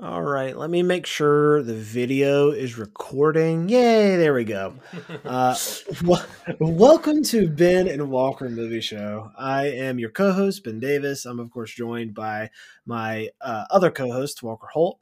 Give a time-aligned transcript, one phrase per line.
[0.00, 3.70] All right, let me make sure the video is recording.
[3.70, 4.74] Yay, there we go.
[5.24, 5.56] Uh,
[6.02, 6.22] w-
[6.58, 9.30] welcome to Ben and Walker Movie Show.
[9.38, 11.24] I am your co host, Ben Davis.
[11.24, 12.50] I'm, of course, joined by
[12.84, 14.98] my uh, other co host, Walker Holt.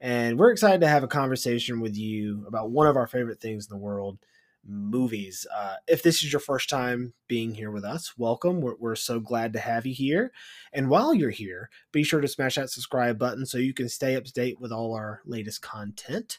[0.00, 3.66] And we're excited to have a conversation with you about one of our favorite things
[3.66, 4.18] in the world
[4.66, 5.46] movies.
[5.54, 8.60] Uh, if this is your first time being here with us, welcome.
[8.60, 10.32] We're, we're so glad to have you here.
[10.72, 14.16] And while you're here, be sure to smash that subscribe button so you can stay
[14.16, 16.38] up to date with all our latest content.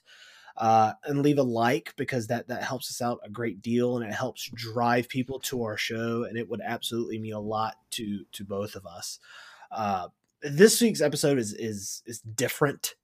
[0.57, 4.09] Uh, and leave a like because that that helps us out a great deal and
[4.09, 8.23] it helps drive people to our show and it would absolutely mean a lot to
[8.31, 9.19] to both of us.
[9.69, 10.07] Uh,
[10.41, 12.95] this week's episode is is is different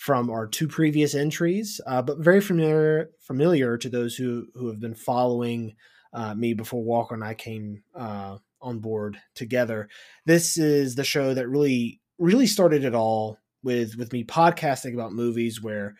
[0.00, 4.80] from our two previous entries, uh, but very familiar familiar to those who who have
[4.80, 5.74] been following
[6.14, 9.90] uh, me before Walker and I came uh, on board together.
[10.24, 15.12] This is the show that really really started it all with with me podcasting about
[15.12, 15.94] movies where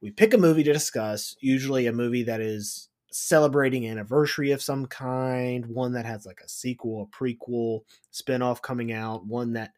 [0.00, 4.86] we pick a movie to discuss, usually a movie that is celebrating anniversary of some
[4.86, 7.80] kind, one that has like a sequel, a prequel,
[8.14, 9.72] spinoff coming out, one that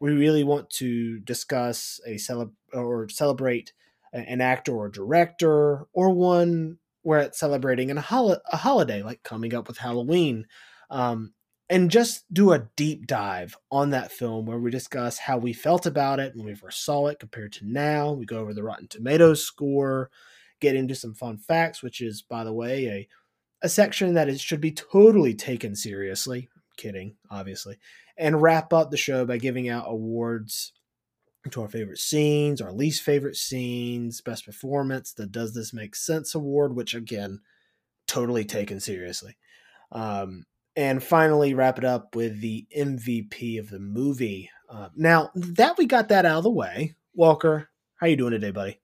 [0.00, 3.72] we really want to discuss a celeb or celebrate
[4.12, 9.54] an actor or director, or one where it's celebrating a, hol- a holiday, like coming
[9.54, 10.46] up with Halloween.
[10.90, 11.32] Um,
[11.68, 15.86] and just do a deep dive on that film where we discuss how we felt
[15.86, 18.10] about it when we first saw it compared to now.
[18.10, 20.10] We go over the Rotten Tomatoes score,
[20.60, 23.08] get into some fun facts, which is, by the way, a
[23.62, 26.48] a section that is should be totally taken seriously.
[26.76, 27.76] kidding, obviously,
[28.20, 30.72] and wrap up the show by giving out awards
[31.50, 36.34] to our favorite scenes, our least favorite scenes, best performance, the Does This Make Sense
[36.34, 37.40] award, which again,
[38.06, 39.38] totally taken seriously.
[39.90, 40.44] Um,
[40.76, 44.50] and finally wrap it up with the MVP of the movie.
[44.68, 48.50] Uh, now that we got that out of the way, Walker, how you doing today,
[48.50, 48.78] buddy?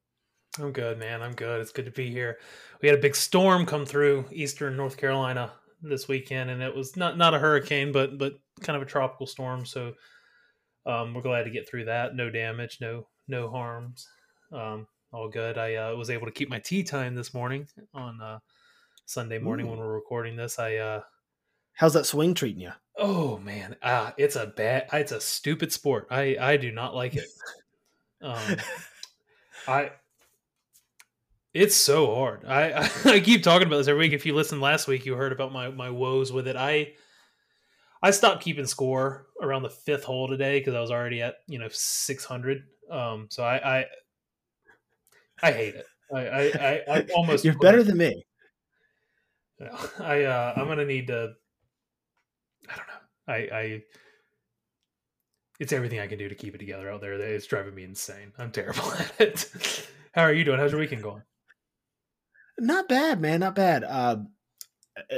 [0.58, 1.22] I'm good, man.
[1.22, 1.60] I'm good.
[1.60, 2.38] It's good to be here.
[2.80, 5.52] We had a big storm come through eastern North Carolina
[5.82, 9.26] this weekend, and it was not not a hurricane, but but kind of a tropical
[9.26, 9.64] storm.
[9.66, 9.94] So
[10.86, 12.14] um, we're glad to get through that.
[12.14, 14.08] No damage, no no harms.
[14.52, 15.58] Um, all good.
[15.58, 18.38] I uh, was able to keep my tee time this morning on uh,
[19.06, 19.70] Sunday morning Ooh.
[19.70, 20.58] when we're recording this.
[20.58, 21.00] I uh,
[21.74, 22.72] How's that swing treating you?
[22.96, 26.06] Oh man, ah, it's a bad, it's a stupid sport.
[26.10, 27.26] I I do not like it.
[28.22, 28.56] um,
[29.68, 29.90] I
[31.52, 32.44] it's so hard.
[32.46, 34.12] I, I, I keep talking about this every week.
[34.12, 36.56] If you listened last week, you heard about my my woes with it.
[36.56, 36.92] I
[38.02, 41.58] I stopped keeping score around the fifth hole today because I was already at you
[41.58, 42.62] know six hundred.
[42.90, 43.84] Um, so I I
[45.42, 45.86] I hate it.
[46.14, 48.24] I I, I, I almost you're better than me.
[49.98, 51.34] I uh, I'm gonna need to
[52.68, 52.92] I don't know.
[53.28, 53.82] I, I
[55.58, 57.14] it's everything I can do to keep it together out there.
[57.14, 58.32] It's driving me insane.
[58.38, 59.88] I'm terrible at it.
[60.12, 60.58] How are you doing?
[60.58, 61.22] How's your weekend going?
[62.58, 63.40] Not bad, man.
[63.40, 63.84] Not bad.
[63.84, 64.16] Uh,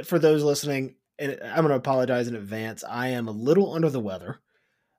[0.05, 2.85] for those listening, and I'm going to apologize in advance.
[2.89, 4.41] I am a little under the weather.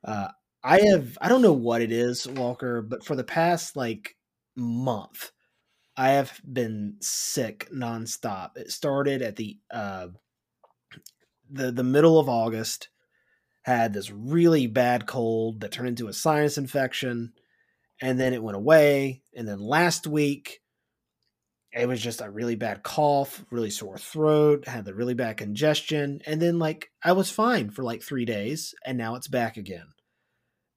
[0.04, 0.30] Uh,
[0.64, 4.16] I have I don't know what it is, Walker, but for the past like
[4.56, 5.32] month,
[5.96, 8.52] I have been sick nonstop.
[8.56, 10.08] It started at the uh,
[11.50, 12.90] the the middle of August,
[13.64, 17.34] had this really bad cold that turned into a sinus infection,
[18.02, 19.24] and then it went away.
[19.36, 20.60] And then last week,
[21.72, 26.22] it was just a really bad cough, really sore throat, had the really bad congestion,
[26.26, 29.88] and then like I was fine for like three days, and now it's back again.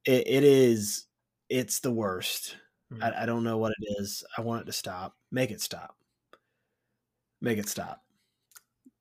[0.04, 1.06] it, it is,
[1.48, 2.56] it's the worst.
[2.92, 3.04] Mm-hmm.
[3.04, 4.25] I, I don't know what it is.
[4.36, 5.16] I want it to stop.
[5.31, 5.97] Make it stop.
[7.41, 8.02] Make it stop.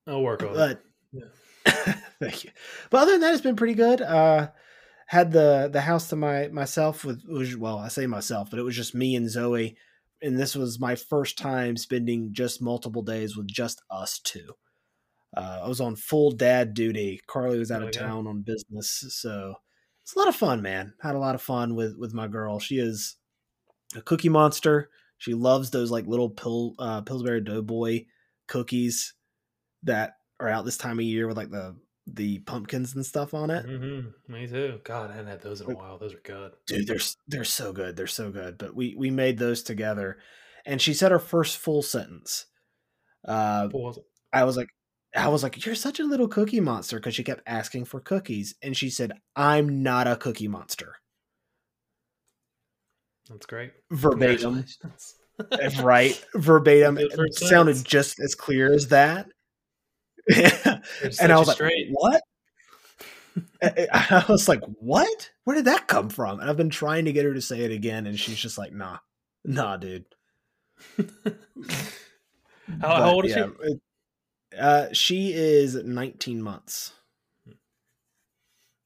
[0.06, 0.80] I'll work on but, it.
[1.12, 1.94] Yeah.
[2.20, 2.50] Thank you.
[2.90, 4.00] But other than that, it's been pretty good.
[4.00, 4.48] Uh,
[5.06, 7.22] had the the house to my myself with
[7.58, 9.76] well, I say myself, but it was just me and Zoe,
[10.22, 14.52] and this was my first time spending just multiple days with just us two.
[15.36, 17.20] Uh, I was on full dad duty.
[17.26, 19.54] Carly was out oh, of town on business, so
[20.02, 20.94] it's a lot of fun, man.
[21.02, 22.58] Had a lot of fun with with my girl.
[22.58, 23.16] She is
[23.96, 24.90] a cookie monster.
[25.18, 28.04] She loves those like little pill uh, Pillsbury Doughboy
[28.46, 29.14] cookies
[29.84, 31.76] that are out this time of year with like the
[32.06, 33.66] the pumpkins and stuff on it.
[33.66, 34.32] Mm-hmm.
[34.32, 34.80] Me too.
[34.84, 35.98] God, I hadn't had those in a while.
[35.98, 36.86] Those are good, dude.
[36.86, 37.96] They're they're so good.
[37.96, 38.58] They're so good.
[38.58, 40.18] But we we made those together,
[40.66, 42.46] and she said her first full sentence.
[43.26, 43.98] Uh, was
[44.32, 44.68] I was like,
[45.14, 48.54] I was like, you're such a little cookie monster because she kept asking for cookies,
[48.62, 50.96] and she said, I'm not a cookie monster.
[53.28, 53.72] That's great.
[53.90, 54.64] Verbatim.
[55.82, 56.98] right, verbatim.
[57.00, 59.28] It sounded just as clear as that
[60.28, 61.88] and I was like, straight.
[61.90, 62.22] "What?"
[63.62, 65.30] I was like, "What?
[65.44, 67.70] Where did that come from?" And I've been trying to get her to say it
[67.70, 68.98] again, and she's just like, "Nah,
[69.44, 70.04] nah, dude."
[70.96, 71.04] how,
[72.68, 73.80] but, how, old is yeah, she?
[74.58, 76.92] Uh, she is 19 months.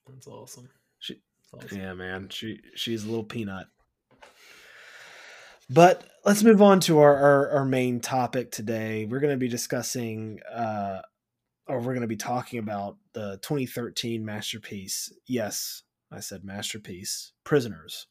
[0.08, 0.68] That's awesome.
[0.98, 1.20] She,
[1.52, 1.78] That's awesome.
[1.78, 2.28] yeah, man.
[2.30, 3.66] She she's a little peanut.
[5.68, 9.04] But let's move on to our, our, our main topic today.
[9.04, 11.00] We're going to be discussing, uh,
[11.68, 15.12] or we're going to be talking about the 2013 masterpiece.
[15.26, 18.06] Yes, I said masterpiece, Prisoners,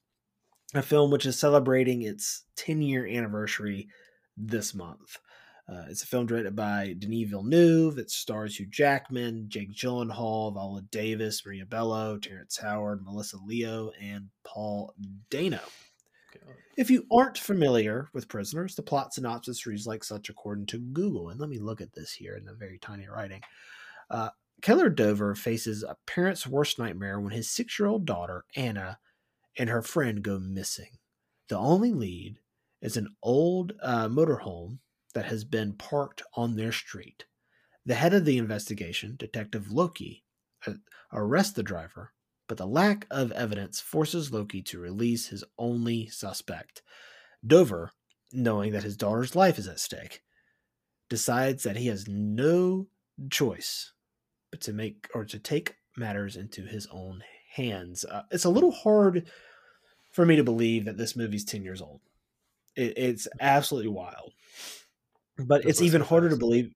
[0.74, 3.88] a film which is celebrating its 10 year anniversary
[4.38, 5.18] this month.
[5.68, 7.98] Uh, it's a film directed by Denis Villeneuve.
[7.98, 14.30] It stars Hugh Jackman, Jake Gyllenhaal, Viola Davis, Maria Bello, Terrence Howard, Melissa Leo, and
[14.44, 14.94] Paul
[15.32, 15.62] Dano.
[16.78, 21.30] If you aren't familiar with Prisoners, the plot synopsis reads like such according to Google.
[21.30, 23.42] And let me look at this here in the very tiny writing.
[24.10, 24.30] Uh,
[24.62, 29.00] Keller Dover faces a parent's worst nightmare when his six year old daughter, Anna,
[29.58, 30.98] and her friend go missing.
[31.48, 32.40] The only lead
[32.82, 34.80] is an old uh, motorhome
[35.14, 37.26] that has been parked on their street.
[37.86, 40.24] The head of the investigation, Detective Loki,
[41.14, 42.12] arrests the driver
[42.48, 46.82] but the lack of evidence forces Loki to release his only suspect.
[47.46, 47.92] Dover,
[48.32, 50.22] knowing that his daughter's life is at stake,
[51.10, 52.88] decides that he has no
[53.30, 53.94] choice
[54.52, 58.06] but to make or to take matters into his own hands.
[58.06, 59.28] Uh, it's a little hard
[60.12, 62.02] for me to believe that this movie's 10 years old.
[62.76, 64.34] It, it's absolutely wild.
[65.38, 66.72] But it's even harder to believe.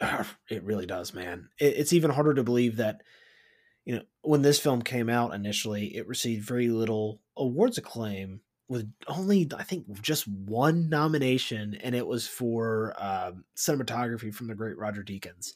[0.48, 1.48] It really does, man.
[1.58, 3.00] It, it's even harder to believe that
[3.86, 8.92] you know, when this film came out initially, it received very little awards acclaim with
[9.06, 14.76] only I think just one nomination, and it was for um, cinematography from the great
[14.76, 15.52] Roger Deakins.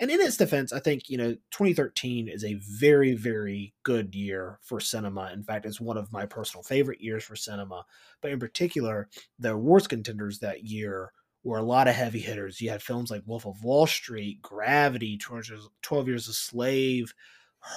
[0.00, 4.60] And in its defense, I think you know 2013 is a very very good year
[4.62, 5.30] for cinema.
[5.32, 7.84] In fact, it's one of my personal favorite years for cinema.
[8.20, 9.08] But in particular,
[9.40, 11.10] the awards contenders that year
[11.42, 12.60] were a lot of heavy hitters.
[12.60, 17.12] You had films like Wolf of Wall Street, Gravity, 12 Years a Slave,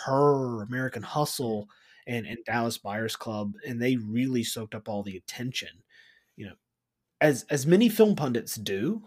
[0.05, 1.69] her, American Hustle,
[2.05, 5.69] and, and Dallas Buyers Club, and they really soaked up all the attention.
[6.35, 6.55] You know,
[7.19, 9.03] as as many film pundits do,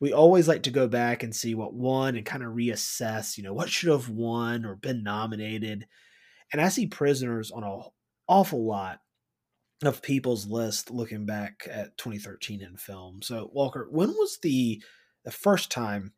[0.00, 3.42] we always like to go back and see what won and kind of reassess, you
[3.42, 5.86] know, what should have won or been nominated.
[6.52, 7.82] And I see prisoners on an
[8.28, 9.00] awful lot
[9.82, 13.22] of people's list looking back at 2013 in film.
[13.22, 14.82] So Walker, when was the
[15.24, 16.12] the first time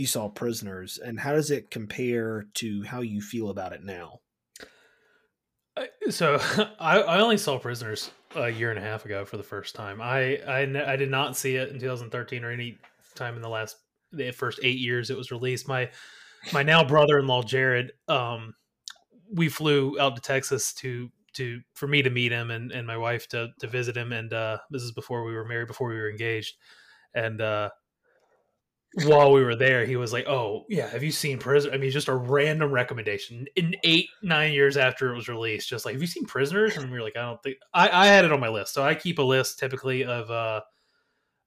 [0.00, 4.20] you saw Prisoners, and how does it compare to how you feel about it now?
[6.08, 6.36] So
[6.80, 10.00] I, I only saw Prisoners a year and a half ago for the first time.
[10.00, 12.78] I, I I did not see it in 2013 or any
[13.14, 13.76] time in the last
[14.12, 15.68] the first eight years it was released.
[15.68, 15.90] My
[16.52, 18.54] my now brother-in-law Jared, um,
[19.30, 22.96] we flew out to Texas to to for me to meet him and, and my
[22.96, 24.12] wife to to visit him.
[24.12, 26.56] And uh, this is before we were married, before we were engaged,
[27.14, 27.70] and uh,
[28.94, 31.90] while we were there, he was like, "Oh yeah, have you seen Prisoner?" I mean,
[31.90, 36.00] just a random recommendation in eight nine years after it was released, just like, "Have
[36.00, 38.40] you seen Prisoners?" And we were like, "I don't think I, I had it on
[38.40, 40.60] my list." So I keep a list typically of uh,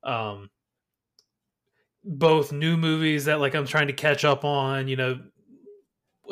[0.04, 0.50] um,
[2.04, 4.88] both new movies that like I'm trying to catch up on.
[4.88, 5.20] You know,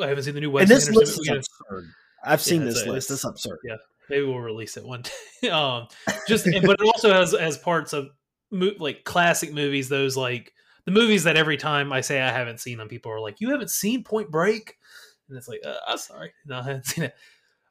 [0.00, 0.62] I haven't seen the new Wes.
[0.62, 1.90] And this Anderson list is absurd.
[2.24, 3.10] I've seen yeah, this list.
[3.10, 3.58] It's absurd.
[3.64, 3.76] Yeah,
[4.08, 5.48] maybe we'll release it one day.
[5.50, 5.88] um,
[6.26, 8.08] just but it also has has parts of
[8.50, 9.90] like classic movies.
[9.90, 13.20] Those like the movies that every time I say I haven't seen them, people are
[13.20, 14.76] like, "You haven't seen Point Break?"
[15.28, 17.14] And it's like, uh, "I'm sorry, no, I haven't seen it."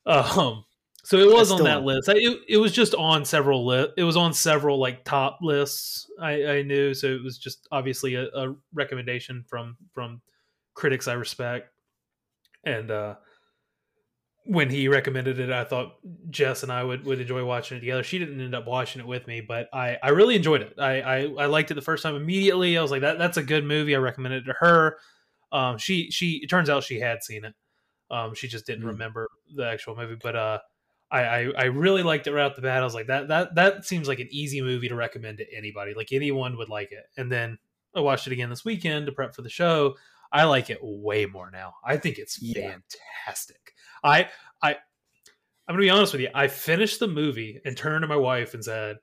[0.06, 0.66] Um,
[1.04, 2.10] so it was on that list.
[2.10, 3.92] I, it, it was just on several list.
[3.98, 6.10] It was on several like top lists.
[6.20, 10.22] I, I knew, so it was just obviously a, a recommendation from from
[10.74, 11.70] critics I respect,
[12.64, 13.16] and uh,
[14.46, 15.98] when he recommended it, I thought
[16.30, 18.04] Jess and I would, would enjoy watching it together.
[18.04, 20.74] She didn't end up watching it with me, but I, I really enjoyed it.
[20.80, 22.78] I, I, I liked it the first time immediately.
[22.78, 23.96] I was like, that that's a good movie.
[23.96, 24.98] I recommended it to her.
[25.52, 27.54] Um, she she it turns out she had seen it.
[28.10, 28.90] Um, she just didn't mm.
[28.90, 30.60] remember the actual movie, but uh,
[31.12, 32.82] I, I I really liked it right off the bat.
[32.82, 35.94] I was like, that that that seems like an easy movie to recommend to anybody.
[35.94, 37.04] Like anyone would like it.
[37.18, 37.60] And then
[37.96, 39.96] I watched it again this weekend to prep for the show.
[40.32, 41.74] I like it way more now.
[41.86, 42.72] I think it's yeah.
[43.26, 43.74] fantastic.
[44.04, 44.30] I
[44.62, 44.72] I
[45.68, 46.30] I'm gonna be honest with you.
[46.34, 48.98] I finished the movie and turned to my wife and said,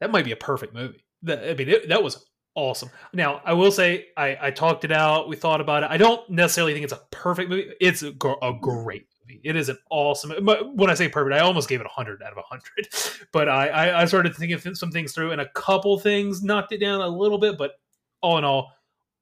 [0.00, 2.90] "That might be a perfect movie." That, I mean, it, that was awesome.
[3.12, 5.28] Now, I will say, I, I talked it out.
[5.28, 5.90] We thought about it.
[5.90, 7.72] I don't necessarily think it's a perfect movie.
[7.80, 9.40] It's a, a great movie.
[9.44, 10.32] It is an awesome.
[10.74, 12.88] When I say perfect, I almost gave it hundred out of hundred.
[13.32, 16.78] But I, I I started thinking some things through, and a couple things knocked it
[16.78, 17.56] down a little bit.
[17.56, 17.72] But
[18.20, 18.72] all in all,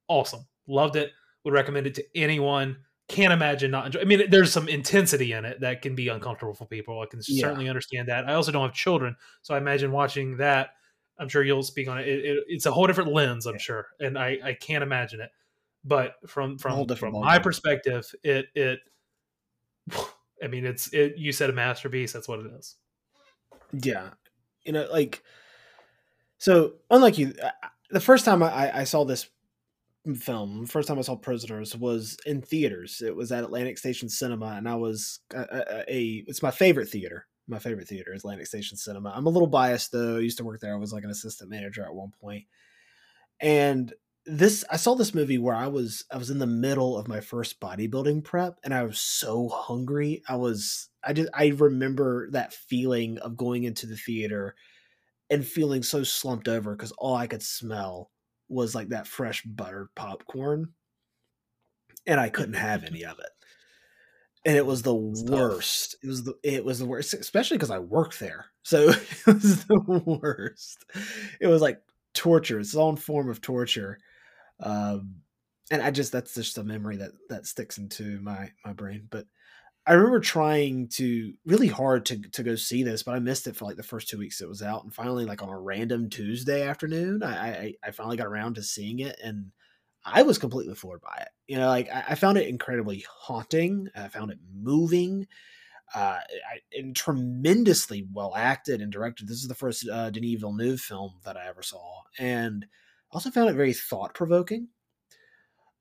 [0.09, 0.47] awesome.
[0.67, 1.11] Loved it.
[1.45, 2.77] Would recommend it to anyone.
[3.11, 4.01] Can't imagine not enjoy.
[4.03, 7.01] I mean, there's some intensity in it that can be uncomfortable for people.
[7.01, 7.41] I can Yeah.
[7.43, 8.29] certainly understand that.
[8.29, 10.71] I also don't have children, so I imagine watching that.
[11.19, 12.07] I'm sure you'll speak on it.
[12.07, 13.59] it, it it's a whole different lens, I'm Yeah.
[13.59, 15.31] sure, and I I can't imagine it.
[15.83, 18.79] But from from from my perspective, it it.
[20.43, 21.19] I mean, it's it.
[21.19, 22.13] You said a masterpiece.
[22.13, 22.77] That's what it is.
[23.73, 24.11] Yeah,
[24.63, 25.25] you know, like
[26.39, 26.75] so.
[26.91, 27.35] Unlike you,
[27.91, 29.27] the first time I, I saw this
[30.17, 33.03] film, first time I saw Prisoners was in theaters.
[33.05, 36.89] It was at Atlantic Station Cinema, and I was a, a, a it's my favorite
[36.89, 37.27] theater.
[37.49, 39.13] My favorite theater is Atlantic Station Cinema.
[39.15, 40.17] I'm a little biased though.
[40.17, 40.75] I used to work there.
[40.75, 42.45] I was like an assistant manager at one point,
[43.41, 43.93] and
[44.27, 47.21] this I saw this movie where I was I was in the middle of my
[47.21, 50.23] first bodybuilding prep and I was so hungry.
[50.29, 54.55] I was I just I remember that feeling of going into the theater
[55.31, 58.11] and feeling so slumped over because all I could smell
[58.51, 60.73] was like that fresh buttered popcorn.
[62.07, 63.31] And I couldn't have any of it.
[64.45, 65.97] And it was the worst.
[66.03, 68.47] It was the it was the worst, especially because I worked there.
[68.63, 69.81] So it was the
[70.21, 70.85] worst.
[71.41, 71.81] It was like
[72.13, 73.99] torture, its own form of torture.
[74.61, 75.23] Um,
[75.71, 79.09] and I just that's just a memory that that sticks into my my brain.
[79.11, 79.27] But
[79.91, 83.57] I remember trying to really hard to to go see this, but I missed it
[83.57, 86.09] for like the first two weeks it was out, and finally, like on a random
[86.09, 89.51] Tuesday afternoon, I I, I finally got around to seeing it, and
[90.05, 91.31] I was completely floored by it.
[91.49, 93.89] You know, like I, I found it incredibly haunting.
[93.97, 95.27] I found it moving.
[95.93, 96.21] Uh,
[96.73, 99.27] and tremendously well acted and directed.
[99.27, 102.65] This is the first uh, Denis Villeneuve film that I ever saw, and
[103.11, 104.69] I also found it very thought provoking.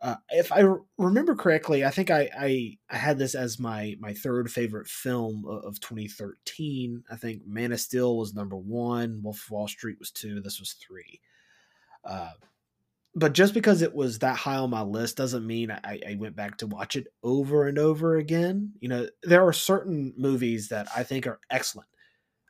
[0.01, 3.95] Uh, if I re- remember correctly, I think I, I I had this as my
[3.99, 7.03] my third favorite film of, of 2013.
[7.11, 10.59] I think Man of Steel was number one, Wolf of Wall Street was two, this
[10.59, 11.19] was three.
[12.05, 12.31] Uh,
[13.13, 16.35] but just because it was that high on my list doesn't mean I, I went
[16.35, 18.71] back to watch it over and over again.
[18.79, 21.89] You know, there are certain movies that I think are excellent.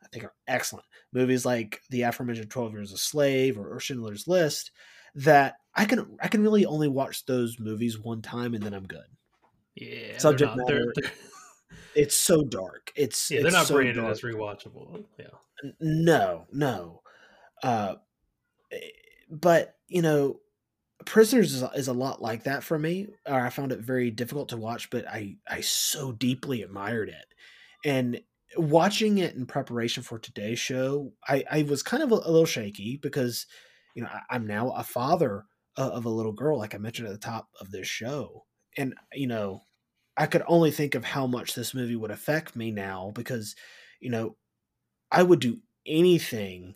[0.03, 4.27] I think are excellent movies like the aforementioned Twelve Years a Slave or, or Schindler's
[4.27, 4.71] List
[5.15, 8.87] that I can I can really only watch those movies one time and then I'm
[8.87, 9.05] good.
[9.75, 11.11] Yeah, Subject they're not, they're, matter- they're-
[11.95, 12.91] It's so dark.
[12.95, 14.11] It's yeah, they're not so branded dark.
[14.11, 15.03] as rewatchable.
[15.17, 15.27] Yeah,
[15.81, 17.01] no no
[17.63, 17.95] uh
[18.71, 18.77] eh,
[19.29, 20.39] but you know
[21.05, 24.11] prisoners is, a- is a lot like that for me or i found it very
[24.11, 27.25] difficult to watch but i i so deeply admired it
[27.85, 28.21] and
[28.57, 32.45] watching it in preparation for today's show i i was kind of a, a little
[32.45, 33.45] shaky because
[33.99, 35.45] you know I, i'm now a father
[35.77, 38.45] of, of a little girl like i mentioned at the top of this show
[38.77, 39.61] and you know
[40.17, 43.55] i could only think of how much this movie would affect me now because
[43.99, 44.35] you know
[45.11, 46.75] I would do anything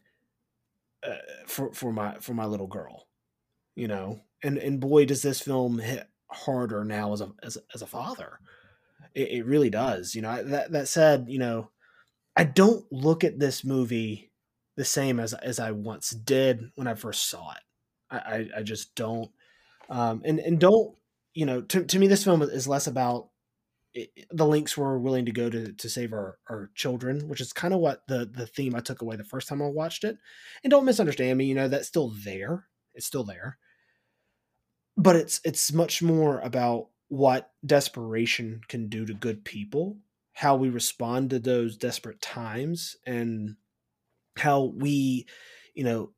[1.03, 3.07] uh, for for my for my little girl,
[3.75, 4.21] you know.
[4.43, 8.39] And and boy, does this film hit harder now as a as as a father.
[9.13, 10.15] It, it really does.
[10.15, 10.43] You know.
[10.43, 11.71] That that said, you know,
[12.35, 14.31] I don't look at this movie
[14.75, 17.61] the same as as I once did when I first saw it.
[18.09, 19.31] I I, I just don't.
[19.89, 20.95] Um, and and don't
[21.33, 21.61] you know?
[21.61, 23.29] To to me, this film is less about
[24.31, 27.73] the links we're willing to go to to save our, our children, which is kind
[27.73, 30.17] of what the the theme I took away the first time I watched it.
[30.63, 32.65] And don't misunderstand me, you know that's still there.
[32.95, 33.57] It's still there,
[34.97, 39.97] but it's it's much more about what desperation can do to good people,
[40.33, 43.55] how we respond to those desperate times, and
[44.37, 45.25] how we,
[45.73, 46.11] you know,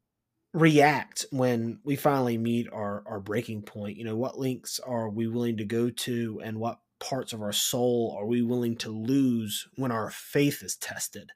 [0.54, 3.98] react when we finally meet our our breaking point.
[3.98, 7.52] You know, what links are we willing to go to, and what parts of our
[7.52, 11.30] soul are we willing to lose when our faith is tested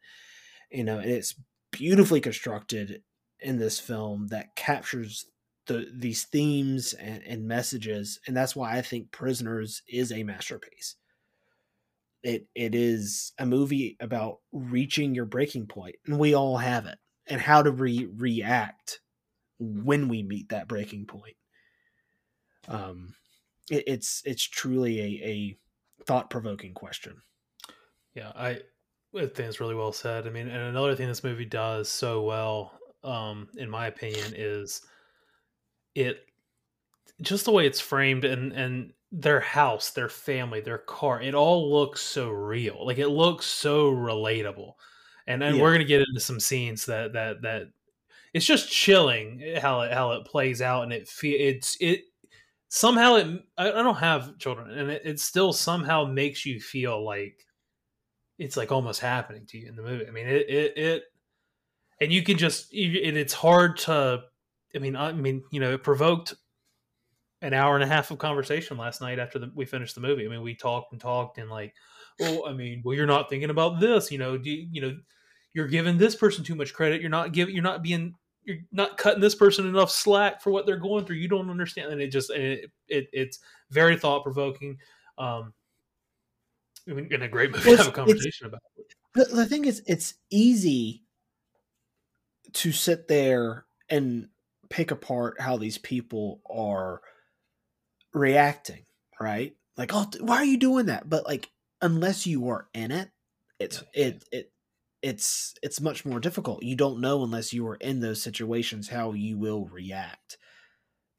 [0.71, 1.35] you know and it's
[1.71, 3.01] beautifully constructed
[3.39, 5.25] in this film that captures
[5.67, 10.95] the these themes and, and messages and that's why i think prisoners is a masterpiece
[12.23, 16.97] it it is a movie about reaching your breaking point and we all have it
[17.27, 18.99] and how to re- react
[19.59, 21.35] when we meet that breaking point
[22.67, 23.13] um
[23.69, 25.57] it, it's it's truly a, a
[26.05, 27.21] thought provoking question.
[28.15, 28.31] yeah.
[28.35, 28.61] I,
[29.15, 30.27] I think it's really well said.
[30.27, 34.81] I mean, and another thing this movie does so well, um, in my opinion, is
[35.95, 36.25] it
[37.21, 41.71] just the way it's framed and and their house, their family, their car, it all
[41.71, 42.85] looks so real.
[42.85, 44.73] Like it looks so relatable.
[45.27, 45.61] And then Yeah.
[45.61, 47.71] we're gonna get into some scenes that that that
[48.33, 52.03] it's just chilling how it how it plays out and it fe- it's it
[52.69, 57.45] somehow it I, don't have children and it, it still somehow makes you feel like
[58.37, 60.07] it's like almost happening to you in the movie.
[60.07, 61.03] I mean it it, it
[62.01, 64.23] and you can just you- and it's hard to
[64.75, 66.35] I mean I mean you know it provoked
[67.41, 70.25] an hour and a half of conversation last night after the, we finished the movie.
[70.25, 71.73] I mean, we talked and talked and like,
[72.21, 74.97] oh, I mean, well, you're not thinking about this, you know, do you, you know,
[75.53, 77.01] you're giving this person too much credit.
[77.01, 80.65] You're not giving, you're not being, you're not cutting this person enough slack for what
[80.65, 81.15] they're going through.
[81.15, 81.91] You don't understand.
[81.91, 83.39] And it just, it, it it's
[83.71, 84.77] very thought provoking.
[85.17, 85.53] Um,
[86.87, 88.61] in a great movie, to have a conversation about.
[88.77, 88.93] It.
[89.13, 91.03] The, the thing is, it's easy
[92.53, 94.27] to sit there and
[94.69, 97.01] pick apart how these people are
[98.13, 98.85] reacting,
[99.19, 99.55] right?
[99.77, 101.09] Like, oh, why are you doing that?
[101.09, 101.49] But like,
[101.81, 103.09] unless you are in it,
[103.59, 104.51] it's it it
[105.01, 106.63] it's it's much more difficult.
[106.63, 110.37] You don't know unless you are in those situations how you will react,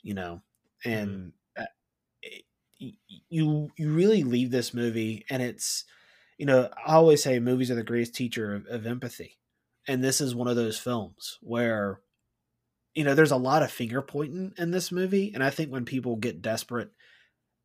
[0.03, 0.43] you know.
[0.85, 2.89] And mm-hmm.
[3.29, 5.85] you you really leave this movie, and it's
[6.39, 9.39] you know I always say movies are the greatest teacher of, of empathy,
[9.87, 12.01] and this is one of those films where
[12.95, 15.85] you know, there's a lot of finger pointing in this movie, and I think when
[15.85, 16.91] people get desperate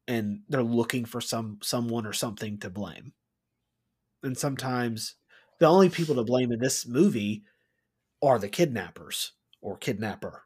[0.08, 3.14] and they're looking for some someone or something to blame,
[4.24, 5.16] and sometimes
[5.60, 7.44] the only people to blame in this movie
[8.24, 10.44] are the kidnappers or kidnapper.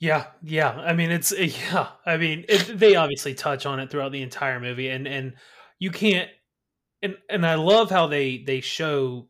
[0.00, 0.70] Yeah, yeah.
[0.70, 1.88] I mean, it's eh, yeah.
[2.04, 5.34] I mean, it, they obviously touch on it throughout the entire movie, and and
[5.78, 6.28] you can't.
[7.02, 9.28] And and I love how they they show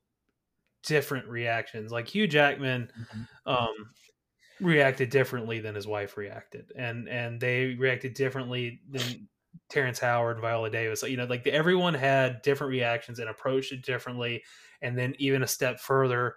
[0.87, 1.93] different reactions.
[1.93, 3.50] Like Hugh Jackman mm-hmm.
[3.50, 3.91] um,
[4.61, 9.29] reacted differently than his wife reacted, and and they reacted differently than
[9.69, 11.03] Terrence Howard, Viola Davis.
[11.03, 14.43] You know, like everyone had different reactions and approached it differently,
[14.83, 16.37] and then even a step further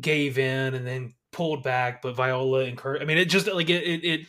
[0.00, 2.02] gave in and then pulled back.
[2.02, 3.02] But Viola encouraged.
[3.02, 4.26] I mean, it just like it, it, it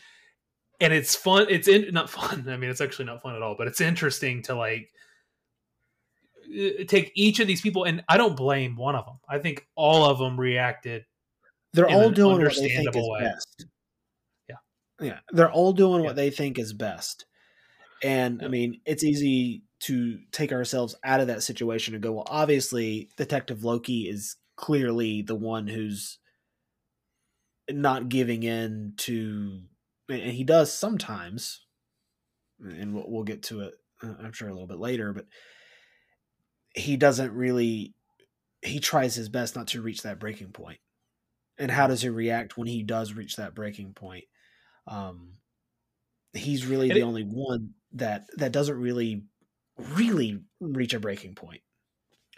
[0.80, 1.46] and it's fun.
[1.50, 2.46] It's in, not fun.
[2.50, 3.56] I mean, it's actually not fun at all.
[3.58, 4.90] But it's interesting to like
[6.88, 9.20] take each of these people, and I don't blame one of them.
[9.28, 11.06] I think all of them reacted.
[11.74, 13.22] They're all doing what they think is way.
[13.22, 13.66] best.
[14.50, 14.56] Yeah,
[15.00, 16.08] yeah, they're all doing yeah.
[16.08, 17.26] what they think is best.
[18.04, 18.48] And yeah.
[18.48, 23.10] I mean, it's easy to take ourselves out of that situation and go, well, obviously,
[23.18, 26.20] Detective Loki is clearly the one who's
[27.70, 29.62] not giving in to,
[30.10, 31.62] and he does sometimes,
[32.60, 33.74] and we'll, we'll get to it,
[34.04, 35.26] uh, I'm sure, a little bit later, but
[36.76, 37.94] he doesn't really
[38.62, 40.80] he tries his best not to reach that breaking point.
[41.58, 44.26] And how does he react when he does reach that breaking point?
[44.88, 45.34] Um
[46.34, 49.24] he's really and the it, only one that that doesn't really
[49.78, 51.62] really reach a breaking point.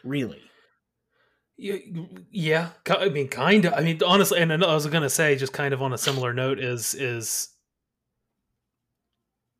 [0.04, 0.42] Really.
[1.56, 5.74] Yeah i mean kind of i mean honestly and i was gonna say just kind
[5.74, 7.50] of on a similar note is is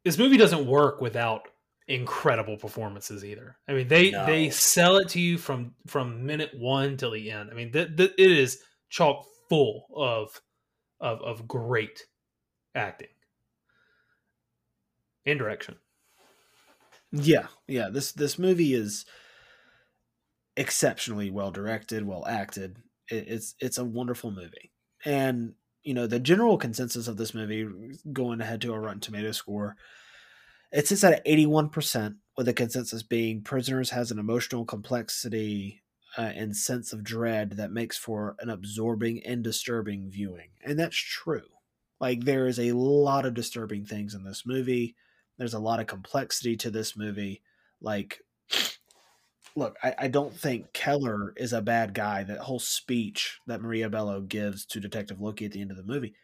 [0.04, 1.48] this movie doesn't work without
[1.88, 3.58] incredible performances either.
[3.68, 4.26] I mean, they no.
[4.26, 7.50] they sell it to you from from minute one till the end.
[7.52, 10.42] I mean, th- th- it is chock full of
[11.00, 12.04] of of great
[12.76, 13.08] acting
[15.26, 15.76] and direction.
[17.12, 17.90] Yeah, yeah.
[17.92, 19.06] This this movie is
[20.58, 22.78] exceptionally well directed, well acted.
[23.10, 24.72] It, it's it's a wonderful movie,
[25.06, 27.68] and you know the general consensus of this movie,
[28.12, 29.76] going ahead to a Rotten Tomato score,
[30.74, 35.84] it sits at 81%, with the consensus being Prisoners has an emotional complexity
[36.18, 40.50] uh, and sense of dread that makes for an absorbing and disturbing viewing.
[40.66, 41.44] And that's true.
[42.00, 44.96] Like, there is a lot of disturbing things in this movie.
[45.38, 47.44] There's a lot of complexity to this movie.
[47.80, 48.22] Like,
[49.56, 52.24] look, I, I don't think Keller is a bad guy.
[52.24, 55.84] That whole speech that Maria Bello gives to Detective Loki at the end of the
[55.84, 56.16] movie,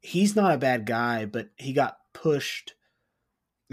[0.00, 2.74] he's not a bad guy, but he got pushed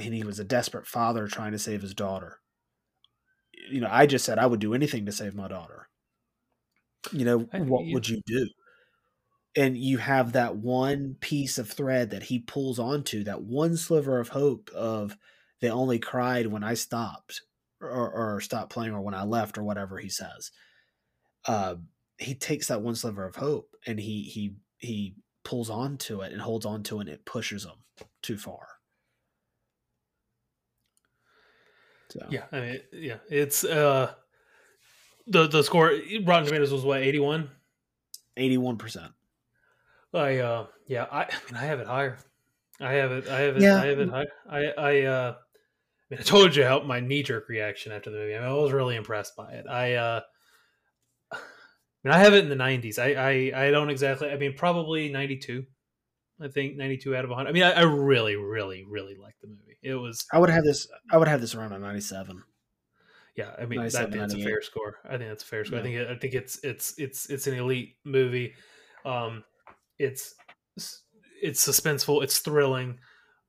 [0.06, 2.40] and he was a desperate father trying to save his daughter.
[3.70, 5.90] You know, I just said I would do anything to save my daughter.
[7.12, 8.48] You know, what would you do?
[9.56, 14.20] And you have that one piece of thread that he pulls onto, that one sliver
[14.20, 15.18] of hope of
[15.60, 17.42] they only cried when I stopped
[17.82, 20.52] or, or stopped playing or when I left or whatever he says.
[21.46, 21.76] Uh,
[22.18, 26.42] he takes that one sliver of hope and he he he pulls onto it and
[26.42, 28.68] holds onto it and it pushes him too far.
[32.12, 32.28] So.
[32.30, 34.14] Yeah, I mean, yeah, it's uh,
[35.28, 35.98] the the score.
[36.24, 37.50] Rotten Tomatoes was what eighty one.
[38.38, 39.12] Eighty one percent.
[40.14, 42.18] I uh, yeah, I, I mean, I have it higher.
[42.80, 43.28] I have it.
[43.30, 43.62] I have it.
[43.62, 43.78] Yeah.
[43.78, 44.26] I have it high.
[44.50, 48.18] I I uh, I, mean, I told you how my knee jerk reaction after the
[48.18, 48.36] movie.
[48.36, 49.66] I, mean, I was really impressed by it.
[49.70, 50.22] I uh,
[51.32, 51.38] I
[52.04, 53.00] mean, I have it in the nineties.
[53.00, 54.30] I, I I don't exactly.
[54.30, 55.66] I mean, probably ninety two.
[56.42, 57.50] I think 92 out of 100.
[57.50, 59.71] I mean, I, I really, really, really like the movie.
[59.84, 60.26] It was.
[60.32, 60.88] I would have this.
[61.12, 62.44] I would have this around a 97.
[63.36, 64.98] Yeah, I mean, I think that's a fair score.
[65.06, 65.78] I think that's a fair score.
[65.78, 65.82] Yeah.
[65.82, 65.96] I think.
[65.96, 68.54] It, I think it's it's it's it's an elite movie.
[69.06, 69.44] Um,
[69.98, 70.36] it's
[71.42, 73.00] it's suspenseful, it's thrilling.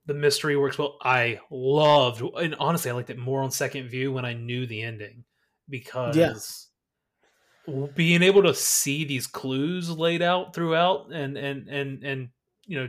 [0.07, 0.99] The mystery works well.
[1.03, 4.83] I loved, and honestly, I liked it more on second view when I knew the
[4.83, 5.25] ending
[5.69, 7.87] because Yeah.
[7.95, 12.29] being able to see these clues laid out throughout and and and and
[12.67, 12.89] you know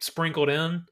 [0.00, 0.84] sprinkled in,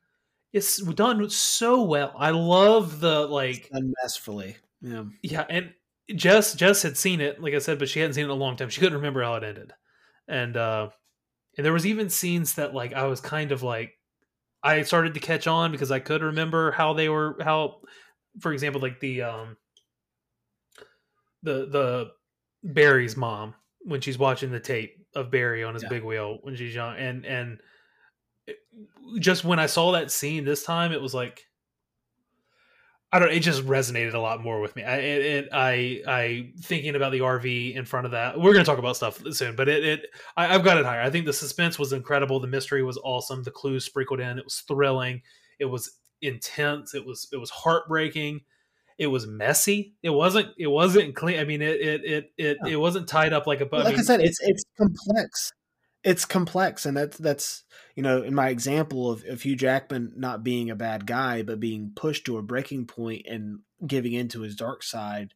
[0.52, 2.12] it's done so well.
[2.16, 4.56] I love the like Done masterfully.
[4.80, 5.04] Yeah.
[5.22, 5.72] yeah, and
[6.14, 8.34] Jess Jess had seen it, like I said, but she hadn't seen it in a
[8.34, 8.68] long time.
[8.68, 9.72] She couldn't remember how it ended,
[10.28, 10.90] and uh,
[11.56, 13.92] and there was even scenes that like I was kind of like
[14.62, 17.80] I started to catch on because I could remember how they were how,
[18.40, 19.56] for example, like the um
[21.42, 22.10] the the
[22.64, 25.88] Barry's mom when she's watching the tape of Barry on his Yeah.
[25.88, 27.60] big wheel when she's young, and and
[28.46, 28.58] it-
[29.18, 31.46] just when I saw that scene this time, it was like
[33.14, 33.30] I don't.
[33.30, 34.84] It just resonated a lot more with me.
[34.84, 38.38] I, it, it, I, I thinking about the RV in front of that.
[38.40, 41.02] We're going to talk about stuff soon, but it, it, I, I've got it higher.
[41.02, 42.40] I think the suspense was incredible.
[42.40, 43.42] The mystery was awesome.
[43.42, 44.38] The clues sprinkled in.
[44.38, 45.20] It was thrilling.
[45.58, 46.94] It was intense.
[46.94, 48.40] It was, it was heartbreaking.
[48.96, 49.92] It was messy.
[50.02, 51.38] It wasn't, it wasn't clean.
[51.38, 52.72] I mean, it, it, it, it, Yeah.
[52.72, 53.68] it wasn't tied up like a.
[53.70, 55.52] Well, like I, mean, said, it's it's complex.
[56.04, 60.42] It's complex, and that's that's you know, in my example of, of Hugh Jackman not
[60.42, 64.56] being a bad guy, but being pushed to a breaking point and giving into his
[64.56, 65.34] dark side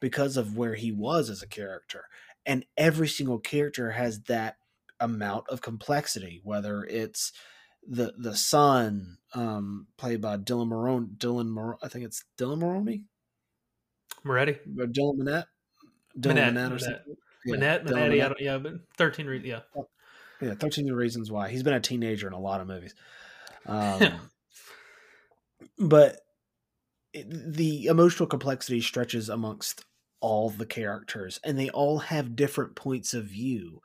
[0.00, 2.04] because of where he was as a character.
[2.46, 4.56] And every single character has that
[5.00, 7.32] amount of complexity, whether it's
[7.86, 13.04] the the son, um, played by Dylan Marone, Dylan Mar- I think it's Dylan Maroney,
[14.24, 15.46] Moretti, or Dylan Minette,
[16.18, 16.80] Dylan Minette, Minette, or Minette.
[16.80, 17.16] something.
[17.44, 19.26] Yeah, Manette, Dylan Manetti, I don't, yeah, but thirteen.
[19.26, 19.60] Re- yeah,
[20.40, 21.48] Yeah, 13 Reasons Why.
[21.48, 22.94] He's been a teenager in a lot of movies.
[23.66, 24.30] Um,
[25.78, 26.20] but
[27.12, 29.84] it, the emotional complexity stretches amongst
[30.20, 33.80] all the characters, and they all have different points of view.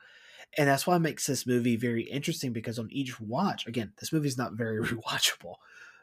[0.56, 4.12] And that's why it makes this movie very interesting because on each watch, again, this
[4.12, 5.54] movie's not very rewatchable,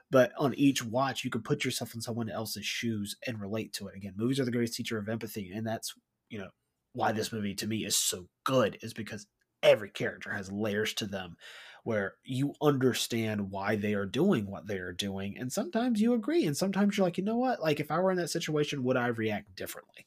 [0.09, 3.87] but on each watch, you can put yourself in someone else's shoes and relate to
[3.87, 3.95] it.
[3.95, 5.93] Again, movies are the greatest teacher of empathy, and that's,
[6.29, 6.49] you know,
[6.93, 9.25] why this movie to me is so good is because
[9.63, 11.37] every character has layers to them
[11.83, 16.45] where you understand why they are doing what they are doing and sometimes you agree
[16.45, 18.97] and sometimes you're like you know what like if i were in that situation would
[18.97, 20.05] i react differently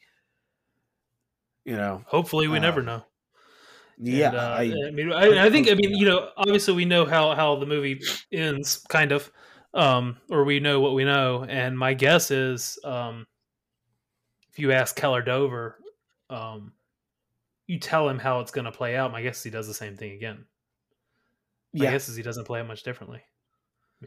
[1.65, 3.05] you know hopefully we never Um, know.
[3.97, 6.85] yeah And, uh, I, I, mean, I, I think, I mean, you know, obviously we
[6.85, 9.33] know how how the movie ends, kind of,
[9.73, 11.45] um, or we know what we know.
[11.49, 13.27] And my guess is, um,
[14.51, 15.79] if you ask Keller Dover,
[16.31, 16.73] um,
[17.67, 19.13] you tell him how it's going to play out.
[19.13, 20.45] My guess is he does the same thing again.
[21.73, 23.21] My yeah guess is he doesn't play it much differently.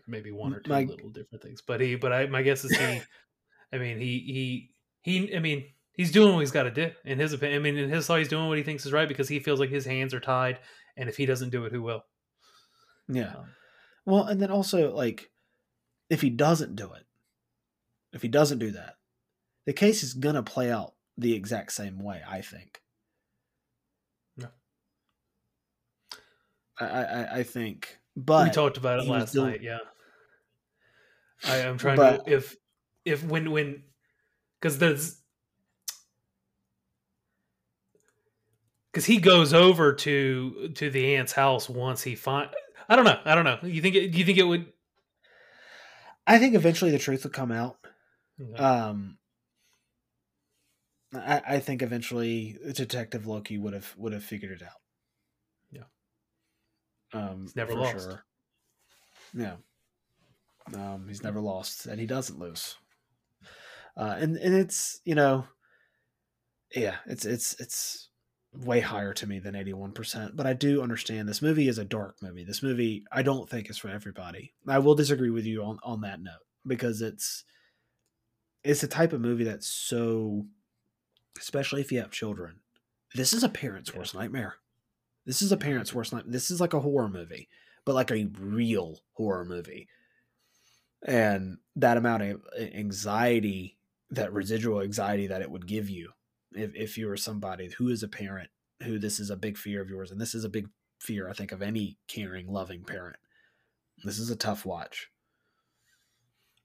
[0.07, 2.75] Maybe one or two My- little different things, but he, but I, my guess is
[2.77, 3.01] he.
[3.73, 5.35] I mean, he he he.
[5.35, 6.91] I mean, he's doing what he's got to do.
[7.03, 9.07] In his opinion, I mean, in his thought, he's doing what he thinks is right
[9.07, 10.59] because he feels like his hands are tied,
[10.95, 12.03] and if he doesn't do it, who will?
[13.09, 13.45] yeah Um,
[14.05, 15.31] well and then also like
[16.09, 17.03] if he doesn't do it
[18.11, 18.95] if he doesn't do that
[19.65, 22.81] the case is gonna play out the exact same way i think
[26.79, 29.61] I, I I think but we talked about it last doing- night.
[29.63, 29.79] Yeah,
[31.45, 32.55] I am trying But- to if
[33.05, 33.83] if when when
[34.59, 35.17] because there's
[38.91, 42.49] because he goes over to to the aunt's house once he find.
[42.89, 43.19] I don't know.
[43.25, 43.59] I don't know.
[43.63, 43.95] You think?
[43.95, 44.71] It, do you think it would?
[46.25, 47.77] I think eventually the truth will come out.
[48.55, 49.17] Um,
[51.13, 54.79] I, I think eventually Detective Loki would have would have figured it out.
[57.13, 57.91] Um, He's never lost.
[57.93, 58.23] Sure.
[59.33, 59.55] Yeah.
[60.73, 62.75] Um, he's never lost, and he doesn't lose.
[63.95, 65.45] Uh, and and it's you know,
[66.75, 68.09] yeah, it's it's it's
[68.53, 70.35] way higher to me than eighty one percent.
[70.35, 72.43] But I do understand this movie is a dark movie.
[72.43, 74.53] This movie I don't think is for everybody.
[74.67, 76.33] I will disagree with you on on that note
[76.65, 77.45] because it's
[78.63, 80.45] it's a type of movie that's so
[81.39, 82.55] especially if you have children
[83.15, 83.99] this is a parent's Yeah.
[83.99, 84.55] worst nightmare
[85.27, 87.47] this is a parent's worst nightmare this is like a horror movie
[87.85, 89.87] but like a real horror movie
[91.05, 92.41] and that amount of
[92.73, 93.77] anxiety
[94.09, 96.09] that residual anxiety that it would give you
[96.53, 98.49] if, if you were somebody who is a parent
[98.81, 100.67] who this is a big fear of yours and this is a big
[100.99, 103.17] fear i think of any caring loving parent
[104.03, 105.09] this is a tough watch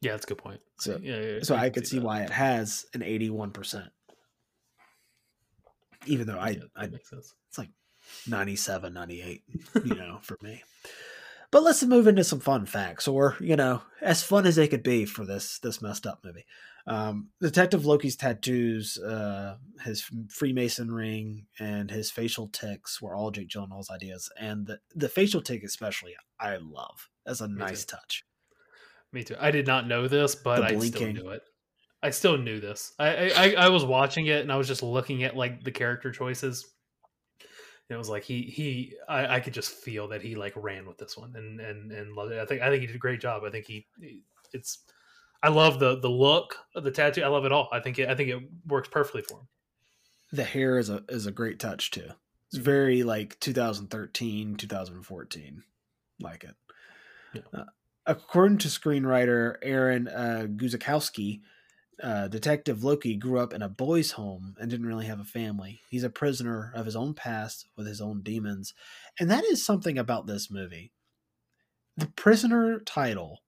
[0.03, 0.61] yeah, that's a good point.
[0.81, 2.05] So- yeah, yeah, so I can could see that.
[2.05, 3.89] why it has an 81%.
[6.07, 7.35] Even though I, Yeah, I makes sense.
[8.27, 9.43] 97, 98,
[9.85, 10.63] you know, for me.
[11.51, 14.83] but let's move into some fun facts, or you know, as fun as they could
[14.83, 16.47] be for this this messed up movie.
[16.85, 23.49] Um, Detective Loki's tattoos, uh, his Freemason ring, and his facial ticks were all Jake
[23.49, 27.97] Gyllenhaal's ideas, and the the facial tick especially, I love as a Me nice too.
[27.97, 28.25] touch.
[29.13, 29.37] Me too.
[29.39, 31.43] I did not know this, but I still knew it.
[32.03, 32.93] I still knew this.
[32.99, 35.71] I, I I- I was watching it and I was just looking at like the
[35.71, 36.67] character choices.
[37.93, 40.99] It was like he he I, I could just feel that he like ran with
[40.99, 42.39] this one and and and loved it.
[42.41, 43.45] I think I think he did a great job.
[43.45, 43.87] I think he
[44.53, 44.85] it's
[45.43, 47.23] I love the the look of the tattoo.
[47.23, 47.69] I love it all.
[47.73, 49.49] I think it I think it works perfectly for him.
[50.33, 52.11] The hair is a is a great touch too.
[52.49, 52.63] It's Mhm.
[52.65, 55.65] very like 2013, 2014,
[56.21, 56.55] like it.
[57.35, 57.43] Yeah.
[57.53, 57.65] Uh,
[58.07, 61.41] according to screenwriter Aaron uh, Guzikowski,
[62.03, 65.81] uh, Detective Loki grew up in a boys' home and didn't really have a family.
[65.89, 68.75] He's a prisoner of his own past with his own demons,
[69.21, 70.93] and that is something about this movie.
[71.97, 73.43] The prisoner title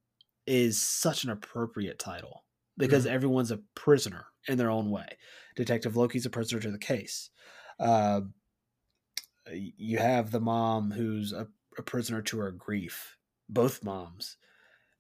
[0.47, 2.45] is such an appropriate title
[2.77, 5.17] because everyone's a prisoner in their own way.
[5.57, 7.31] Detective Loki's a prisoner to the case.
[7.79, 8.23] Uh,
[9.53, 13.17] you have the mom who's a, a prisoner to her grief,
[13.49, 14.37] both moms.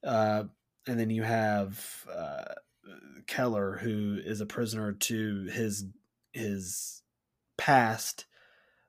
[0.02, 0.44] Uh,
[0.86, 2.54] and then you have uh,
[3.26, 5.86] Keller, who is a prisoner to his
[6.32, 7.02] his
[7.56, 8.26] past,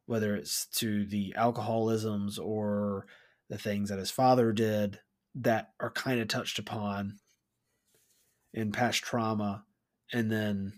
[0.06, 3.06] whether it's to the alcoholisms or
[3.50, 5.00] the things that his father did
[5.36, 7.20] that are kind of touched upon
[8.54, 9.64] in past trauma,
[10.12, 10.74] and then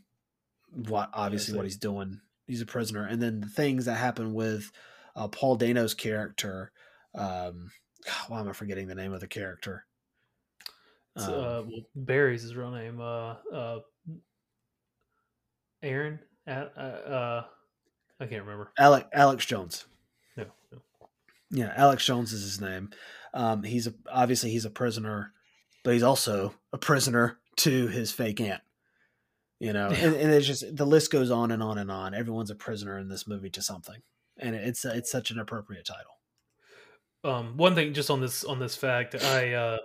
[0.72, 2.20] what obviously what he's doing.
[2.48, 4.72] He's a prisoner, and then the things that happen with
[5.16, 6.72] uh, Paul Dano's character.
[7.16, 7.72] Um,
[8.28, 9.86] why am I forgetting the name of the character?
[11.18, 13.00] Um, uh, well, Barry's his real name.
[13.02, 13.80] Uh, uh,
[15.84, 16.20] Aaron.
[16.48, 17.44] Uh, uh,
[18.20, 18.72] I can't remember.
[18.78, 19.86] Alec Alex Jones.
[20.36, 20.80] No, no.
[21.52, 22.90] Yeah, Alex Jones is his name.
[23.34, 25.34] Um, he's a, obviously he's a prisoner,
[25.84, 28.62] but he's also a prisoner to his fake aunt.
[29.60, 32.14] You know, and, and it's just the list goes on and on and on.
[32.14, 34.02] Everyone's a prisoner in this movie to something,
[34.38, 36.12] and it's it's such an appropriate title.
[37.24, 39.78] um one thing just on this on this fact i uh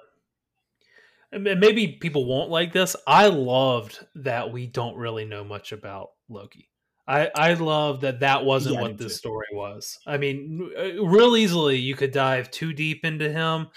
[1.33, 2.97] maybe people won't like this.
[3.07, 6.69] I loved that we don't really know much about loki.
[7.07, 9.19] I i love that that wasn't Yeah, what this too.
[9.19, 9.99] story was.
[10.07, 13.69] I mean uh, real easily you could dive too deep into him.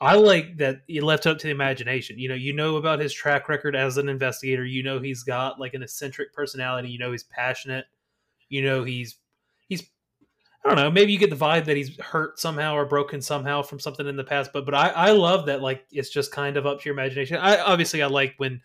[0.00, 2.18] I like that you left up to the imagination.
[2.18, 4.64] You know you know about his track record as an investigator.
[4.64, 6.90] You know he's got like an eccentric personality.
[6.90, 7.86] You know he's passionate.
[8.48, 9.18] You know he's
[10.64, 10.90] I don't know.
[10.90, 14.16] Maybe you get the vibe that he's hurt somehow or broken somehow from something in
[14.16, 14.50] the past.
[14.52, 17.36] But but I, I love that like it's just kind of up to your imagination.
[17.36, 18.62] I obviously I like when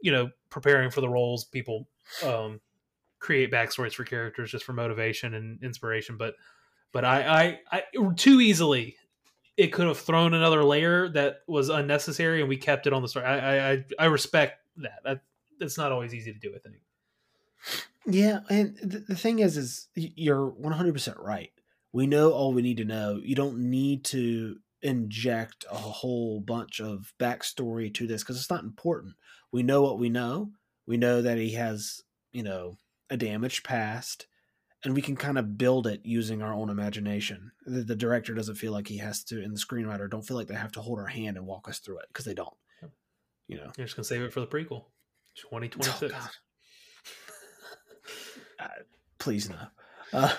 [0.00, 1.86] you know preparing for the roles people
[2.24, 2.60] um,
[3.18, 6.16] create backstories for characters just for motivation and inspiration.
[6.16, 6.34] But
[6.92, 8.96] but I I, I too easily
[9.58, 13.08] it could have thrown another layer that was unnecessary and we kept it on the
[13.08, 13.26] story.
[13.26, 15.00] I I I, respect that.
[15.04, 15.20] that.
[15.60, 16.54] It's not always easy to do.
[16.54, 16.76] I think.
[18.10, 21.50] Yeah, and th- the thing is, is you're 100 percent right.
[21.92, 23.20] We know all we need to know.
[23.22, 28.62] You don't need to inject a whole bunch of backstory to this because it's not
[28.64, 29.14] important.
[29.52, 30.52] We know what we know.
[30.86, 32.76] We know that he has, you know,
[33.10, 34.26] a damaged past,
[34.84, 37.50] and we can kind of build it using our own imagination.
[37.66, 40.46] The, the director doesn't feel like he has to, and the screenwriter don't feel like
[40.48, 42.54] they have to hold our hand and walk us through it because they don't.
[43.48, 44.84] You know, You're just gonna save it for the prequel,
[45.48, 46.12] twenty twenty Oh, six.
[46.12, 46.20] God.
[46.22, 46.28] Uh,
[49.18, 49.56] please no.
[50.12, 50.34] Uh,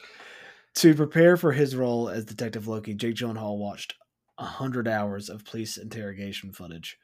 [0.74, 3.94] to prepare for his role as Detective Loki, Jake Gyllenhaal watched
[4.38, 6.96] hundred hours of police interrogation footage.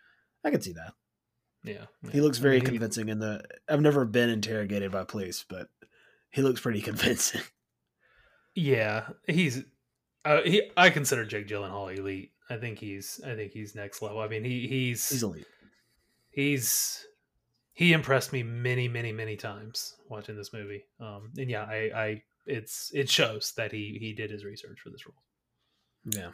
[0.45, 0.93] I can see that.
[1.65, 2.23] Yeah, He yeah.
[2.23, 3.43] looks I very mean, he- convincing in the.
[3.69, 5.69] I've never been interrogated by police, but
[6.31, 7.41] he looks pretty convincing.
[8.55, 9.65] Yeah, he's.
[10.25, 10.71] Uh, he.
[10.77, 12.33] I consider Jake Gyllenhaal elite.
[12.51, 13.21] I think he's.
[13.27, 14.21] I think he's next level.
[14.21, 15.47] I mean, he he's He's elite.
[16.31, 17.05] he's
[17.75, 20.85] he impressed me many many many times watching this movie.
[21.01, 24.91] Um, and yeah, I I it's it shows that he he did his research for
[24.91, 25.23] this role.
[26.05, 26.31] Yeah.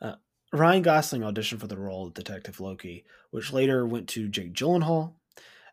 [0.00, 0.16] Uh,
[0.52, 5.14] Ryan Gosling auditioned for the role of Detective Loki, which later went to Jake Gyllenhaal,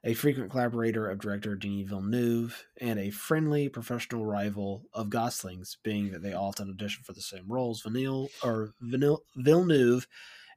[0.03, 6.11] a frequent collaborator of director Denis Villeneuve, and a friendly professional rival of Gosling's, being
[6.11, 7.81] that they often audition for the same roles.
[7.81, 10.07] Vanille or Vanille, Villeneuve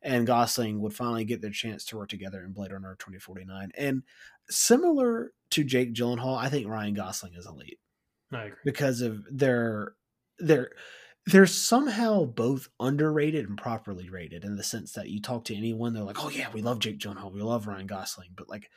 [0.03, 3.71] and Gosling would finally get their chance to work together in Blade Runner 2049.
[3.77, 4.03] And
[4.49, 7.81] similar to Jake Gyllenhaal, I think Ryan Gosling is elite
[8.33, 8.59] I agree.
[8.65, 9.95] because of their
[10.39, 10.73] their
[11.27, 15.93] they're somehow both underrated and properly rated in the sense that you talk to anyone,
[15.93, 18.71] they're like, "Oh yeah, we love Jake Gyllenhaal, we love Ryan Gosling," but like,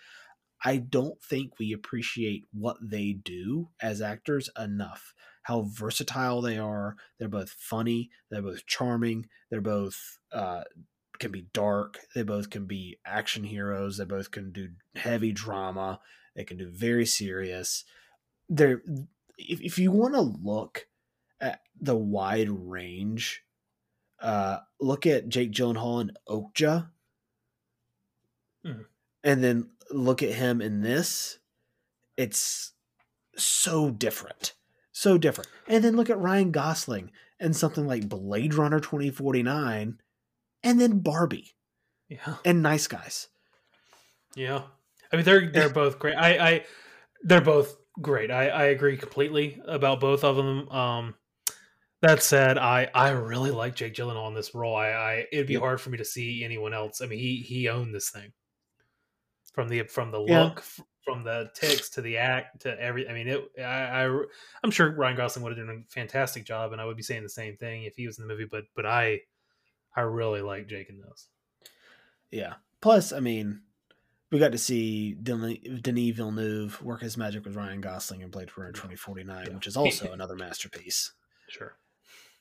[0.64, 5.14] I don't think we appreciate what they do as actors enough.
[5.44, 6.96] how versatile they are.
[7.18, 8.12] They're both funny.
[8.30, 9.28] They're both charming.
[9.50, 10.64] They're both uh,
[11.20, 12.00] can be dark.
[12.16, 13.98] They both can be action heroes.
[13.98, 16.00] They both can do heavy drama.
[16.36, 17.84] They can do very serious.
[18.48, 18.82] They're
[19.38, 20.88] if, if you want to look
[21.40, 23.44] at the wide range,
[24.22, 26.90] uh, look at Jake Gyllenhaal in Okja,
[28.66, 28.86] Mhm.
[29.24, 31.40] and then look at him in this.
[32.18, 32.74] It's
[33.38, 34.54] so different,
[34.92, 35.50] so different.
[35.68, 40.02] And then look at Ryan Gosling and something like Blade Runner twenty forty nine,
[40.64, 41.52] and then Barbie
[42.08, 42.36] Yeah.
[42.46, 43.28] and Nice Guys.
[44.36, 44.64] Yeah.
[45.12, 46.16] I mean they're they're both great.
[46.16, 46.66] I, I
[47.24, 48.32] they're both great.
[48.32, 50.70] I, I agree completely about both of them.
[50.70, 51.16] Um
[52.02, 54.76] that said, I I really like Jake Gyllenhaal in this role.
[54.76, 55.62] I, I it'd be Yep.
[55.62, 57.02] hard for me to see anyone else.
[57.02, 58.32] I mean, he he owned this thing
[59.54, 60.44] from the from the Yeah.
[60.44, 60.64] look,
[61.04, 63.10] from the ticks to the act to every.
[63.10, 63.44] I mean, it.
[63.60, 64.22] I, I
[64.64, 67.24] I'm sure Ryan Gosling would have done a fantastic job, and I would be saying
[67.24, 68.48] the same thing if he was in the movie.
[68.50, 69.20] But but I
[69.96, 71.28] I really like Jake in this.
[72.32, 72.56] Yeah.
[72.82, 73.62] Plus, I mean,
[74.32, 75.58] we got to see Denis,
[76.16, 79.56] Villeneuve work his magic with Ryan Gosling in Blade Runner twenty forty nine, Yeah.
[79.56, 81.12] which is also another masterpiece.
[81.50, 81.76] Sure.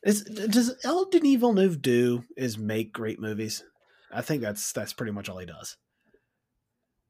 [0.04, 3.64] Is does all Denis Villeneuve do is make great movies?
[4.12, 5.76] I think that's that's pretty much all he does.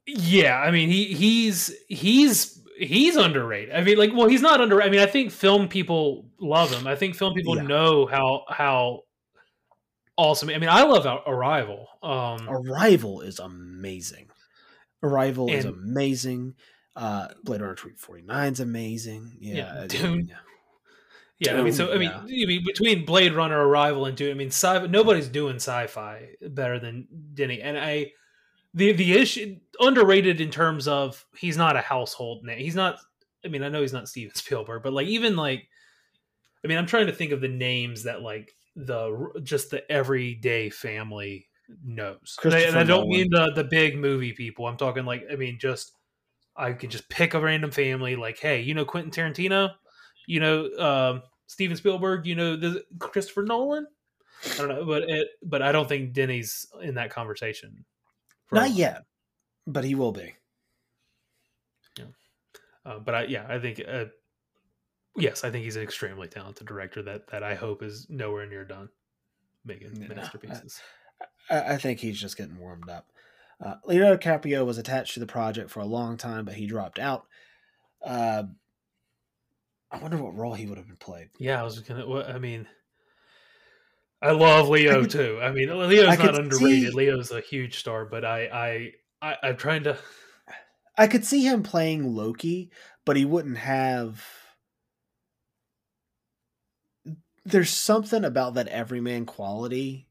[0.06, 3.74] Yeah, I mean he he's he's he's underrated.
[3.74, 4.80] I mean, like, well, he's not under.
[4.80, 6.86] I mean, I think film people love him.
[6.86, 7.62] I think film people Yeah.
[7.64, 9.02] know how how
[10.18, 10.50] awesome.
[10.50, 11.88] I mean, I love Arrival.
[12.02, 14.28] Um, Arrival is amazing.
[15.02, 16.54] Arrival is amazing.
[16.96, 19.36] Uh, Blade Runner twenty forty nine is amazing.
[19.40, 20.26] Yeah, Yeah, I- Dune.
[20.28, 20.34] yeah.
[21.52, 22.42] yeah, I mean, so I mean, yeah.
[22.44, 26.80] I mean, between Blade Runner, Arrival, and Dune, I mean, sci- nobody's doing sci-fi better
[26.80, 27.62] than Denny.
[27.62, 28.12] And I,
[28.74, 32.58] the the issue underrated in terms of he's not a household name.
[32.58, 32.98] He's not.
[33.44, 35.68] I mean, I know he's not Steven Spielberg, but like even like,
[36.64, 38.52] I mean, I'm trying to think of the names that like
[38.86, 41.48] the just the everyday family
[41.84, 42.38] knows.
[42.44, 43.10] And I, and I don't Nolan.
[43.10, 44.66] mean the the big movie people.
[44.66, 45.92] I'm talking like I mean just
[46.56, 49.74] I can just pick a random family like, hey, you know Quentin Tarantino,
[50.26, 53.86] you know um, Steven Spielberg, you know the Christopher Nolan.
[54.52, 57.84] I don't know, but it, but I don't think Denny's in that conversation.
[58.52, 59.04] Not yet,
[59.66, 60.34] but he will be.
[62.88, 64.06] Uh, but I yeah, I think uh,
[65.18, 68.64] yes, I think he's an extremely talented director that that I hope is nowhere near
[68.64, 68.88] done
[69.64, 70.80] making No, masterpieces.
[71.50, 73.10] I, I think he's just getting warmed up.
[73.64, 76.98] Uh, Leonardo DiCaprio was attached to the project for a long time, but he dropped
[76.98, 77.26] out.
[78.04, 78.44] Uh,
[79.90, 81.30] I wonder what role he would have been played.
[81.38, 82.06] Yeah, I was gonna.
[82.22, 82.66] I mean,
[84.22, 85.38] I love Leo could- too.
[85.42, 86.90] I mean, Leo's I not underrated.
[86.90, 89.96] see- Leo's a huge star, but I, I, I, I'm trying to.
[90.96, 92.70] I could see him playing Loki,
[93.04, 94.24] but he wouldn't have.
[97.50, 100.08] There's something about that everyman quality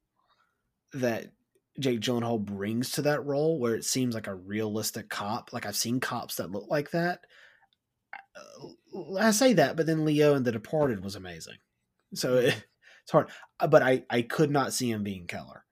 [0.93, 1.33] that
[1.79, 5.53] Jake Gyllenhaal brings to that role, where it seems like a realistic cop.
[5.53, 7.21] Like I've seen cops that look like that.
[9.17, 11.57] I say that, but then Leo in The Departed was amazing,
[12.13, 12.65] so it,
[13.03, 13.29] it's hard.
[13.69, 15.65] But I I could not see him being Keller.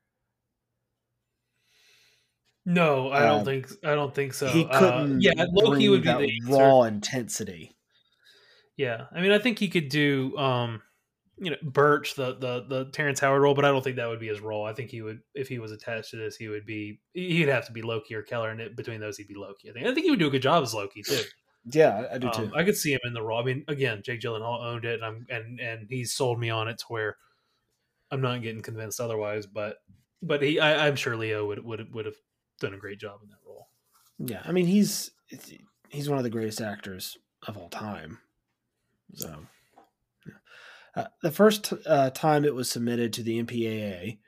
[2.66, 3.68] No, I don't Uh, think.
[3.84, 4.48] I don't think so.
[4.48, 5.22] he Uh, couldn't.
[5.22, 6.52] yeah, Loki would be the answer.
[6.52, 7.76] raw intensity.
[8.78, 10.82] Yeah, I mean, I think he could do, um,
[11.38, 14.20] you know, Birch, the the the Terrence Howard role, but I don't think that would
[14.20, 14.66] be his role.
[14.66, 17.00] I think he would, if he was attached to this, he would be.
[17.14, 19.70] He'd have to be Loki or Keller, and it, between those, he'd be Loki.
[19.70, 19.86] I think.
[19.86, 21.22] I think he would do a good job as Loki too.
[21.72, 22.52] Yeah, I, do Um, too.
[22.56, 23.40] I could see him in the role.
[23.40, 26.68] I mean, again, Jake Gyllenhaal owned it, and I'm and and he's sold me on
[26.68, 27.18] it to where
[28.12, 29.46] I'm not getting convinced otherwise.
[29.46, 29.78] But
[30.22, 32.16] but he, I, I'm sure Leo would would would have
[32.60, 33.68] done a great job in that role.
[34.20, 35.12] Yeah, I mean he's
[35.90, 37.18] he's one of the greatest actors
[37.48, 38.20] of all time.
[39.16, 39.36] So.
[40.96, 44.20] Uh, the first uh, time it was submitted to the MPAA,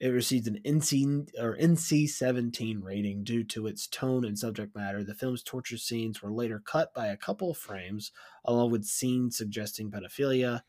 [0.00, 5.04] it received an NC or NC seventeen rating due to its tone and subject matter.
[5.04, 8.10] The film's torture scenes were later cut by a couple of frames,
[8.44, 10.62] along with scenes suggesting pedophilia,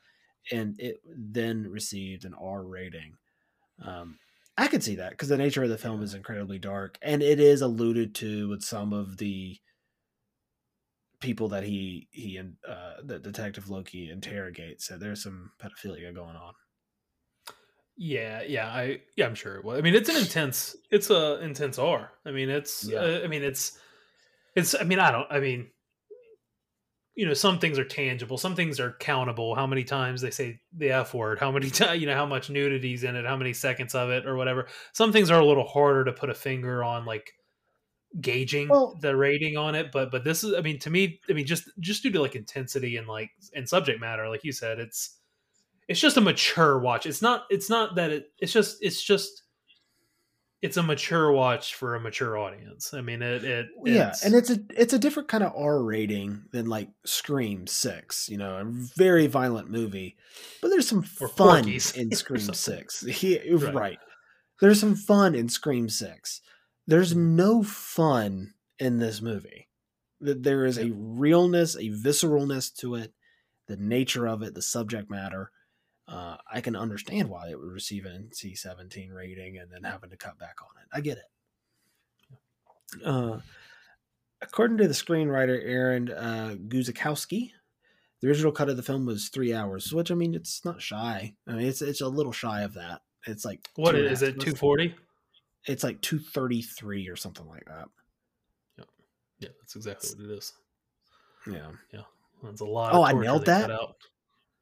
[0.51, 3.17] and it then received an R rating.
[3.81, 4.19] Um,
[4.57, 7.39] I could see that because the nature of the film is incredibly dark, and it
[7.39, 9.57] is alluded to with some of the
[11.25, 14.85] people that he he and uh, that Detective Loki interrogates.
[14.87, 16.53] So there's some pedophilia going on.
[17.97, 19.77] Yeah, yeah, I yeah, I'm sure it was.
[19.79, 22.11] I mean, it's an intense, it's a intense R.
[22.25, 22.99] I mean, it's, Yeah.
[22.99, 23.77] uh, I mean, it's,
[24.55, 24.75] it's.
[24.75, 25.27] I mean, I don't.
[25.31, 25.69] I mean,
[27.15, 29.55] you know, some things are tangible, some things are countable.
[29.55, 31.39] How many times they say the F word?
[31.39, 32.01] How many times?
[32.01, 33.25] You know, how much nudity's in it?
[33.25, 34.67] How many seconds of it, or whatever.
[34.91, 37.31] Some things are a little harder to put a finger on, like
[38.21, 41.33] gauging Well- the rating on it, but but this is I mean to me I
[41.33, 44.79] mean just just due to like intensity and like and subject matter, like you said,
[44.79, 45.17] it's
[45.87, 47.05] it's just a mature watch.
[47.05, 49.43] It's not it's not that it it's just it's just
[50.61, 52.93] it's a mature watch for a mature audience.
[52.93, 55.83] I mean it it yeah, it's- and it's a it's a different kind of R
[55.83, 58.29] rating than like Scream Six.
[58.29, 60.15] You know, a very violent movie,
[60.61, 61.79] but there's some fun in
[62.11, 62.39] Scream.
[62.53, 63.01] Six.
[63.07, 63.73] He, Right.
[63.75, 63.99] right.
[64.61, 66.41] There's some fun in Scream Six.
[66.87, 69.69] There's no fun in this movie.
[70.21, 73.13] That there is a realness, a visceralness to it,
[73.67, 75.51] the nature of it, the subject matter.
[76.07, 80.17] Uh, I can understand why it would receive an NC-17 rating and then having to
[80.17, 80.87] cut back on it.
[80.95, 83.03] I get it.
[83.03, 83.39] Uh,
[84.41, 87.51] according to the screenwriter Aaron uh, Guzikowski,
[88.21, 91.35] the original cut of the film was three hours, which I mean, it's not shy.
[91.47, 93.01] I mean, it's it's a little shy of that.
[93.27, 94.95] It's like what two is it 240?
[95.67, 97.87] It's like two thirty three or something like that.
[98.77, 98.85] Yeah,
[99.39, 100.53] Yeah, that's exactly what it is.
[101.47, 101.71] Yeah.
[101.93, 102.01] Yeah.
[102.43, 103.69] That's a lot Oh, I nailed that?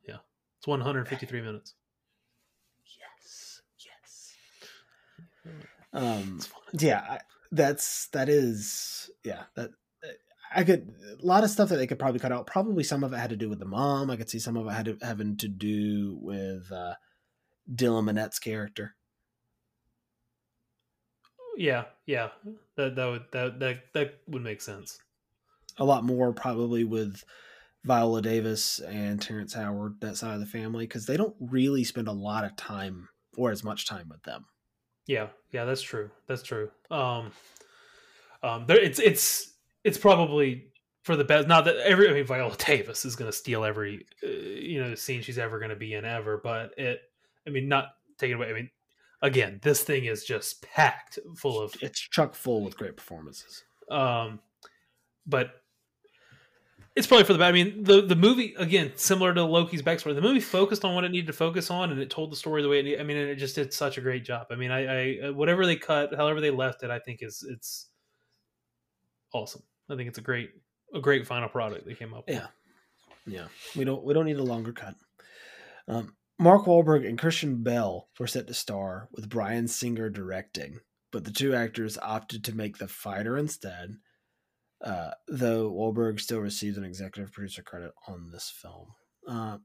[0.08, 0.18] Yeah.
[0.58, 1.76] It's 153 minutes.
[3.00, 3.62] Yes.
[5.46, 5.54] Yes.
[5.94, 6.40] Um.
[6.74, 7.02] Yeah.
[7.10, 7.20] I,
[7.52, 9.70] that's that is yeah that.
[10.56, 12.46] I could a lot of stuff that they could probably cut out.
[12.46, 14.12] Probably some of it had to do with the mom.
[14.12, 16.94] I could see some of it had to, having to do with uh,
[17.74, 18.96] Dylan Minnette's character.
[21.58, 22.30] Yeah, yeah.
[22.76, 25.00] That that would that that that would make sense.
[25.78, 27.24] A lot more probably with
[27.84, 32.08] Viola Davis and Terrence Howard, that side of the family, because they don't really spend
[32.08, 34.46] a lot of time or as much time with them.
[35.06, 36.10] Yeah, yeah, that's true.
[36.28, 36.70] That's true.
[36.90, 37.32] Um,
[38.42, 40.68] um, there, it's it's it's probably
[41.04, 41.48] for the best.
[41.48, 44.96] Not that every I mean Viola Davis is going to steal every uh, you know
[44.96, 47.02] scene she's ever going to be in ever, but it.
[47.46, 47.88] I mean, not
[48.18, 48.50] taking away.
[48.50, 48.70] I mean,
[49.24, 53.64] again, this thing is just packed full of It's chock full with great performances.
[53.90, 54.40] um
[55.26, 55.64] but
[56.96, 57.44] it's probably for the.
[57.44, 61.04] I mean, the the movie again, similar to Loki's backstory, the movie focused on what
[61.04, 62.84] it needed to focus on, and it told the story the way it.
[62.84, 64.46] Need, I mean, and it just did such a great job.
[64.52, 67.88] I mean, I, I whatever they cut, however they left it, I think is it's
[69.34, 69.64] awesome.
[69.90, 70.52] I think it's a great
[70.94, 72.36] a great final product they came up with.
[72.36, 72.48] Yeah.
[73.26, 74.96] Yeah, we don't we don't need a longer cut.
[75.88, 80.80] Um, Mark Wahlberg and Christian Bale were set to star, with Bryan Singer directing,
[81.12, 83.98] but the two actors opted to make The Fighter instead.
[84.84, 88.88] Uh, though Wahlberg still received an executive producer credit on this film.
[89.26, 89.58] Uh,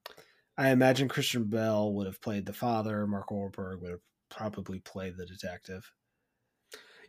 [0.57, 3.05] I imagine Christian Bale would have played the father.
[3.07, 4.01] Mark Wahlberg would have
[4.31, 5.91] probably played the detective.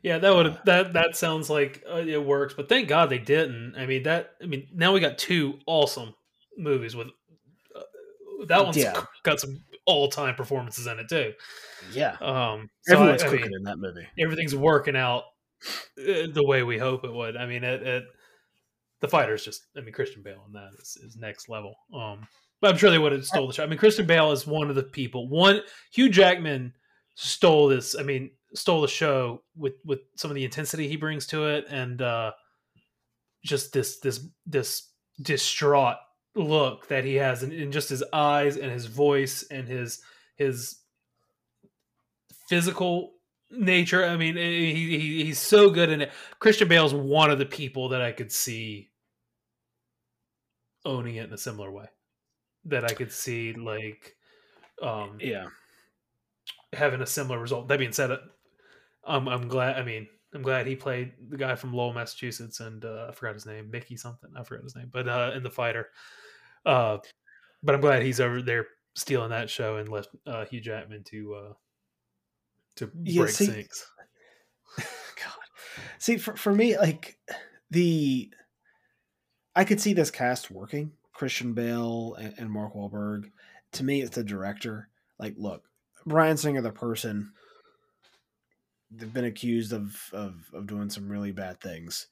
[0.02, 3.10] Yeah, that would Uh, have that that sounds like uh, it works, but thank God
[3.10, 3.76] they didn't.
[3.76, 4.36] I mean that.
[4.42, 6.16] I mean now we got two awesome
[6.58, 7.12] movies with uh,
[8.48, 9.04] that one's Yeah.
[9.24, 11.34] got some all time performances in it too.
[11.94, 14.06] Yeah, Um, so everyone's I, I cooking mean, in that movie.
[14.20, 15.24] everything's working out
[15.98, 17.36] uh, the way we hope it would.
[17.38, 18.04] I mean, it, it
[19.02, 19.64] the fighter's just.
[19.78, 21.76] I mean, Christian Bale on that is, is next level.
[21.94, 22.28] Um,
[22.62, 23.64] but I'm sure they would have stole the show.
[23.64, 25.30] I mean, Christian Bale is one of the people.
[25.30, 25.62] One
[25.94, 26.74] Hugh Jackman
[27.16, 27.96] stole this.
[27.98, 31.66] I mean, stole the show with with some of the intensity he brings to it,
[31.70, 32.32] and uh,
[33.46, 34.90] just this this this
[35.22, 35.98] distraught
[36.36, 40.02] look that he has in, in just his eyes and his voice and his
[40.36, 40.80] his
[42.48, 43.14] physical
[43.52, 44.06] nature.
[44.06, 46.12] I mean, he, he he's so good in it.
[46.40, 48.90] Christian Bale's one of the people that I could see
[50.86, 51.86] owning it in a similar way.
[52.66, 54.16] That I could see like
[54.82, 55.48] um Yeah,
[56.74, 57.68] having a similar result.
[57.68, 58.18] That being said,
[59.06, 59.78] I'm I'm glad.
[59.78, 63.34] I mean, I'm glad he played the guy from Lowell, Massachusetts, and uh, I forgot
[63.34, 64.30] his name, Mickey something.
[64.36, 65.88] I forgot his name, but uh, in the fighter.
[66.66, 67.00] Uh,
[67.64, 71.34] but I'm glad he's over there stealing that show and left uh, Hugh Jackman to
[71.34, 71.54] uh,
[72.76, 73.90] to Yeah, break see- sinks.
[74.78, 74.86] God.
[75.98, 77.18] See, for, for me, like
[77.72, 78.32] the
[79.56, 80.92] I could see this cast working.
[81.14, 83.32] Christian Bale and, and Mark Wahlberg.
[83.74, 84.88] To me, it's the director.
[85.18, 85.64] Like, look,
[86.06, 87.34] Bryan Singer, the person,
[88.92, 92.08] they've been accused of of, of doing some really bad things.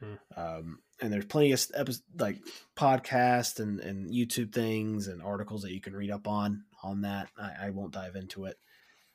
[0.00, 0.14] Hmm.
[0.36, 2.38] Um, and there's plenty of epi- like
[2.76, 7.28] podcasts and, and YouTube things and articles that you can read up on on that.
[7.38, 8.56] I, I won't dive into it,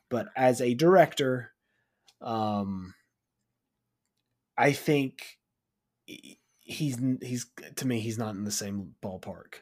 [0.10, 1.52] but as a director,
[2.22, 2.94] um,
[4.58, 5.38] I think
[6.06, 7.48] he- he's he's
[7.78, 9.62] to me he's not in the same ballpark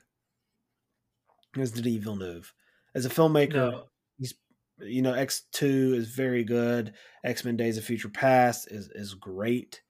[1.57, 2.53] as Denis Villeneuve.
[2.93, 3.83] As a filmmaker, No,
[4.79, 6.93] you know, X two is very good.
[7.23, 9.81] X Men: Days of Future Past is is great.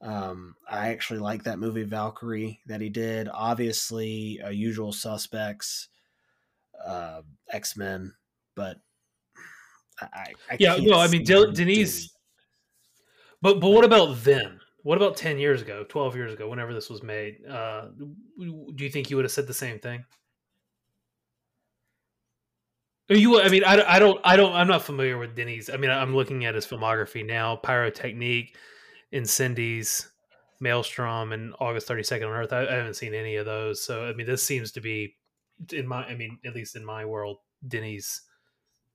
[0.00, 3.28] Um, I actually like that movie Valkyrie that he did.
[3.32, 5.88] Obviously, uh, Usual Suspects,
[6.86, 8.12] uh, X Men,
[8.54, 8.76] but
[10.00, 10.98] I, I, yeah, no.
[10.98, 12.14] I mean, him Denise.
[13.42, 14.60] But but what about then?
[14.82, 17.88] what about 10 years ago 12 years ago whenever this was made uh,
[18.38, 20.04] do you think you would have said the same thing
[23.08, 25.90] you i mean I, I don't i don't i'm not familiar with denny's i mean
[25.90, 28.56] i'm looking at his filmography now polytechnique
[29.12, 30.08] incendies
[30.60, 34.12] maelstrom and august 32nd on earth I, I haven't seen any of those so i
[34.12, 35.16] mean this seems to be
[35.72, 38.22] in my i mean at least in my world denny's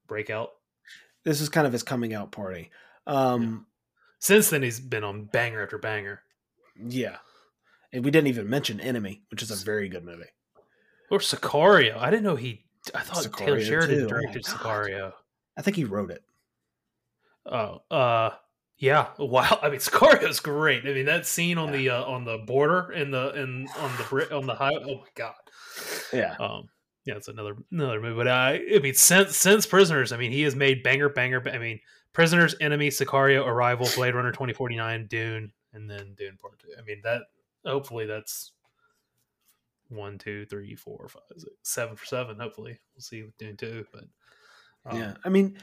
[0.07, 0.49] breakout
[1.23, 2.69] this is kind of his coming out party
[3.07, 3.65] um
[4.23, 6.21] since then, he's been on banger after banger.
[6.81, 7.17] Yeah,
[7.91, 10.31] and we didn't even mention Enemy, which is a very good movie.
[11.11, 11.97] Or Sicario.
[11.97, 12.63] I didn't know he.
[12.93, 14.05] I thought Sicario Taylor Sheridan too.
[14.05, 14.55] Oh directed God.
[14.55, 15.11] Sicario.
[15.57, 16.23] I think he wrote it.
[17.45, 18.31] Oh, uh,
[18.77, 19.07] yeah.
[19.19, 19.59] Wow.
[19.61, 20.85] I mean, Sicario's great.
[20.85, 24.35] I mean, that scene on the uh, on the border in the in on the
[24.35, 24.73] on the high.
[24.73, 25.33] Oh my god.
[26.11, 26.69] Yeah, Um,
[27.05, 28.15] yeah, it's another another movie.
[28.15, 28.31] But uh,
[28.75, 31.43] I mean, since since Prisoners, I mean, he has made banger banger.
[31.51, 31.79] I mean,
[32.13, 36.69] Prisoners, Enemy, Sicario, Arrival, Blade Runner twenty forty nine, Dune, and then Dune Part Two.
[36.77, 37.21] I mean, that
[37.65, 38.52] hopefully that's
[39.95, 42.39] one, two, three, four, five, six, seven for seven.
[42.39, 43.85] Hopefully, we'll see with Dune Two.
[43.91, 44.03] But
[44.85, 45.13] um, yeah.
[45.23, 45.57] I mean,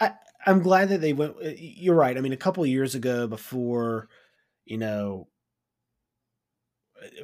[0.00, 0.12] I
[0.46, 1.36] I'm glad that they went.
[1.36, 2.16] uh, You're right.
[2.16, 4.08] I mean, a couple years ago, before
[4.64, 5.28] you know,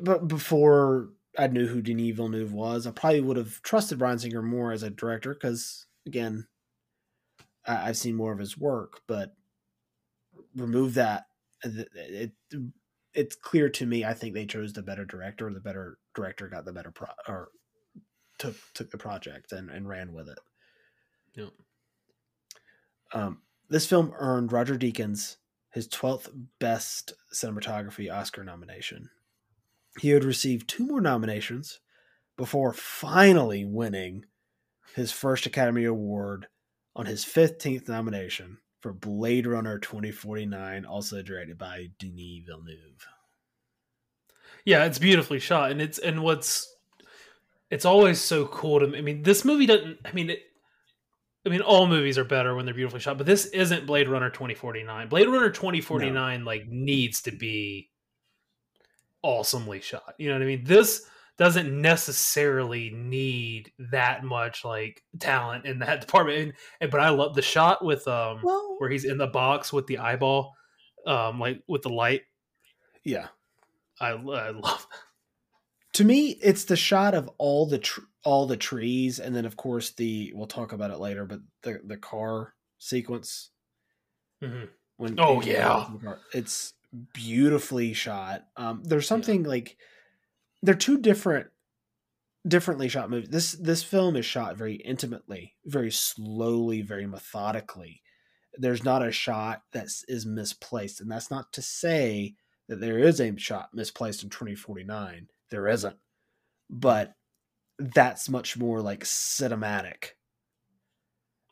[0.02, 4.42] but before I knew who Denis Villeneuve was, I probably would have trusted Bryan Singer
[4.42, 6.46] more as a director because, again,
[7.66, 9.00] I, I've seen more of his work.
[9.06, 9.34] But
[10.54, 11.26] remove that,
[11.62, 12.32] it, it
[13.14, 14.04] it's clear to me.
[14.04, 15.52] I think they chose the better director.
[15.52, 17.48] The better director got the better pro or
[18.38, 20.38] took took the project and, and ran with it.
[21.34, 21.46] Yeah.
[23.12, 25.36] Um, this film earned Roger Deakins
[25.70, 29.10] his 12th Best Cinematography Oscar nomination.
[29.98, 31.80] He had received two more nominations
[32.36, 34.24] before finally winning
[34.94, 36.46] his first Academy Award
[36.96, 43.06] on his 15th nomination for Blade Runner 2049, also directed by Denis Villeneuve.
[44.64, 46.74] yeah, it's beautifully shot, and it's and what's
[47.70, 48.98] it's always so cool to me.
[48.98, 49.98] I mean, this movie doesn't.
[50.04, 50.40] I mean, it,
[51.46, 54.30] I mean, all movies are better when they're beautifully shot, but this isn't Blade Runner
[54.30, 55.08] twenty forty nine.
[55.08, 57.90] Blade Runner twenty forty nine like needs to be
[59.22, 60.14] awesomely shot.
[60.18, 60.64] You know what I mean?
[60.64, 61.06] This
[61.40, 66.54] doesn't necessarily need that much like talent in that department.
[66.80, 69.86] And, but I love the shot with um Well, where he's in the box with
[69.88, 70.54] the eyeball,
[71.06, 72.22] um like with the light.
[73.04, 73.28] yeah.
[74.02, 74.86] I, I love.
[75.94, 79.56] To me, it's the shot of all the tr- all the trees, and then of
[79.56, 83.50] course the we'll talk about it later, but the the car sequence
[84.42, 84.66] Mm-hmm.
[84.96, 85.78] when Oh, yeah.
[85.78, 86.72] gets in the car, it's
[87.12, 88.44] beautifully shot.
[88.56, 89.76] Um, there's something like
[90.62, 91.48] they're two different
[92.46, 93.28] differently shot movies.
[93.30, 98.02] This this film is shot very intimately, very slowly, very methodically.
[98.54, 102.34] There's not a shot that is misplaced, and that's not to say
[102.68, 105.28] that there is a shot misplaced in 2049.
[105.50, 105.96] There isn't,
[106.68, 107.14] but
[107.78, 110.10] that's much more like cinematic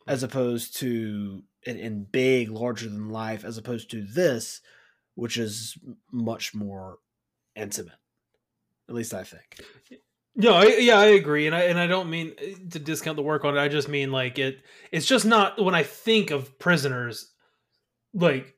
[0.06, 4.60] as opposed to in, in big, larger than life, as opposed to this,
[5.14, 5.76] which is
[6.10, 6.98] much more
[7.54, 7.98] intimate.
[8.88, 9.60] At least I think.
[10.34, 13.22] No, I, yeah, I agree, and I and I don't mean uh, to discount the
[13.22, 13.60] work on it.
[13.60, 14.62] I just mean like it.
[14.92, 17.32] It's just not when I think of prisoners,
[18.14, 18.54] like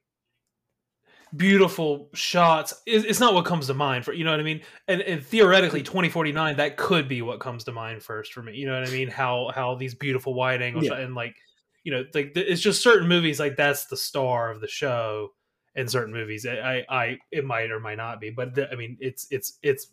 [1.35, 2.75] beautiful shots.
[2.87, 4.61] It, it's not what comes to mind for you know what I mean.
[4.89, 8.43] And, and theoretically, twenty forty nine that could be what comes to mind first for
[8.43, 8.55] me.
[8.55, 9.09] You know what I mean?
[9.09, 10.99] How how these beautiful wide angles Yeah.
[10.99, 11.35] and like
[11.83, 15.31] you know like it's just certain movies like that's the star of the show.
[15.77, 18.75] In certain movies, I I, I it might or might not be, but the, I
[18.75, 19.87] mean it's it's it's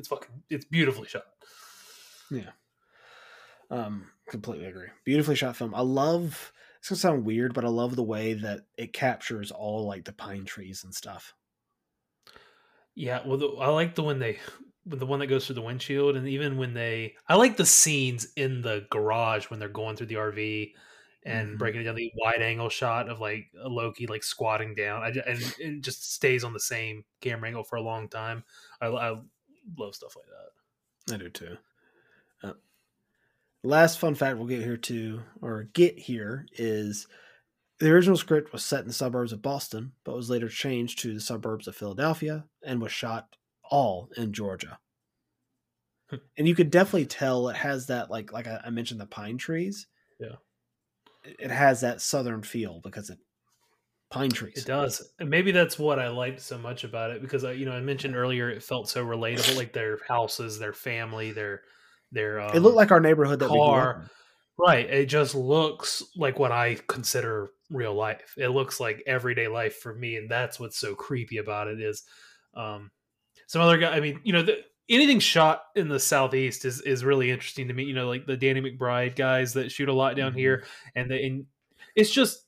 [0.00, 1.26] it's fucking it's beautifully shot.
[2.30, 2.52] Yeah.
[3.70, 4.88] Um, completely agree.
[5.04, 5.74] Beautifully shot film.
[5.74, 6.52] I love.
[6.78, 10.12] It's gonna sound weird, but I love the way that it captures all like the
[10.12, 11.34] pine trees and stuff.
[12.94, 14.38] Yeah, well, the, I like the when they
[14.86, 18.32] the one that goes through the windshield, and even when they, I like the scenes
[18.34, 20.74] in the garage when they're going through the RV
[21.24, 21.58] and Mhm.
[21.58, 21.94] breaking it down.
[21.96, 26.12] The wide angle shot of like a Loki like squatting down, I, and it just
[26.14, 28.44] stays on the same camera angle for a long time.
[28.80, 29.22] I, I
[29.78, 31.14] love stuff like that.
[31.14, 31.56] I do too.
[32.42, 32.52] Uh,
[33.62, 37.06] last fun fact we'll get here to, or get here, is
[37.78, 41.14] the original script was set in the suburbs of Boston, but was later changed to
[41.14, 43.36] the suburbs of Philadelphia and was shot
[43.70, 44.78] all in Georgia.
[46.36, 49.86] And you could definitely tell it has that like like I mentioned the pine trees.
[50.18, 50.36] Yeah.
[51.24, 53.18] It it has that southern feel because it
[54.10, 54.58] pine trees.
[54.58, 57.64] It does, and maybe that's what I liked so much about it because I, you
[57.64, 61.62] know, I mentioned earlier it felt so relatable, like their houses, their family, their
[62.12, 62.40] their.
[62.40, 64.10] Um, It looked like our neighborhood that we grew car.
[64.58, 64.90] Right.
[64.90, 68.34] It just looks like what I consider real life.
[68.36, 71.80] It looks like everyday life for me, and that's what's so creepy about it.
[71.80, 72.02] Is
[72.54, 72.90] um,
[73.46, 73.94] some other guy.
[73.94, 74.58] I mean, you know, the,
[74.88, 77.84] anything shot in the southeast is is really interesting to me.
[77.84, 80.40] You know, like the Danny McBride guys that shoot a lot down mm-hmm.
[80.40, 81.46] here, and the and
[81.96, 82.44] it's just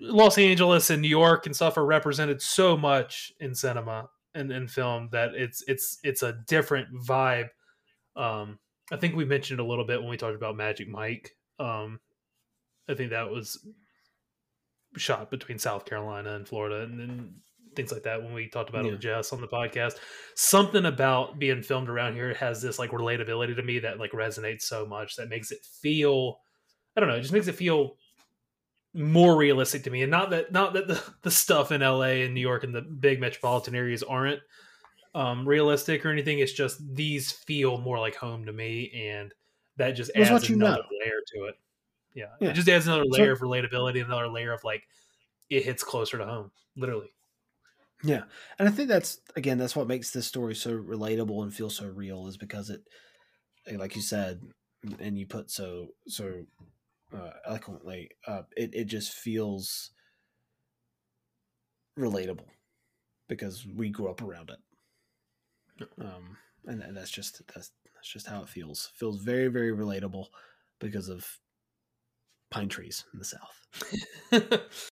[0.00, 4.68] Los Angeles and New York and stuff are represented so much in cinema and in
[4.68, 7.48] film that it's it's it's a different vibe.
[8.16, 8.58] Um,
[8.90, 11.32] I think we mentioned a little bit when we talked about Magic Mike.
[11.58, 12.00] Um,
[12.88, 13.58] I think that was
[14.96, 17.34] shot between South Carolina and Florida, and then
[17.76, 18.90] things like that when we talked about yeah.
[18.90, 19.94] it with Jess on the podcast.
[20.34, 24.62] Something about being filmed around here has this like relatability to me that like resonates
[24.62, 26.38] so much that makes it feel
[26.96, 27.96] I don't know, it just makes it feel
[28.94, 30.02] more realistic to me.
[30.02, 32.82] And not that not that the, the stuff in LA and New York and the
[32.82, 34.40] big metropolitan areas aren't
[35.14, 36.38] um realistic or anything.
[36.38, 39.32] It's just these feel more like home to me and
[39.76, 40.82] that just adds another know.
[41.04, 41.54] layer to it.
[42.14, 42.50] Yeah, yeah.
[42.50, 44.82] It just adds another layer so, of relatability, another layer of like
[45.48, 47.12] it hits closer to home, literally.
[48.02, 48.22] Yeah.
[48.58, 51.86] And I think that's again that's what makes this story so relatable and feel so
[51.86, 52.82] real is because it
[53.72, 54.40] like you said
[54.98, 56.44] and you put so so
[57.14, 59.90] uh, eloquently uh, it it just feels
[61.98, 62.46] relatable
[63.28, 65.88] because we grew up around it.
[66.00, 66.36] Um
[66.66, 68.92] and, and that's just that's that's just how it feels.
[68.96, 70.26] Feels very very relatable
[70.78, 71.38] because of
[72.50, 73.60] pine trees in the south.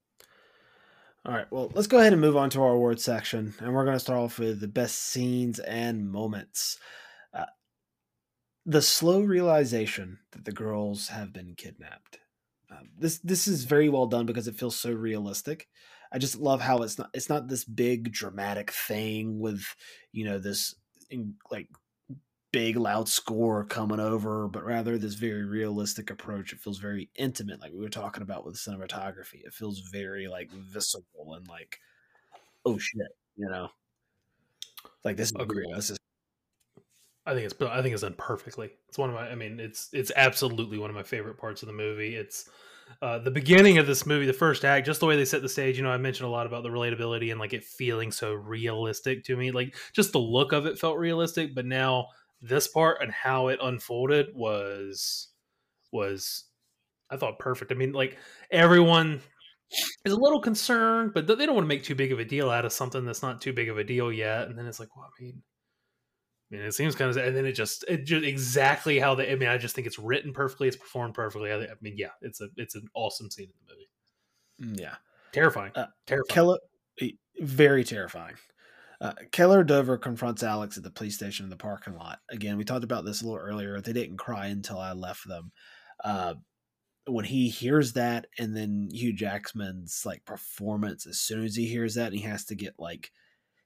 [1.26, 3.86] All right, well, let's go ahead and move on to our award section, and we're
[3.86, 6.80] going to start off with the best scenes and moments.
[8.66, 12.20] The slow realization that the girls have been kidnapped.
[12.72, 15.68] Um, this this is very well done because it feels so realistic.
[16.12, 19.64] I just love how it's not it's not this big dramatic thing with
[20.12, 20.76] you know this
[21.52, 21.68] like
[22.54, 26.54] big loud score coming over, but rather this very realistic approach.
[26.54, 29.44] It feels very intimate, like we were talking about with cinematography.
[29.44, 31.80] It feels very like visceral and like,
[32.66, 33.70] oh shit, you know,
[35.04, 35.76] like this is Agreed.
[35.76, 35.98] This is.
[37.26, 38.72] I think it's I think it's done perfectly.
[38.90, 41.68] It's one of my I mean it's it's absolutely one of my favorite parts of
[41.68, 42.16] the movie.
[42.16, 42.50] It's
[43.02, 45.50] uh, the beginning of this movie, the first act, just the way they set the
[45.50, 45.78] stage.
[45.78, 49.24] You know, I mentioned a lot about the relatability and like it feeling so realistic
[49.26, 49.52] to me.
[49.52, 52.08] Like just the look of it felt realistic, but now
[52.42, 55.30] this part and how it unfolded was
[55.92, 56.46] was
[57.10, 57.72] I thought perfect.
[57.72, 58.18] I mean, like
[58.52, 59.22] everyone
[60.06, 62.50] is a little concerned, but they don't want to make too big of a deal
[62.50, 64.48] out of something that's not too big of a deal yet.
[64.48, 65.42] And then it's like, well, I mean,
[66.52, 69.32] I mean, it seems kind of, and then it just, it just exactly how they.
[69.32, 71.52] I mean, I just think it's written perfectly, it's performed perfectly.
[71.52, 74.74] I, I mean, yeah, it's a, it's an awesome scene in the movie.
[74.76, 74.96] Mm, yeah,
[75.32, 76.60] terrifying, uh, terrifying, Keller,
[77.40, 78.36] very terrifying.
[79.02, 82.20] Uh, Keller Dover confronts Alex at the police station in the parking lot.
[82.30, 83.82] Again, we talked about this a little earlier.
[83.82, 85.52] They didn't cry until I left them.
[86.04, 86.36] Uh,
[87.06, 91.96] when he hears that, and then Hugh Jackman's like performance, as soon as he hears
[91.96, 93.12] that, he has to get like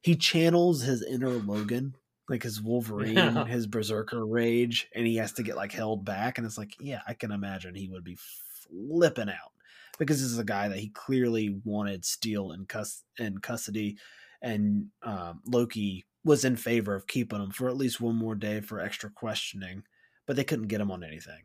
[0.02, 1.96] he channels his inner Logan,
[2.30, 3.46] like his Wolverine, yeah.
[3.46, 6.38] his Berserker rage, and he has to get like held back.
[6.38, 9.54] And it's like, yeah, I can imagine he would be flipping out
[9.98, 13.98] because this is a guy that he clearly wanted Steel in, cus- in custody
[14.42, 18.62] and um, Loki was in favor of keeping him for at least one more day
[18.62, 19.84] for extra questioning,
[20.26, 21.42] but they couldn't get him on anything.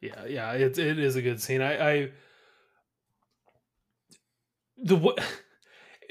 [0.00, 1.62] Yeah, yeah, it it is a good scene.
[1.62, 2.10] I, I
[4.76, 4.96] the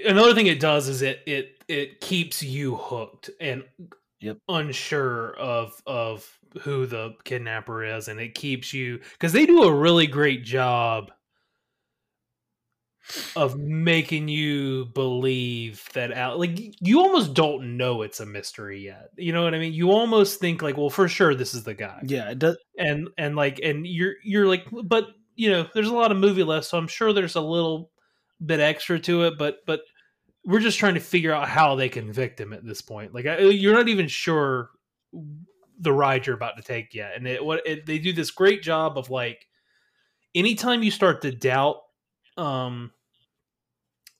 [0.05, 3.63] another thing it does is it it it keeps you hooked and
[4.19, 4.37] yep.
[4.49, 9.73] unsure of of who the kidnapper is, and it keeps you because they do a
[9.73, 11.11] really great job
[13.35, 19.09] of making you believe that out like you almost don't know it's a mystery yet
[19.17, 19.73] you know what i mean?
[19.73, 21.99] You almost think like well for sure this is the guy.
[22.05, 22.57] Yeah it does.
[22.77, 26.43] And and like and you're you're like but you know there's a lot of movie
[26.43, 27.91] left so i'm sure there's a little
[28.45, 29.81] bit extra to it but but
[30.45, 33.13] we're just trying to figure out how they convict him at this point.
[33.13, 34.69] Like I, you're not even sure
[35.79, 37.13] the ride you're about to take yet.
[37.15, 39.47] And it what it, they do this great job of like
[40.35, 41.77] anytime you start to doubt
[42.35, 42.91] um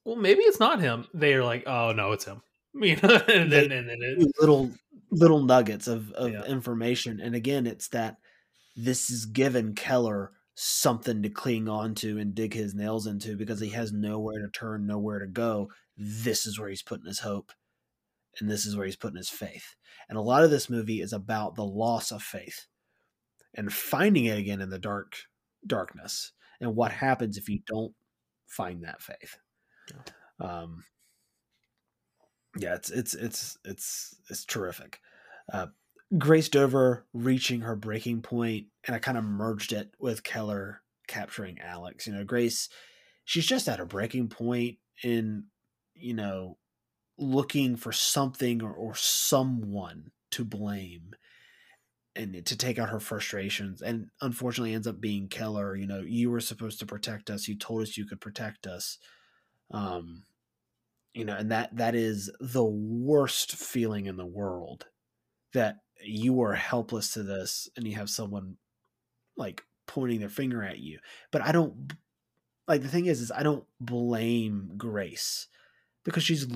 [0.05, 1.05] well maybe it's not him.
[1.13, 2.41] They're like oh no it's him.
[2.75, 4.71] You know and then, and then it, little
[5.11, 6.43] little nuggets of, of yeah.
[6.45, 7.19] information.
[7.19, 8.17] And again it's that
[8.75, 13.59] this is given keller something to cling on to and dig his nails into because
[13.59, 17.51] he has nowhere to turn nowhere to go this is where he's putting his hope
[18.39, 19.75] and this is where he's putting his faith
[20.09, 22.67] and a lot of this movie is about the loss of faith
[23.55, 25.15] and finding it again in the dark
[25.65, 27.93] darkness and what happens if you don't
[28.47, 29.37] find that faith.
[30.39, 30.83] Um,
[32.57, 34.99] yeah, it's it's it's it's it's terrific.
[35.51, 35.67] Uh,
[36.17, 41.59] Grace Dover reaching her breaking point, and I kind of merged it with Keller capturing
[41.59, 42.07] Alex.
[42.07, 42.69] You know, Grace,
[43.25, 45.45] she's just at a breaking point in,
[45.95, 46.57] you know,
[47.17, 51.11] looking for something or, or someone to blame
[52.15, 55.75] and to take out her frustrations and unfortunately ends up being Keller.
[55.75, 57.47] You know, you were supposed to protect us.
[57.47, 58.97] You told us you could protect us.
[59.71, 60.23] Um,
[61.13, 64.85] you know, and that that is the worst feeling in the world
[65.53, 68.57] that you are helpless to this and you have someone
[69.37, 70.99] like pointing their finger at you.
[71.31, 71.93] But I don't
[72.67, 75.47] like the thing is is I don't blame Grace
[76.03, 76.47] because she's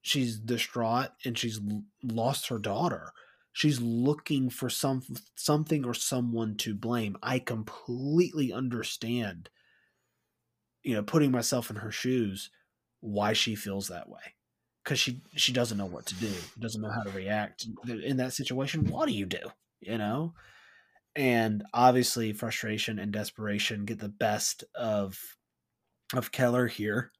[0.00, 1.60] she's distraught and she's
[2.02, 3.12] lost her daughter.
[3.52, 5.02] She's looking for some
[5.36, 7.16] something or someone to blame.
[7.22, 9.50] I completely understand
[10.82, 12.50] you know, putting myself in her shoes
[13.00, 14.20] why she feels that way
[14.82, 18.32] because she she doesn't know what to do doesn't know how to react in that
[18.32, 19.38] situation what do you do
[19.82, 20.32] you know?
[21.14, 25.18] And obviously frustration and desperation get the best of
[26.14, 27.10] of keller here.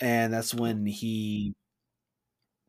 [0.00, 1.54] And that's when he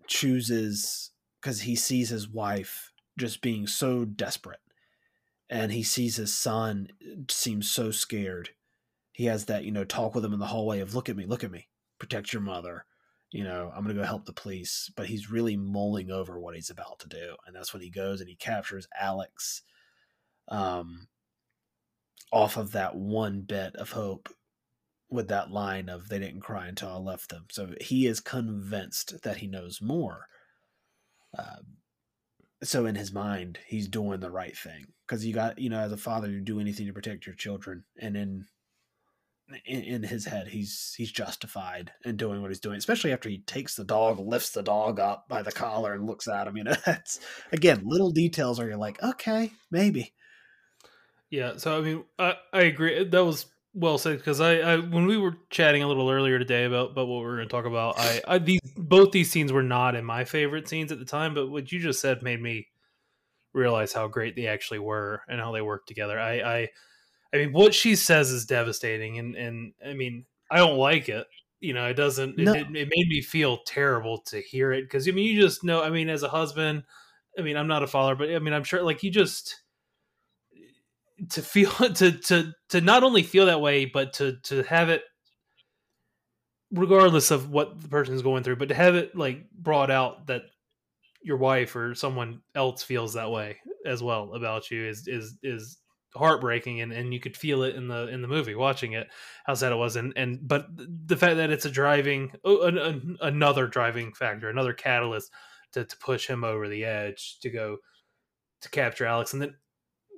[0.07, 4.59] chooses because he sees his wife just being so desperate.
[5.49, 8.49] And he sees his son uh, seems so scared.
[9.11, 11.25] He has that you know talk with him in the hallway of look at me
[11.25, 11.67] look at me
[11.99, 12.85] protect your mother.
[13.32, 14.91] You know, I'm going to go help the police.
[14.95, 17.36] But he's really mulling over what he's about to do.
[17.45, 19.63] And that's when he goes and he captures Alex
[20.49, 21.07] um,
[22.32, 24.29] off of that one bit of hope
[25.09, 27.45] with that line of they didn't cry until I left them.
[27.51, 30.27] So he is convinced that he knows more.
[31.38, 31.57] Uh,
[32.63, 35.91] so in his mind, he's doing the right thing because you got you know as
[35.91, 38.45] a father you do anything to protect your children, and in
[39.65, 43.39] in, in, his head he's he's justified in doing what he's doing especially after he
[43.39, 46.63] takes the dog lifts the dog up by the collar and looks at him you
[46.63, 47.19] know that's
[47.51, 50.13] again little details where you're like okay maybe.
[51.29, 55.05] Yeah so i mean i, I agree that was well said because I, I when
[55.05, 57.65] we were chatting a little earlier today about about what we were going to talk
[57.65, 61.05] about I, I these both these scenes were not in my favorite scenes at the
[61.05, 62.67] time but what you just said made me
[63.53, 66.19] realize how great they actually were and how they worked together.
[66.19, 66.69] I i
[67.34, 71.27] I mean, what she says is devastating, and and I mean, I don't like it.
[71.59, 72.38] You know, it doesn't.
[72.38, 72.53] No.
[72.53, 75.82] It, it, made me feel terrible to hear it because I mean, you just know.
[75.82, 76.84] I mean, as a husband,
[77.38, 79.61] I mean, I'm not a father, but I mean, I'm sure like you just
[81.29, 85.03] to feel to to to not only feel that way, but to to have it
[86.71, 90.27] regardless of what the person is going through, but to have it like brought out
[90.27, 90.43] that
[91.21, 95.77] your wife or someone else feels that way as well about you is is is
[96.16, 99.07] heartbreaking and, and you could feel it in the in the movie watching it
[99.45, 99.95] how sad it was.
[99.95, 104.74] And and but the fact that it's a driving an, an, another driving factor another
[104.74, 105.32] catalyst
[105.74, 107.78] to, to push him over the edge to go
[108.62, 109.34] to capture alex.
[109.34, 109.55] And then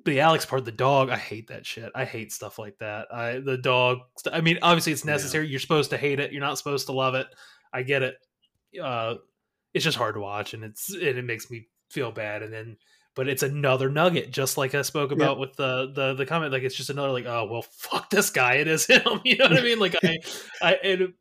[0.05, 1.91] the alex part the dog i hate that shit.
[1.93, 3.07] I hate stuff like that.
[3.13, 3.99] I the dog
[4.31, 5.45] i mean obviously it's necessary.
[5.45, 5.51] Yeah.
[5.51, 6.31] you're supposed to hate it.
[6.31, 7.27] You're not supposed to love it.
[7.71, 8.15] I get it.
[8.81, 9.15] Uh
[9.73, 12.41] it's just hard to watch and it's and it makes me feel bad.
[12.41, 12.77] And then
[13.15, 16.51] but it's another nugget, just like I spoke about with the, the the comment.
[16.51, 19.01] Like it's just another like, oh well, fuck this guy, it is him.
[19.23, 19.79] You know what I mean?
[19.79, 20.17] Like I,
[20.61, 20.73] I.
[20.83, 21.13] It,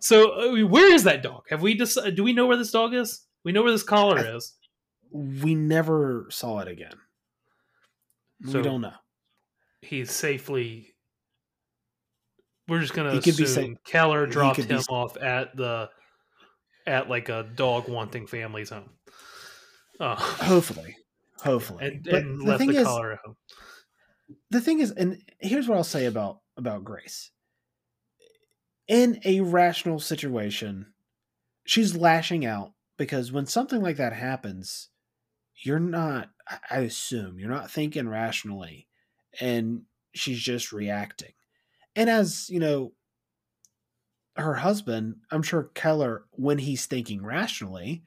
[0.00, 1.44] so uh, where is that dog?
[1.50, 3.22] Have we just do we know where this dog is?
[3.44, 4.54] We know where this collar I, is.
[5.10, 6.94] We never saw it again.
[8.46, 8.92] So we don't know.
[9.82, 10.94] He's safely.
[12.66, 15.88] We're just gonna he assume Keller dropped him off at the,
[16.86, 18.90] at like a dog wanting family's home.
[20.00, 20.14] Oh.
[20.14, 20.96] Hopefully,
[21.40, 23.18] hopefully, and, and left the, the collar is,
[24.50, 27.30] The thing is, and here's what I'll say about about Grace.
[28.86, 30.86] In a rational situation,
[31.64, 34.88] she's lashing out because when something like that happens,
[35.56, 36.30] you're not.
[36.70, 38.86] I assume you're not thinking rationally,
[39.40, 39.82] and
[40.14, 41.32] she's just reacting.
[41.96, 42.92] And as you know,
[44.36, 48.04] her husband, I'm sure Keller, when he's thinking rationally,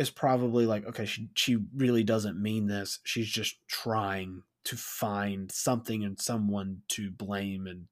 [0.00, 3.00] is probably like, okay, she she really doesn't mean this.
[3.04, 7.84] She's just trying to find something and someone to blame and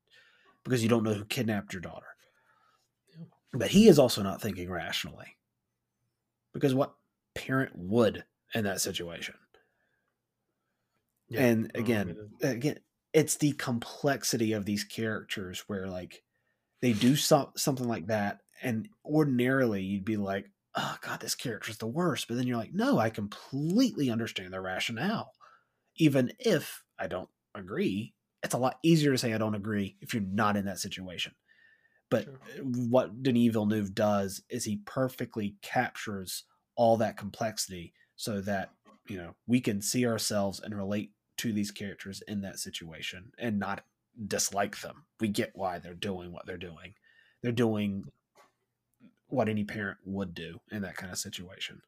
[0.64, 2.06] because you don't know who kidnapped your daughter.
[3.52, 5.36] But he is also not thinking rationally.
[6.54, 6.94] Because what
[7.34, 9.34] parent would in that situation?
[11.28, 11.42] Yeah.
[11.42, 12.78] And oh, again, oh, again,
[13.12, 16.22] it's the complexity of these characters where like
[16.80, 21.70] they do so- something like that and ordinarily you'd be like oh god this character
[21.70, 25.32] is the worst but then you're like no i completely understand their rationale
[25.96, 30.14] even if i don't agree it's a lot easier to say i don't agree if
[30.14, 31.32] you're not in that situation
[32.10, 32.38] but sure.
[32.62, 36.44] what denis villeneuve does is he perfectly captures
[36.76, 38.70] all that complexity so that
[39.08, 43.58] you know we can see ourselves and relate to these characters in that situation and
[43.58, 43.82] not
[44.26, 45.04] dislike them.
[45.20, 46.94] We get why they're doing what they're doing.
[47.42, 48.04] They're doing
[49.28, 51.82] what any parent would do in that kind of situation.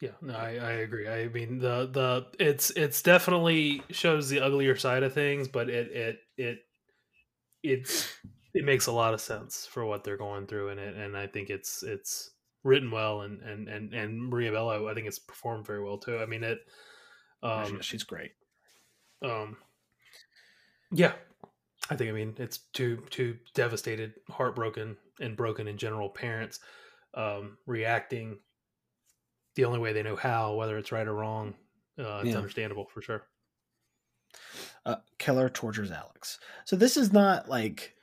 [0.00, 1.08] Yeah, no, I, I agree.
[1.08, 5.90] I mean the the it's it's definitely shows the uglier side of things, but it
[5.92, 6.58] it it
[7.62, 8.12] it's
[8.52, 11.26] it makes a lot of sense for what they're going through in it, and I
[11.26, 12.32] think it's it's
[12.64, 16.18] written well, and and and and Maria Bello, I think it's performed very well too.
[16.18, 16.58] I mean it.
[17.42, 18.32] Um, she's great.
[19.22, 19.56] Um,
[20.92, 21.12] yeah,
[21.90, 26.60] I think I mean it's two two devastated, heartbroken, and broken in general parents
[27.14, 28.38] um, reacting
[29.56, 31.54] the only way they know how, whether it's right or wrong.
[31.98, 32.36] Uh, it's yeah.
[32.36, 33.26] understandable for sure.
[34.84, 36.38] Uh, Keller tortures Alex.
[36.64, 37.94] So this is not like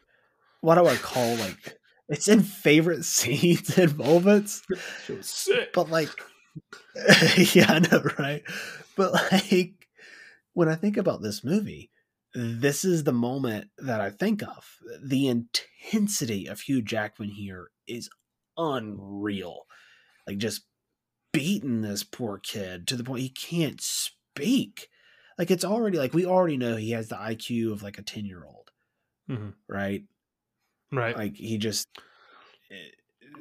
[0.61, 1.77] what do I call like
[2.07, 4.61] it's in favorite scenes and moments.
[5.73, 6.09] But like
[7.53, 8.43] yeah, I know, right?
[8.95, 9.87] But like
[10.53, 11.90] when I think about this movie,
[12.33, 14.77] this is the moment that I think of.
[15.03, 18.09] The intensity of Hugh Jackman here is
[18.57, 19.65] unreal.
[20.27, 20.65] Like just
[21.33, 24.89] beating this poor kid to the point he can't speak.
[25.37, 28.25] Like it's already like we already know he has the IQ of like a 10
[28.25, 28.71] year old.
[29.29, 29.49] Mm-hmm.
[29.67, 30.03] Right.
[30.91, 31.17] Right.
[31.17, 31.87] Like he just
[32.69, 32.75] eh,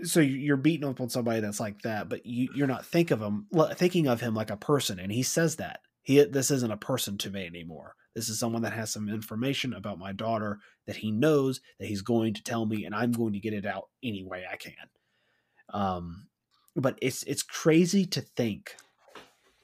[0.03, 3.21] so you're beating up on somebody that's like that, but you, you're not think of
[3.21, 6.77] him thinking of him like a person, and he says that he this isn't a
[6.77, 7.95] person to me anymore.
[8.15, 12.03] This is someone that has some information about my daughter that he knows that he's
[12.03, 14.75] going to tell me, and I'm going to get it out any way I can.
[15.73, 16.27] Um,
[16.75, 18.77] but it's it's crazy to think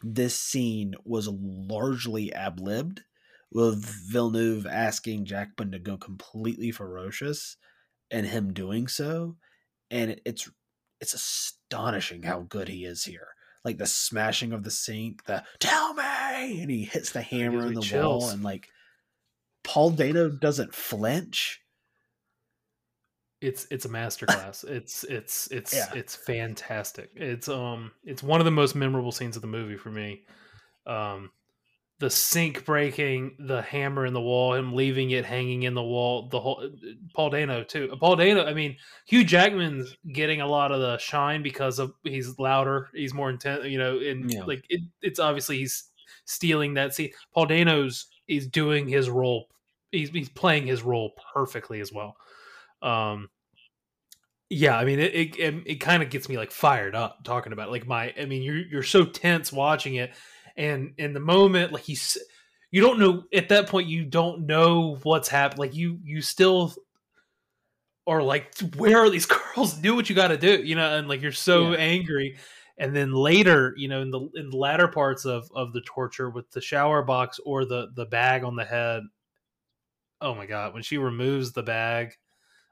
[0.03, 3.03] this scene was largely ab libbed,
[3.53, 7.57] with Villeneuve asking Jackman to go completely ferocious,
[8.11, 9.37] and him doing so,
[9.91, 10.49] and it's
[11.01, 13.29] it's astonishing how good he is here
[13.67, 16.05] like the smashing of the sink, the tell me,
[16.43, 18.25] and he hits the hammer in the chills.
[18.25, 18.69] wall, and like
[19.65, 21.61] Paul Dano doesn't flinch.
[23.41, 24.65] It's it's a masterclass.
[24.69, 25.93] it's it's it's yeah.
[25.95, 27.11] it's fantastic.
[27.15, 30.23] It's um it's one of the most memorable scenes of the movie for me.
[30.87, 31.31] Um,
[31.99, 36.29] the sink breaking, the hammer in the wall, him leaving it hanging in the wall,
[36.29, 36.69] the whole
[37.15, 37.95] Paul Dano too.
[37.99, 38.77] Paul Dano, I mean,
[39.07, 43.65] Hugh Jackman's getting a lot of the shine because of he's louder, he's more intense,
[43.65, 44.45] you know, and yeah.
[44.45, 45.91] like it, it's obviously he's
[46.27, 47.11] stealing that scene.
[47.33, 49.49] Paul Dano's he's doing his role,
[49.91, 52.17] he's he's playing his role perfectly as well.
[52.83, 53.31] Um,
[54.51, 57.53] yeah, I mean, it it, it, it kind of gets me like fired up talking
[57.53, 57.73] about it.
[57.73, 60.13] like my, I mean, you're you're so tense watching it
[60.57, 62.19] and in the moment like he's
[62.71, 66.75] you don't know at that point you don't know what's happened like you you still
[68.07, 71.09] are like where are these girls do what you got to do you know and
[71.09, 71.79] like you're so yeah.
[71.79, 72.37] angry
[72.79, 76.31] and then later you know in the in the latter parts of of the torture
[76.31, 79.03] with the shower box or the the bag on the head
[80.21, 82.17] oh my god when she removes the bag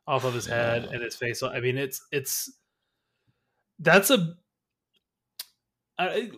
[0.07, 2.53] off of his head and his face i mean it's it's
[3.79, 4.35] that's a
[5.99, 6.31] I,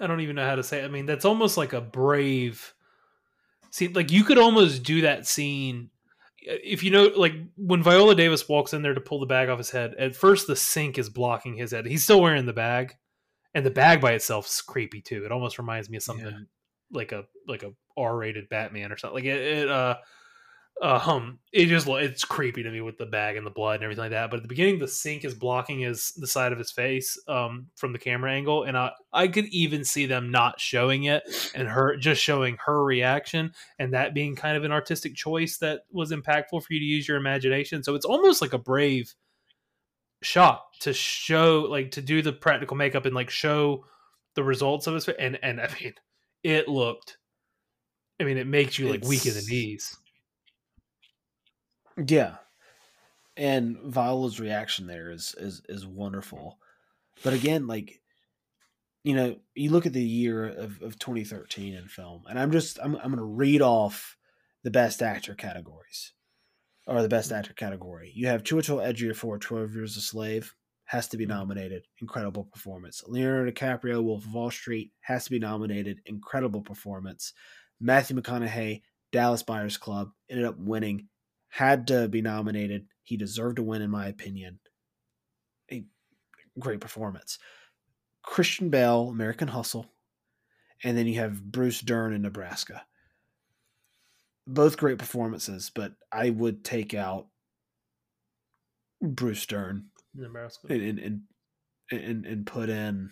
[0.00, 0.80] I don't even know how to say.
[0.80, 0.84] It.
[0.84, 2.74] I mean, that's almost like a brave.
[3.70, 5.90] See, like you could almost do that scene
[6.46, 9.58] if you know, like when Viola Davis walks in there to pull the bag off
[9.58, 9.94] his head.
[9.98, 11.86] At first, the sink is blocking his head.
[11.86, 12.94] He's still wearing the bag,
[13.54, 15.24] and the bag by itself is creepy too.
[15.24, 16.38] It almost reminds me of something yeah.
[16.92, 19.16] like a like a R-rated Batman or something.
[19.16, 19.96] Like it, it uh,
[20.82, 24.02] um, it just it's creepy to me with the bag and the blood and everything
[24.02, 24.30] like that.
[24.30, 27.68] But at the beginning, the sink is blocking his the side of his face um,
[27.76, 31.22] from the camera angle, and I I could even see them not showing it
[31.54, 35.82] and her just showing her reaction, and that being kind of an artistic choice that
[35.90, 37.82] was impactful for you to use your imagination.
[37.82, 39.14] So it's almost like a brave
[40.22, 43.84] shot to show like to do the practical makeup and like show
[44.34, 45.94] the results of his and and I mean
[46.42, 47.16] it looked.
[48.20, 49.08] I mean, it makes you like it's...
[49.08, 49.96] weak in the knees
[52.04, 52.36] yeah.
[53.36, 56.58] And Viola's reaction there is is is wonderful.
[57.22, 58.00] But again, like
[59.04, 62.78] you know, you look at the year of, of 2013 in film, and I'm just
[62.82, 64.16] I'm I'm gonna read off
[64.64, 66.12] the best actor categories.
[66.88, 68.12] Or the best actor category.
[68.14, 70.54] You have Chiwetel Ejiofor 12 Years a Slave,
[70.86, 71.34] has to be mm-hmm.
[71.34, 71.84] nominated.
[72.00, 73.02] Incredible performance.
[73.06, 76.00] Leonardo DiCaprio, Wolf of Wall Street, has to be nominated.
[76.06, 77.32] Incredible performance.
[77.80, 78.82] Matthew McConaughey,
[79.12, 81.08] Dallas Buyers Club, ended up winning
[81.56, 82.86] had to be nominated.
[83.02, 84.58] He deserved to win, in my opinion.
[85.72, 85.86] A
[86.58, 87.38] great performance.
[88.22, 89.86] Christian Bale, American Hustle,
[90.84, 92.84] and then you have Bruce Dern in Nebraska.
[94.46, 97.28] Both great performances, but I would take out
[99.00, 101.20] Bruce Dern Nebraska and and
[101.90, 103.10] and, and put in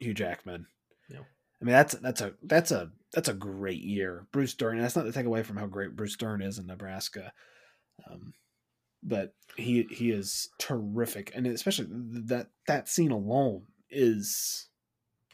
[0.00, 0.66] Hugh Jackman.
[1.08, 1.20] Yeah.
[1.62, 4.26] I mean that's that's a that's a that's a great year.
[4.32, 4.80] Bruce Dern.
[4.80, 7.32] That's not to take away from how great Bruce Dern is in Nebraska,
[8.08, 8.32] um,
[9.02, 11.86] but he he is terrific, and especially
[12.28, 14.66] that that scene alone is.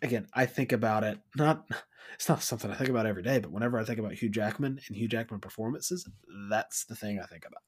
[0.03, 1.19] Again, I think about it.
[1.37, 1.67] Not
[2.15, 4.81] it's not something I think about every day, but whenever I think about Hugh Jackman
[4.87, 6.09] and Hugh Jackman performances,
[6.51, 7.63] that's the thing I think about.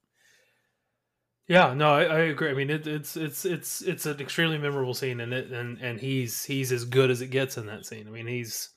[1.47, 2.51] Yeah, no, I, I agree.
[2.51, 5.99] I mean, it, it's it's it's it's an extremely memorable scene, and it and and
[5.99, 8.07] he's he's as good as it gets in that scene.
[8.07, 8.69] I mean, he's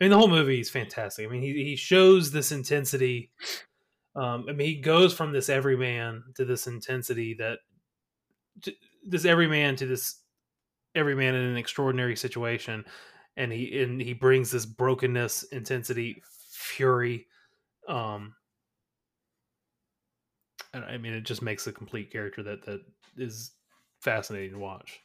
[0.00, 1.26] I mean, the whole movie is fantastic.
[1.26, 3.30] I mean, he he shows this intensity.
[4.16, 7.58] Um, I mean, he goes from this everyman to this intensity that
[8.62, 8.72] to,
[9.06, 10.20] this everyman to this
[10.94, 12.84] everyman in an extraordinary situation,
[13.36, 17.26] and he and he brings this brokenness, intensity, fury.
[17.88, 18.34] Um,
[20.74, 22.80] I mean, it just makes a complete character that that
[23.16, 23.52] is
[24.00, 25.00] fascinating to watch.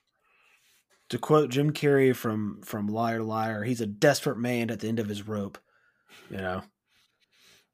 [1.10, 5.00] To quote Jim Carrey from from Liar Liar, he's a desperate man at the end
[5.00, 5.60] of his rope.
[6.30, 6.64] You know,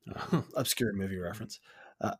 [0.55, 1.59] obscure movie reference.
[1.99, 2.15] Uh,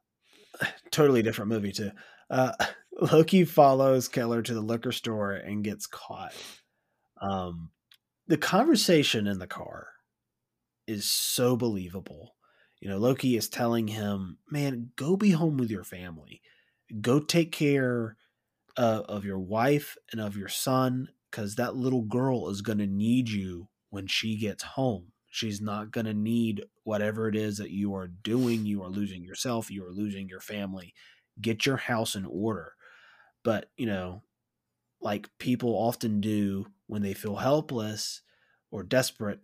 [0.91, 1.91] totally different movie too.
[2.29, 2.53] Uh,
[3.11, 6.33] Loki follows Keller to the liquor store and gets caught.
[7.21, 7.71] Um,
[8.27, 9.87] the conversation in the car
[10.87, 12.35] is so believable
[12.81, 16.41] you know, Loki is telling him, man, go be home with your family.
[16.99, 18.17] Go take care
[18.75, 22.87] uh, of your wife and of your son because that little girl is going to
[22.87, 25.10] need you when she gets home.
[25.31, 28.65] She's not going to need whatever it is that you are doing.
[28.65, 29.71] You are losing yourself.
[29.71, 30.93] You are losing your family.
[31.39, 32.73] Get your house in order.
[33.43, 34.23] But, you know,
[34.99, 38.21] like people often do when they feel helpless
[38.71, 39.39] or desperate,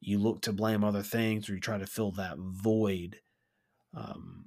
[0.00, 3.16] you look to blame other things or you try to fill that void.
[3.94, 4.46] Um,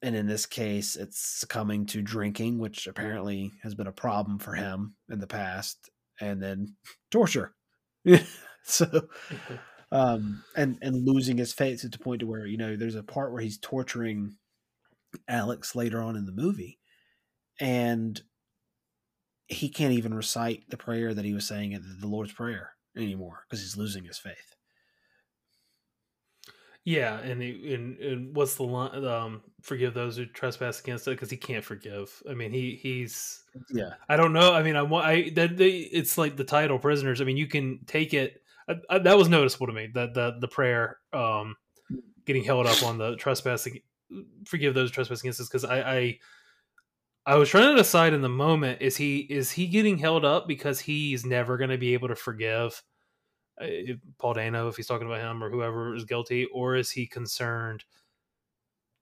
[0.00, 4.54] and in this case, it's succumbing to drinking, which apparently has been a problem for
[4.54, 6.74] him in the past, and then
[7.10, 7.54] torture.
[8.64, 8.86] so,
[9.92, 13.02] um, and and losing his faith to the point to where you know there's a
[13.02, 14.36] part where he's torturing
[15.28, 16.78] Alex later on in the movie,
[17.60, 18.20] and
[19.48, 23.44] he can't even recite the prayer that he was saying at the Lord's Prayer anymore
[23.46, 24.56] because he's losing his faith.
[26.84, 29.04] Yeah, and and, and what's the line?
[29.04, 32.10] Um, forgive those who trespass against it because he can't forgive.
[32.28, 33.92] I mean, he he's yeah.
[34.08, 34.54] I don't know.
[34.54, 37.20] I mean, I want I that they, it's like the title prisoners.
[37.20, 38.41] I mean, you can take it.
[38.68, 41.56] I, I, that was noticeable to me that the the prayer um
[42.26, 43.80] getting held up on the trespassing
[44.46, 46.18] forgive those trespassing instances because I, I
[47.24, 50.48] I was trying to decide in the moment is he is he getting held up
[50.48, 52.82] because he's never going to be able to forgive
[53.60, 53.66] uh,
[54.18, 57.84] Paul Dano, if he's talking about him or whoever is guilty, or is he concerned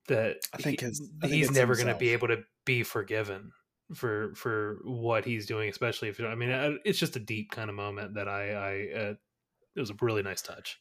[0.08, 3.52] that I think, his, I think he's never going to be able to be forgiven
[3.94, 7.76] for for what he's doing, especially if I mean it's just a deep kind of
[7.76, 9.14] moment that I I uh,
[9.76, 10.80] it was a really nice touch.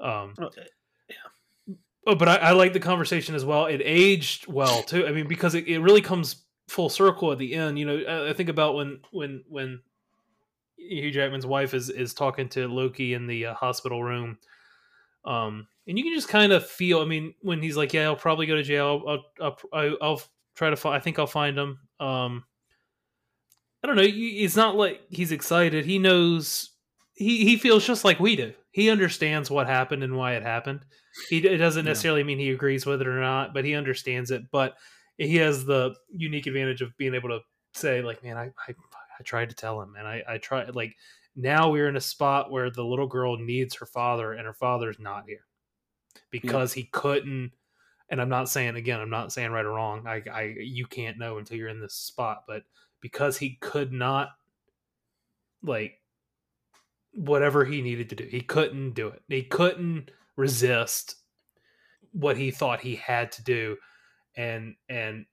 [0.00, 0.64] Um, oh, eh,
[1.08, 1.74] yeah.
[2.06, 3.66] Oh, but I, I like the conversation as well.
[3.66, 5.06] It aged well too.
[5.06, 7.78] I mean, because it, it really comes full circle at the end.
[7.78, 9.80] You know, I think about when when when
[10.76, 14.38] Hugh Jackman's wife is is talking to Loki in the uh, hospital room.
[15.24, 17.00] Um, and you can just kind of feel.
[17.00, 19.02] I mean, when he's like, "Yeah, I'll probably go to jail.
[19.06, 20.22] I'll I'll, I'll
[20.54, 20.96] try to find.
[20.96, 22.44] I think I'll find him." Um,
[23.82, 24.06] I don't know.
[24.06, 25.84] It's not like he's excited.
[25.84, 26.69] He knows.
[27.20, 28.54] He he feels just like we do.
[28.70, 30.80] He understands what happened and why it happened.
[31.28, 32.26] He it doesn't necessarily yeah.
[32.26, 34.50] mean he agrees with it or not, but he understands it.
[34.50, 34.76] But
[35.18, 37.40] he has the unique advantage of being able to
[37.74, 38.74] say, like, "Man, I, I
[39.18, 40.96] I tried to tell him, and I, I tried like
[41.36, 44.98] now we're in a spot where the little girl needs her father, and her father's
[44.98, 45.44] not here
[46.30, 46.82] because yeah.
[46.82, 47.52] he couldn't.
[48.08, 50.06] And I'm not saying again, I'm not saying right or wrong.
[50.06, 52.62] I, I, you can't know until you're in this spot, but
[53.00, 54.30] because he could not,
[55.62, 55.99] like,
[57.12, 59.22] whatever he needed to do, he couldn't do it.
[59.28, 61.16] He couldn't resist
[62.12, 63.76] what he thought he had to do,
[64.36, 65.26] and and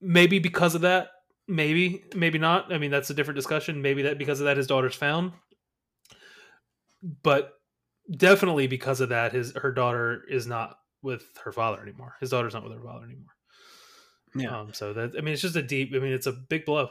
[0.00, 1.08] maybe because of that,
[1.48, 2.72] Maybe, maybe not.
[2.72, 3.80] I mean, that's a different discussion.
[3.80, 5.32] Maybe that because of that his daughter's found,
[7.22, 7.52] but
[8.10, 12.16] definitely because of that his her daughter is not with her father anymore.
[12.18, 13.34] His daughter's not with her father anymore.
[14.34, 14.58] Yeah.
[14.58, 15.92] Um, so that I mean, it's just a deep.
[15.94, 16.88] I mean, it's a big blow.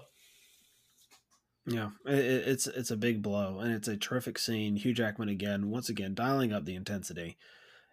[1.68, 4.76] Yeah, it, it's it's a big blow, and it's a terrific scene.
[4.76, 7.38] Hugh Jackman again, once again, dialing up the intensity,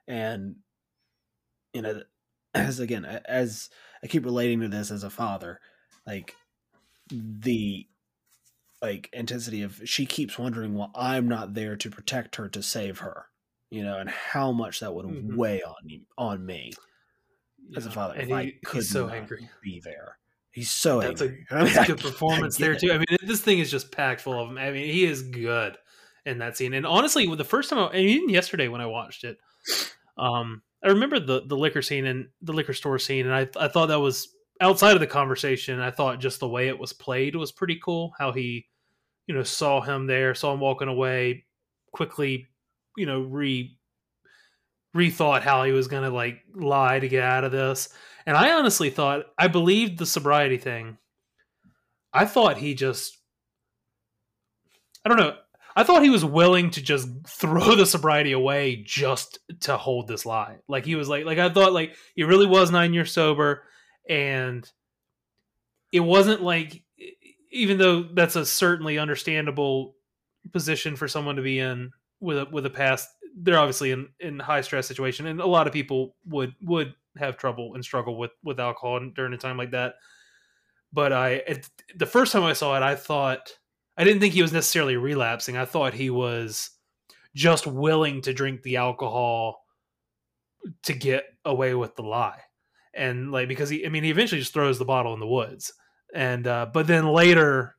[0.06, 0.56] and
[1.72, 2.02] you know,
[2.54, 3.70] as again as
[4.02, 5.58] I keep relating to this as a father,
[6.06, 6.34] like
[7.10, 7.86] the
[8.80, 12.98] like intensity of she keeps wondering well i'm not there to protect her to save
[12.98, 13.26] her
[13.70, 15.36] you know and how much that would mm-hmm.
[15.36, 16.72] weigh on on me
[17.68, 17.78] yeah.
[17.78, 20.18] as a father and if he, I could so angry be there
[20.52, 23.58] he's so that's angry a, that's a good performance there too i mean this thing
[23.58, 25.76] is just packed full of him i mean he is good
[26.24, 26.74] in that scene.
[26.74, 29.38] And honestly, the first time, I, and even yesterday when I watched it,
[30.16, 33.68] um, I remember the the liquor scene and the liquor store scene, and I I
[33.68, 34.28] thought that was
[34.60, 35.80] outside of the conversation.
[35.80, 38.12] I thought just the way it was played was pretty cool.
[38.18, 38.66] How he,
[39.26, 41.44] you know, saw him there, saw him walking away,
[41.92, 42.46] quickly,
[42.96, 43.76] you know, re
[44.94, 47.88] rethought how he was gonna like lie to get out of this.
[48.26, 50.98] And I honestly thought I believed the sobriety thing.
[52.12, 53.18] I thought he just
[55.04, 55.36] I don't know.
[55.74, 60.26] I thought he was willing to just throw the sobriety away just to hold this
[60.26, 60.58] lie.
[60.68, 63.64] Like he was like like I thought like he really was 9 years sober
[64.08, 64.70] and
[65.90, 66.82] it wasn't like
[67.50, 69.94] even though that's a certainly understandable
[70.52, 74.38] position for someone to be in with a with a past they're obviously in in
[74.38, 78.30] high stress situation and a lot of people would would have trouble and struggle with
[78.42, 79.94] with alcohol during a time like that.
[80.92, 83.50] But i it, the first time i saw it i thought
[83.96, 85.56] i didn't think he was necessarily relapsing.
[85.56, 86.70] I thought he was
[87.34, 89.64] just willing to drink the alcohol
[90.82, 92.40] to get away with the lie.
[92.94, 95.72] And like because he i mean he eventually just throws the bottle in the woods.
[96.14, 97.76] And uh but then later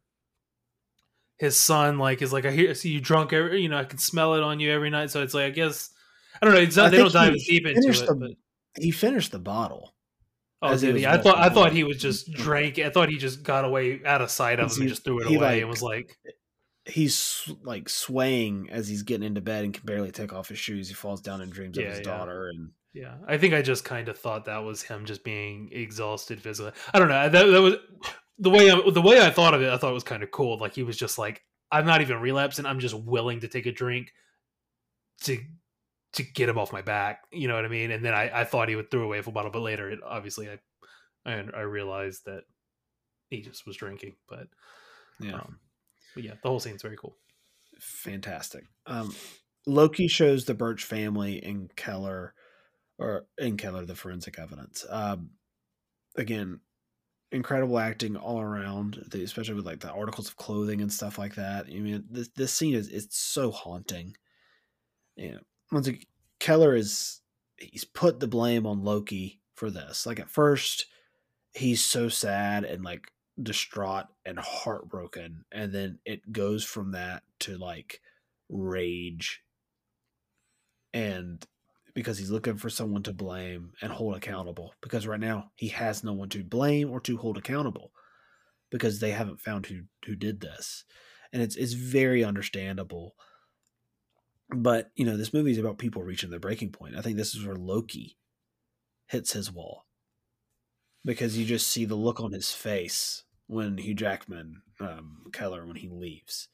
[1.43, 3.83] his son like is like I hear I see you drunk every you know I
[3.83, 5.11] can smell it on you every night.
[5.11, 5.89] So it's like I guess
[6.41, 6.61] I don't know.
[6.61, 8.07] It's not, they don't dive deep into it.
[8.07, 8.81] The, but...
[8.81, 9.93] He finished the bottle.
[10.61, 11.05] Oh, did he?
[11.05, 12.79] I thought I thought he was just drank.
[12.79, 15.27] I thought he just got away out of sight of him and just threw it
[15.27, 16.17] away like, and was like.
[16.85, 20.87] He's like swaying as he's getting into bed and can barely take off his shoes.
[20.87, 22.17] He falls down and dreams yeah, of his yeah.
[22.17, 22.71] daughter and.
[22.93, 26.73] Yeah, I think I just kind of thought that was him just being exhausted physically.
[26.93, 27.27] I don't know.
[27.27, 27.75] That, that was
[28.39, 30.31] the way I, the way I thought of it, I thought it was kind of
[30.31, 30.57] cool.
[30.57, 32.65] Like he was just like, I'm not even relapsing.
[32.65, 34.13] I'm just willing to take a drink
[35.21, 35.39] to
[36.13, 37.21] to get him off my back.
[37.31, 37.91] You know what I mean?
[37.91, 39.99] And then I, I thought he would throw away a full bottle, but later, it
[40.05, 40.59] obviously I
[41.25, 42.43] I, I realized that
[43.29, 44.15] he just was drinking.
[44.27, 44.47] But
[45.19, 45.59] yeah, um,
[46.13, 47.15] but yeah, the whole scene's very cool.
[47.79, 48.65] Fantastic.
[48.85, 49.13] Um,
[49.65, 52.33] Loki shows the Birch family in Keller,
[52.97, 54.85] or in Keller, the forensic evidence.
[54.89, 55.31] Um,
[56.15, 56.59] again,
[57.33, 61.65] incredible acting all around, especially with like the articles of clothing and stuff like that.
[61.65, 64.15] I mean, this this scene is it's so haunting.
[65.17, 65.39] Know,
[65.71, 66.03] once again,
[66.39, 67.21] Keller is
[67.57, 70.05] he's put the blame on Loki for this.
[70.05, 70.85] Like at first,
[71.53, 73.11] he's so sad and like
[73.41, 77.99] distraught and heartbroken, and then it goes from that to like
[78.49, 79.41] rage
[80.93, 81.45] and
[81.93, 84.73] because he's looking for someone to blame and hold accountable.
[84.81, 87.91] Because right now he has no one to blame or to hold accountable
[88.71, 90.83] because they haven't found who who did this,
[91.31, 93.15] and it's it's very understandable.
[94.49, 96.95] But you know, this movie is about people reaching their breaking point.
[96.97, 98.17] I think this is where Loki
[99.07, 99.85] hits his wall
[101.05, 105.75] because you just see the look on his face when Hugh Jackman, um, Keller, when
[105.75, 106.47] he leaves.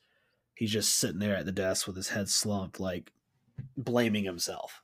[0.56, 3.14] He's just sitting there at the desk with his head slumped, like
[3.78, 4.82] blaming himself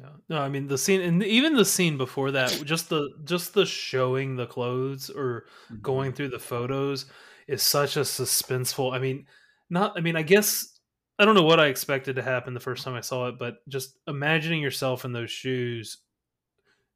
[0.00, 0.08] yeah.
[0.28, 3.66] No, I mean the scene and even the scene before that, just the just the
[3.66, 5.82] showing the clothes or mm-hmm.
[5.82, 7.06] going through the photos
[7.46, 8.92] is such a suspenseful.
[8.92, 9.26] I mean,
[9.68, 10.78] not I mean, I guess
[11.18, 13.56] I don't know what I expected to happen the first time I saw it, but
[13.68, 15.98] just imagining yourself in those shoes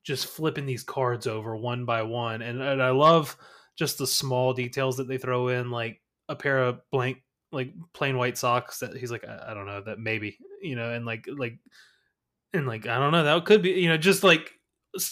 [0.04, 3.36] just flipping these cards over one by one and, and I love
[3.76, 7.18] just the small details that they throw in like a pair of blank
[7.50, 10.90] like plain white socks that he's like I, I don't know that maybe you know
[10.90, 11.58] and like like
[12.54, 14.52] and like I don't know, that could be you know just like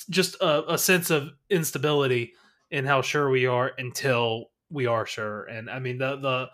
[0.09, 2.33] just a, a sense of instability
[2.71, 5.45] in how sure we are until we are sure.
[5.45, 6.49] And I mean the the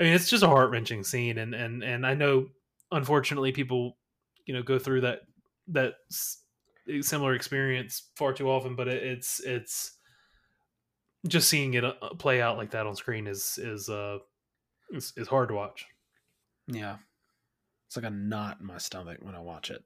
[0.00, 2.48] I mean it's just a heart wrenching scene, and and and I know
[2.90, 3.98] unfortunately people
[4.46, 5.20] you know go through that
[5.68, 5.94] that
[7.02, 9.92] similar experience far too often, but it, it's it's
[11.28, 14.18] just seeing it uh, play out like that on screen is is uh
[14.90, 15.86] is, is hard to watch.
[16.68, 16.96] Yeah,
[17.86, 19.82] it's like a knot in my stomach when I watch it.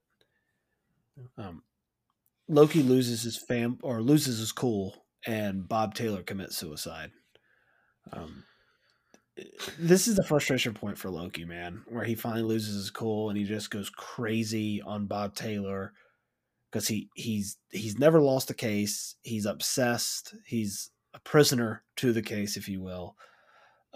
[1.37, 1.63] Um,
[2.49, 7.11] Loki loses his fam or loses his cool, and Bob Taylor commits suicide.
[8.13, 8.45] Um,
[9.79, 13.39] this is the frustration point for Loki, man, where he finally loses his cool and
[13.39, 15.93] he just goes crazy on Bob Taylor
[16.71, 19.17] because he he's he's never lost a case.
[19.23, 20.35] He's obsessed.
[20.45, 23.17] He's a prisoner to the case, if you will.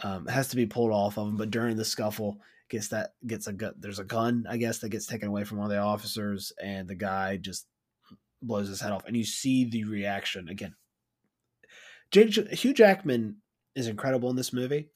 [0.03, 2.39] Um, has to be pulled off of him, but during the scuffle,
[2.75, 3.75] gets that gets a gun.
[3.79, 6.89] There's a gun, I guess, that gets taken away from one of the officers, and
[6.89, 7.67] the guy just
[8.43, 10.75] blows his head off, and you see the reaction again.
[12.11, 13.37] Jake, Hugh Jackman
[13.75, 14.91] is incredible in this movie.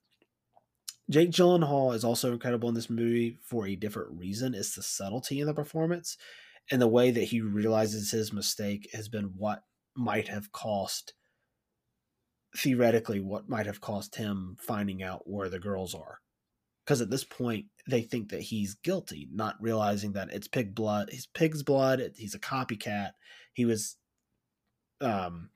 [1.11, 4.55] Jake Gyllenhaal is also incredible in this movie for a different reason.
[4.55, 6.19] It's the subtlety in the performance
[6.71, 9.63] and the way that he realizes his mistake has been what
[9.97, 11.15] might have cost
[12.57, 16.21] theoretically what might have cost him finding out where the girls are
[16.89, 21.11] because at this point they think that he's guilty, not realizing that it's pig blood.
[21.13, 22.01] He's pig's blood.
[22.17, 23.11] He's a copycat.
[23.53, 23.99] He was
[25.03, 25.51] um,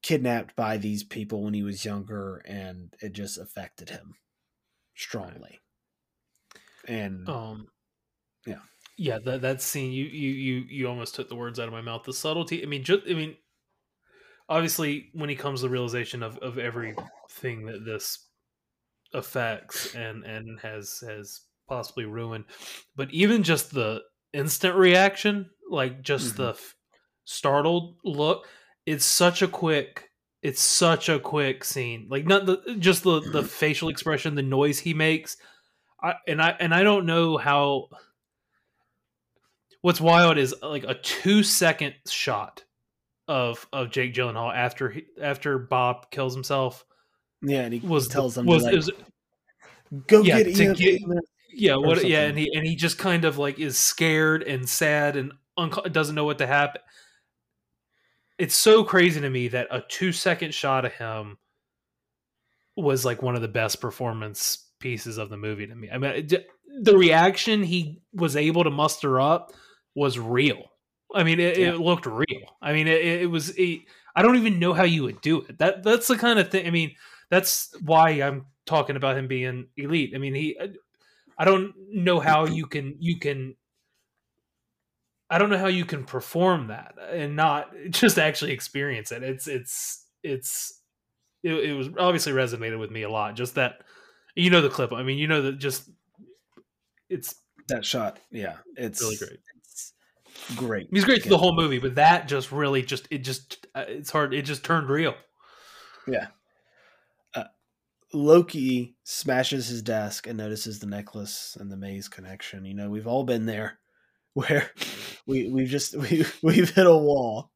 [0.00, 4.14] kidnapped by these people when he was younger, and it just affected him
[4.94, 5.58] strongly.
[6.88, 7.68] And Um,
[8.46, 8.60] Yeah.
[8.96, 9.18] yeah.
[9.18, 12.04] That that scene, you you you you almost took the words out of my mouth.
[12.04, 12.62] The subtlety.
[12.62, 13.36] I mean, just I mean,
[14.48, 18.23] obviously, when he comes to the realization of of everything that this
[19.14, 22.44] affects and and has has possibly ruined,
[22.96, 24.02] but even just the
[24.34, 26.36] instant reaction, like just Mhm.
[26.36, 26.74] the f-
[27.24, 28.46] startled look,
[28.84, 30.10] it's such a quick.
[30.42, 32.06] It's such a quick scene.
[32.10, 35.38] Like not the just the the facial expression, the noise he makes.
[36.02, 37.88] I and I and I don't know how.
[39.80, 42.64] What's wild is like a two second shot
[43.28, 46.84] of of Jake Gyllenhaal after he, after Bob kills himself
[47.44, 48.90] yeah, and he was tells them was, to, like, was
[50.06, 51.20] go yeah, get to get- Ian."
[51.56, 55.14] yeah what yeah and he and he just kind of like is scared and sad
[55.16, 56.80] and unco- doesn't know what to happen.
[58.38, 61.38] It's so crazy to me that a two second shot of him
[62.76, 65.88] was like one of the best performance pieces of the movie to me.
[65.90, 66.46] I mean, it,
[66.82, 69.52] the reaction he was able to muster up
[69.94, 70.64] was real.
[71.14, 71.74] I mean, it, Yeah.
[71.74, 72.56] it looked real.
[72.60, 73.52] I mean, it, it was.
[73.56, 75.58] I don't even know how you would do it.
[75.58, 76.66] That that's the kind of thing.
[76.66, 76.96] I mean,
[77.30, 80.12] that's why I'm talking about him being elite.
[80.14, 80.58] I mean, he.
[81.36, 83.56] I don't know how you can you can.
[85.30, 89.22] I don't know how you can perform that and not just actually experience it.
[89.22, 90.80] It's it's it's
[91.42, 93.34] it, it was obviously resonated with me a lot.
[93.36, 93.82] Just that
[94.34, 94.92] you know the clip.
[94.92, 95.90] I mean, you know that just
[97.08, 97.34] it's
[97.68, 98.18] that shot.
[98.30, 99.38] Yeah, it's really great.
[99.66, 99.92] It's
[100.56, 100.88] great.
[100.90, 104.10] He's great through the whole movie, but that just really just it just uh, it's
[104.10, 104.34] hard.
[104.34, 105.14] It just turned real.
[106.06, 106.26] Yeah.
[108.14, 112.64] Loki smashes his desk and notices the necklace and the maze connection.
[112.64, 113.78] You know, we've all been there
[114.34, 114.70] where
[115.26, 117.50] we we've just we we've hit a wall.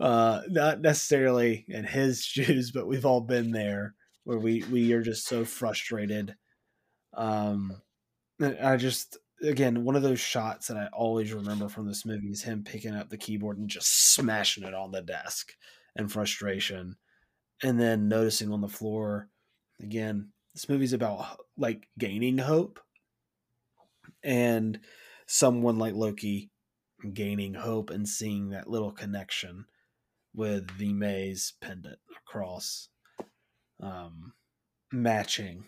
[0.00, 3.94] Uh not necessarily in his shoes, but we've all been there
[4.24, 6.34] where we we are just so frustrated.
[7.14, 7.82] Um
[8.40, 12.42] I just again one of those shots that I always remember from this movie is
[12.42, 15.52] him picking up the keyboard and just smashing it on the desk
[15.96, 16.96] in frustration
[17.62, 19.28] and then noticing on the floor
[19.80, 22.80] again this movie's about like gaining hope
[24.22, 24.80] and
[25.26, 26.50] someone like loki
[27.12, 29.64] gaining hope and seeing that little connection
[30.34, 32.88] with the maze pendant across
[33.80, 34.32] um
[34.92, 35.64] matching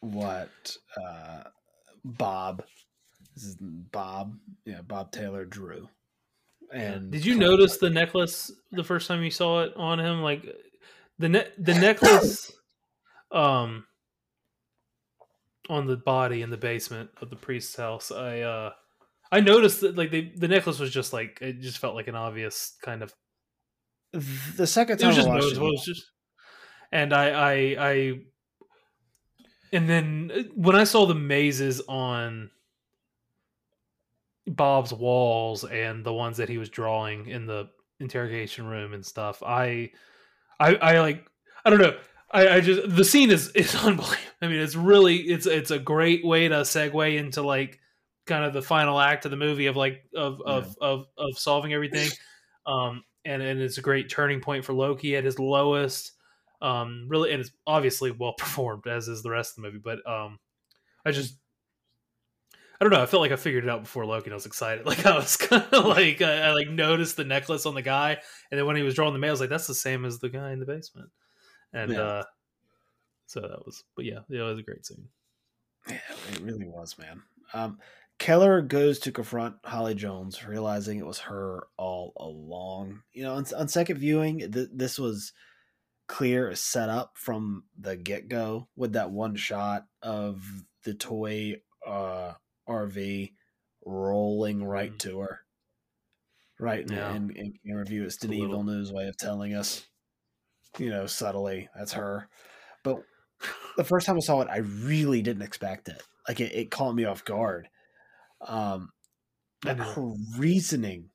[0.00, 1.44] what uh
[2.04, 2.62] bob
[3.34, 5.88] this is bob yeah bob taylor drew
[6.72, 10.22] and Did you notice the necklace the first time you saw it on him?
[10.22, 10.44] Like
[11.18, 12.52] the ne- the necklace,
[13.32, 13.84] um,
[15.68, 18.10] on the body in the basement of the priest's house.
[18.10, 18.72] I uh,
[19.32, 22.14] I noticed that like they, the necklace was just like it just felt like an
[22.14, 23.12] obvious kind of
[24.56, 25.66] the second it time was just I watched noticeable.
[25.66, 26.10] It it, was just,
[26.92, 28.12] and I, I, I,
[29.72, 32.50] and then uh, when I saw the mazes on
[34.46, 37.68] Bob's walls and the ones that he was drawing in the
[37.98, 39.90] interrogation room and stuff, I,
[40.60, 41.26] I, I like,
[41.64, 41.96] I don't know.
[42.30, 44.18] I, I just the scene is is unbelievable.
[44.42, 47.78] I mean, it's really it's it's a great way to segue into like
[48.26, 51.72] kind of the final act of the movie of like of of of, of solving
[51.72, 52.10] everything.
[52.66, 56.12] Um, and and it's a great turning point for Loki at his lowest.
[56.60, 59.82] Um, really, and it's obviously well performed as is the rest of the movie.
[59.82, 60.38] But um,
[61.06, 61.36] I just
[62.80, 63.02] I don't know.
[63.02, 64.26] I felt like I figured it out before Loki.
[64.26, 64.84] and I was excited.
[64.86, 68.18] Like I was kind of like I, I like noticed the necklace on the guy,
[68.50, 70.18] and then when he was drawing the mail, I was like, "That's the same as
[70.18, 71.10] the guy in the basement."
[71.72, 72.00] And Yeah.
[72.02, 72.22] uh,
[73.26, 75.08] so that was, but yeah, it was a great scene.
[75.88, 75.98] Yeah,
[76.32, 77.22] it really was, man.
[77.52, 77.78] Um,
[78.18, 83.02] Keller goes to confront Holly Jones, realizing it was her all along.
[83.12, 85.32] You know, on, on second viewing, th- this was
[86.06, 90.44] clear set up from the get go with that one shot of
[90.84, 91.56] the toy
[91.86, 92.32] uh,
[92.68, 93.34] RV
[93.84, 94.98] rolling right Mhm.
[95.00, 95.40] to her.
[96.58, 97.14] Right Yeah.
[97.14, 99.86] in, in, camera view, it's a Denis little- Villeneuve's way of telling us,
[100.78, 102.28] you know, subtly that's her.
[102.82, 103.04] But
[103.76, 106.02] the first time I saw it, I really didn't expect it.
[106.28, 107.68] Like it, it caught me off guard.
[108.40, 108.92] Um,
[109.66, 111.10] and her reasoning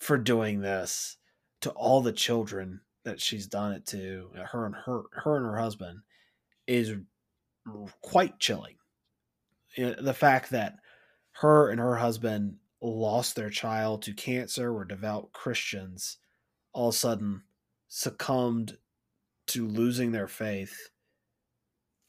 [0.00, 1.16] for doing this
[1.60, 5.58] to all the children that she's done it to, her and her, her and her
[5.58, 6.00] husband,
[6.66, 6.94] is
[8.02, 8.76] quite chilling.
[9.76, 10.76] The fact that
[11.38, 16.18] her and her husband lost their child to cancer, were devout Christians,
[16.72, 17.42] all of a sudden
[17.88, 18.78] succumbed
[19.48, 20.90] to losing their faith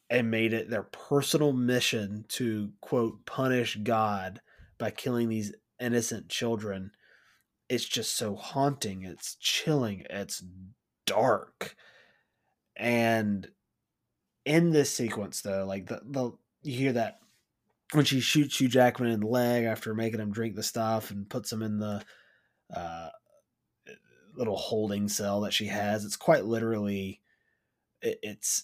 [0.10, 4.42] and made it their personal mission to quote punish God
[4.78, 6.92] by killing these innocent children.
[7.68, 9.04] It's just so haunting.
[9.04, 10.06] It's chilling.
[10.10, 10.44] It's
[11.08, 11.76] dark.
[12.76, 13.48] And
[14.46, 16.32] in this sequence, though, like the, the
[16.62, 17.20] you hear that
[17.92, 21.30] when she shoots Hugh Jackman in the leg after making him drink the stuff and
[21.30, 22.04] puts him in the
[22.76, 23.10] uh,
[24.36, 26.06] little holding cell that she has.
[26.06, 27.22] It's quite literally,
[28.02, 28.64] it, it's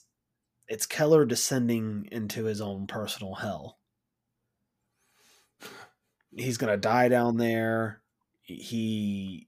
[0.68, 3.78] it's Keller descending into his own personal hell.
[6.36, 8.02] He's gonna die down there.
[8.42, 9.48] He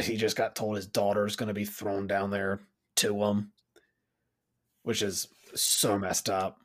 [0.00, 2.60] he just got told his daughter's gonna be thrown down there
[2.96, 3.52] to him,
[4.82, 6.58] which is so messed up.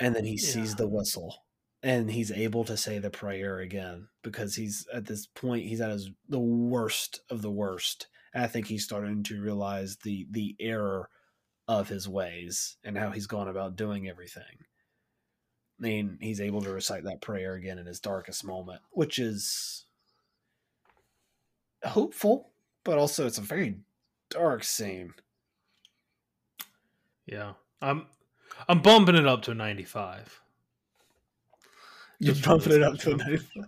[0.00, 0.48] And then he yeah.
[0.48, 1.42] sees the whistle
[1.82, 5.90] and he's able to say the prayer again because he's at this point he's at
[5.90, 8.08] his the worst of the worst.
[8.34, 11.08] And i think he's starting to realize the the error
[11.68, 14.42] of his ways and how he's gone about doing everything.
[15.78, 19.86] I mean he's able to recite that prayer again in his darkest moment which is
[21.84, 22.50] hopeful
[22.84, 23.76] but also it's a very
[24.30, 25.12] dark scene.
[27.26, 27.54] Yeah.
[27.82, 28.06] I'm
[28.68, 30.40] i'm bumping it up to a 95
[32.18, 33.66] you're bumping it up to a 95.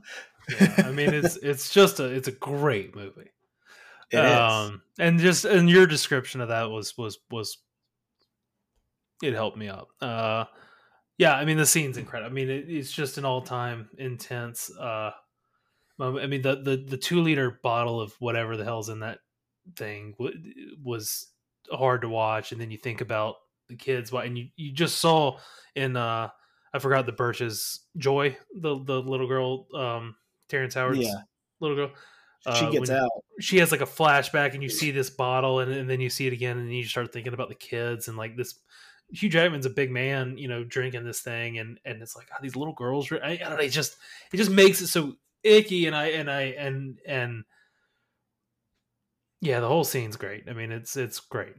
[0.60, 3.31] yeah, I mean it's it's just a it's a great movie.
[4.10, 4.81] It um, is.
[5.01, 7.59] and just and your description of that was was was
[9.23, 9.89] it helped me up.
[10.01, 10.47] Uh,
[11.19, 12.31] yeah, I mean the scene's incredible.
[12.31, 14.70] I mean it, it's just an all time intense.
[14.74, 15.10] Uh,
[16.01, 19.19] I mean the the the two liter bottle of whatever the hell's in that
[19.77, 20.15] thing
[20.82, 21.27] was
[21.70, 23.35] hard to watch, and then you think about
[23.68, 25.38] the kids, why and you you just saw
[25.74, 26.28] in uh
[26.72, 30.16] I forgot the Birch's Joy, the the little girl, um,
[30.48, 31.14] Terrence Howard's yeah.
[31.60, 31.90] little girl.
[32.46, 33.10] Uh, she gets out.
[33.40, 36.26] She has like a flashback, and you see this bottle, and, and then you see
[36.26, 38.54] it again, and you start thinking about the kids and like this.
[39.10, 42.38] Hugh Jackman's a big man, you know, drinking this thing, and and it's like oh,
[42.42, 43.10] these little girls.
[43.10, 43.96] I, I don't know, it just
[44.32, 47.44] it just makes it so icky, and I and I and and
[49.40, 50.44] yeah, the whole scene's great.
[50.48, 51.54] I mean, it's it's great.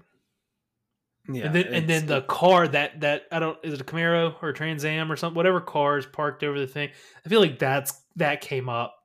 [1.32, 4.36] Yeah, and then and then the car that that I don't is it a Camaro
[4.42, 6.90] or a Trans Am or something whatever car is parked over the thing.
[7.26, 8.96] I feel like that's that came up.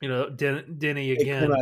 [0.00, 1.52] You know, Den- Denny again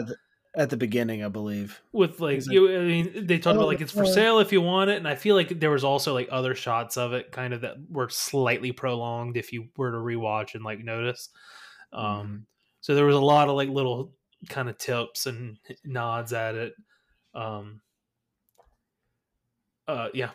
[0.57, 1.81] at the, beginning, I believe.
[1.93, 4.61] With like, you, I mean, they talked oh, about like it's for sale if you
[4.61, 7.55] want it, and I feel like there was also like other shots of it, kind
[7.55, 11.29] of that were slightly prolonged if you were to rewatch and like notice.
[11.93, 12.37] Um, mm-hmm.
[12.81, 14.13] so there was a lot of like little
[14.49, 16.75] kind of tips and nods at it.
[17.35, 17.81] Um,
[19.89, 20.31] uh, yeah,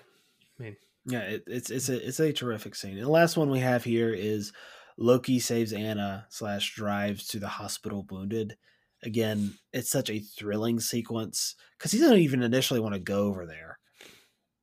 [0.59, 0.75] I mean,
[1.05, 2.97] yeah, it, it's it's a it's a terrific scene.
[2.97, 4.51] And the last one we have here is
[4.97, 8.57] Loki saves Anna slash drives to the hospital wounded.
[9.03, 13.45] Again, it's such a thrilling sequence because he doesn't even initially want to go over
[13.45, 13.77] there,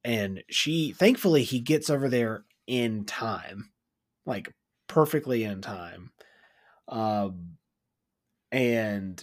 [0.05, 3.71] and she thankfully he gets over there in time,
[4.27, 4.53] like
[4.89, 6.11] perfectly in time.
[6.89, 7.57] Um,
[8.51, 9.23] and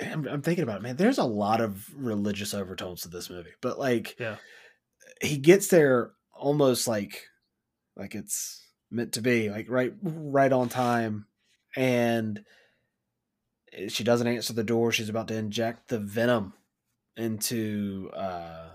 [0.00, 0.96] I'm, I'm, thinking about it, man.
[0.96, 4.36] There's a lot of religious overtones to this movie, but like, yeah,
[5.20, 7.26] he gets there almost like
[7.96, 11.26] like it's meant to be like right right on time
[11.76, 12.44] and
[13.88, 16.52] she doesn't answer the door she's about to inject the venom
[17.16, 18.70] into uh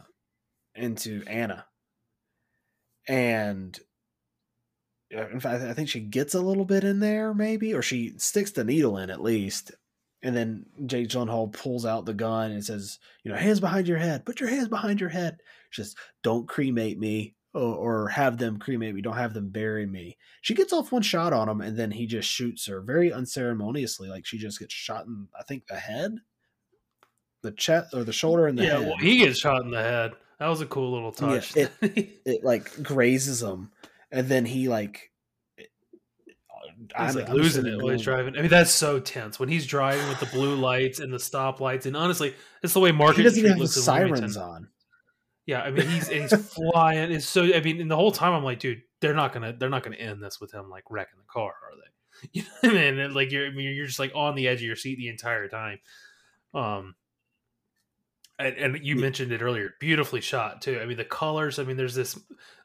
[0.75, 1.65] into anna
[3.07, 3.79] and
[5.09, 8.51] in fact i think she gets a little bit in there maybe or she sticks
[8.51, 9.71] the needle in at least
[10.25, 13.99] and then Jake Gyllenhaal pulls out the gun and says, "You know, hands behind your
[13.99, 14.25] head.
[14.25, 15.39] Put your hands behind your head.
[15.75, 19.01] Just don't cremate me, or, or, have them cremate me.
[19.01, 22.05] Don't have them bury me." She gets off one shot on him, and then he
[22.05, 26.17] just shoots her very unceremoniously, like she just gets shot in, I think, the head,
[27.41, 28.79] the chest, or the shoulder, and the yeah.
[28.79, 28.87] Head.
[28.87, 30.13] Well, he gets shot in the head.
[30.39, 31.55] That was a cool little touch.
[31.55, 33.71] Yeah, it, it like grazes him,
[34.11, 35.11] and then he like
[36.97, 38.37] He's like I'm losing it while he's driving.
[38.37, 41.61] I mean, that's so tense when he's driving with the blue lights and the stop
[41.61, 41.85] lights.
[41.85, 44.67] And honestly, it's the way Market he doesn't Street even have the sirens on.
[45.45, 47.11] Yeah, I mean, he's he's flying.
[47.11, 47.43] It's so.
[47.53, 49.97] I mean, and the whole time I'm like, dude, they're not gonna they're not gonna
[49.97, 52.29] end this with him like wrecking the car, are they?
[52.33, 53.13] You know what I mean?
[53.13, 55.47] like you're I mean, you're just like on the edge of your seat the entire
[55.47, 55.79] time.
[56.53, 56.95] Um,
[58.39, 60.79] and, and you mentioned it earlier, beautifully shot too.
[60.81, 61.59] I mean, the colors.
[61.59, 62.19] I mean, there's this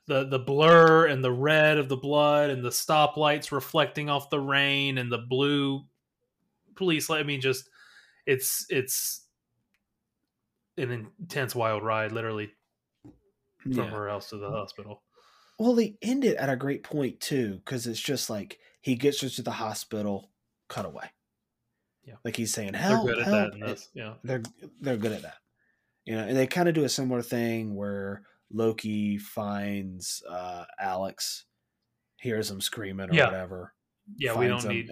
[0.06, 4.40] the the blur and the red of the blood and the stoplights reflecting off the
[4.40, 5.82] rain and the blue
[6.76, 7.20] police light.
[7.20, 7.68] I mean, just
[8.24, 9.26] it's it's
[10.78, 12.50] an intense wild ride, literally
[13.62, 13.90] from yeah.
[13.90, 15.02] house to the hospital.
[15.58, 19.20] Well, they end it at a great point too, because it's just like he gets
[19.20, 20.30] her to the hospital,
[20.68, 21.10] cut away.
[22.04, 23.54] Yeah, like he's saying, "Help!" They're good help.
[23.54, 23.78] at that.
[23.94, 24.42] Yeah, they're
[24.80, 25.36] they're good at that.
[26.06, 31.44] You know, and they kind of do a similar thing where Loki finds uh, Alex,
[32.16, 33.26] hears him screaming or Yeah.
[33.26, 33.74] whatever.
[34.16, 34.70] Yeah, we don't him.
[34.70, 34.90] need.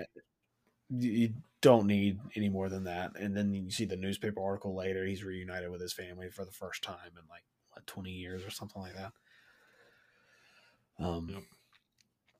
[0.90, 3.12] You don't need any more than that.
[3.18, 5.04] And then you see the newspaper article later.
[5.04, 7.42] He's reunited with his family for the first time and like
[7.78, 9.12] what twenty years or something like that.
[11.00, 11.42] Um, Yep.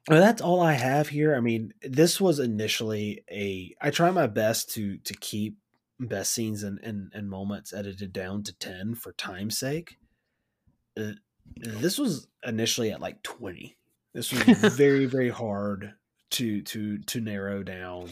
[0.08, 1.36] well, that's all I have here.
[1.36, 3.74] I mean, this was initially a.
[3.80, 5.58] I try my best to to keep
[6.00, 9.98] best scenes and and, and moments edited down to ten for time's sake.
[10.98, 11.12] Uh,
[11.56, 13.76] this was initially at like twenty.
[14.14, 14.42] This was
[14.76, 15.94] very very hard
[16.30, 18.10] to to to narrow down.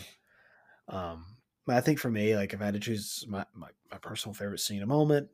[0.88, 1.24] Um,
[1.68, 4.60] I think for me, like if I had to choose my, my, my personal favorite
[4.60, 5.28] scene a moment,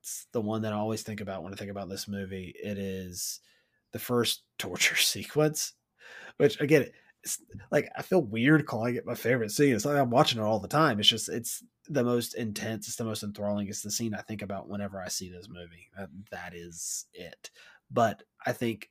[0.00, 2.54] it's the one that I always think about when I think about this movie.
[2.62, 3.40] It is
[3.92, 5.74] the first torture sequence,
[6.36, 6.86] which again,
[7.22, 9.74] it's like I feel weird calling it my favorite scene.
[9.74, 10.98] It's like I'm watching it all the time.
[10.98, 12.88] It's just it's the most intense.
[12.88, 13.68] It's the most enthralling.
[13.68, 15.88] It's the scene I think about whenever I see this movie.
[15.96, 17.50] That, that is it.
[17.92, 18.90] But I think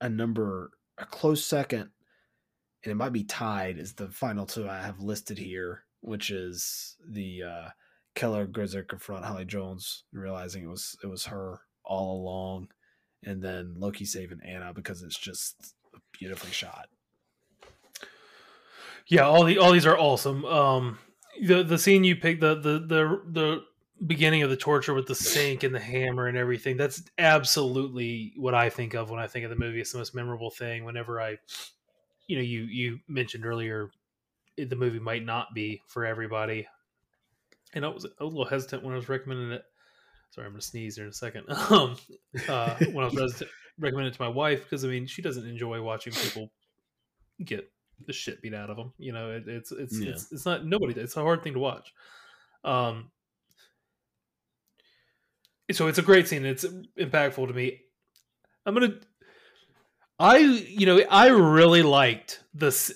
[0.00, 1.90] a number a close second,
[2.84, 6.96] and it might be tied, is the final two I have listed here, which is
[7.08, 7.68] the uh,
[8.18, 12.66] Keller Grizzer confront Holly Jones, realizing it was it was her all along,
[13.24, 15.76] and then Loki saving Anna because it's just
[16.10, 16.88] beautifully shot.
[19.06, 20.44] Yeah, all the all these are awesome.
[20.46, 20.98] Um,
[21.40, 23.64] the the scene you picked, the the the the
[24.04, 26.76] beginning of the torture with the sink and the hammer and everything.
[26.76, 29.80] That's absolutely what I think of when I think of the movie.
[29.80, 30.84] It's the most memorable thing.
[30.84, 31.38] Whenever I,
[32.26, 33.92] you know, you you mentioned earlier,
[34.56, 36.66] the movie might not be for everybody,
[37.74, 39.62] and I was a little hesitant when I was recommending it.
[40.30, 41.44] Sorry, I'm gonna sneeze here in a second.
[41.70, 41.96] Um,
[42.48, 43.42] uh, when I was
[43.78, 46.50] recommending it to my wife because I mean she doesn't enjoy watching people
[47.44, 47.70] get
[48.06, 48.92] the shit beat out of them.
[48.98, 50.10] You know, it, it's it's Yeah.
[50.10, 50.98] it's it's not nobody.
[51.00, 51.92] It's a hard thing to watch.
[52.64, 53.10] Um,
[55.70, 56.44] so it's a great scene.
[56.46, 56.64] It's
[56.98, 57.80] impactful to me.
[58.64, 58.94] I'm gonna.
[60.18, 62.92] I you know I really liked this.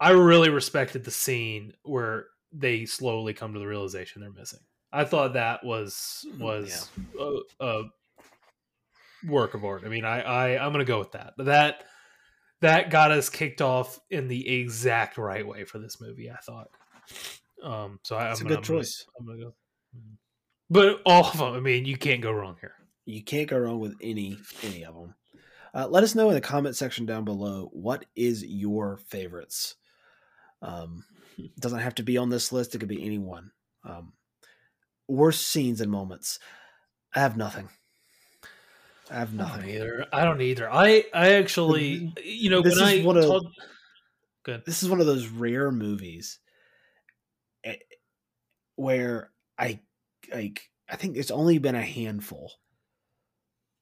[0.00, 4.60] I really respected the scene where they slowly come to the realization they're missing.
[4.92, 7.82] I thought that was was a, a
[9.26, 9.82] work of art.
[9.84, 11.34] I mean, I, I I'm gonna go with that.
[11.38, 11.84] That
[12.60, 16.30] that got us kicked off in the exact right way for this movie.
[16.30, 16.68] I thought.
[17.62, 19.06] Um, so I, It's I'm a gonna, good I'm gonna- choice.
[19.18, 19.54] I'm gonna go.
[20.70, 22.74] But all of them, I mean, you can't go wrong here.
[23.04, 25.14] You can't go wrong with any any of them.
[25.74, 29.74] Uh, let us know in the comment section down below what is your favorites.
[30.62, 31.04] Um,
[31.38, 33.50] it doesn't have to be on this list; it could be any one.
[33.84, 34.12] Um,
[35.08, 36.38] worst scenes and moments.
[37.14, 37.68] I have nothing.
[39.10, 39.70] I have I nothing.
[39.70, 40.06] either.
[40.12, 40.70] I don't either.
[40.70, 43.52] I I actually, you know, This when is I one of- talk-
[44.44, 44.62] good.
[44.66, 46.38] This is one of those rare movies
[47.64, 47.76] eh,
[48.76, 49.80] where I
[50.32, 50.68] like.
[50.88, 52.52] I think it's only been a handful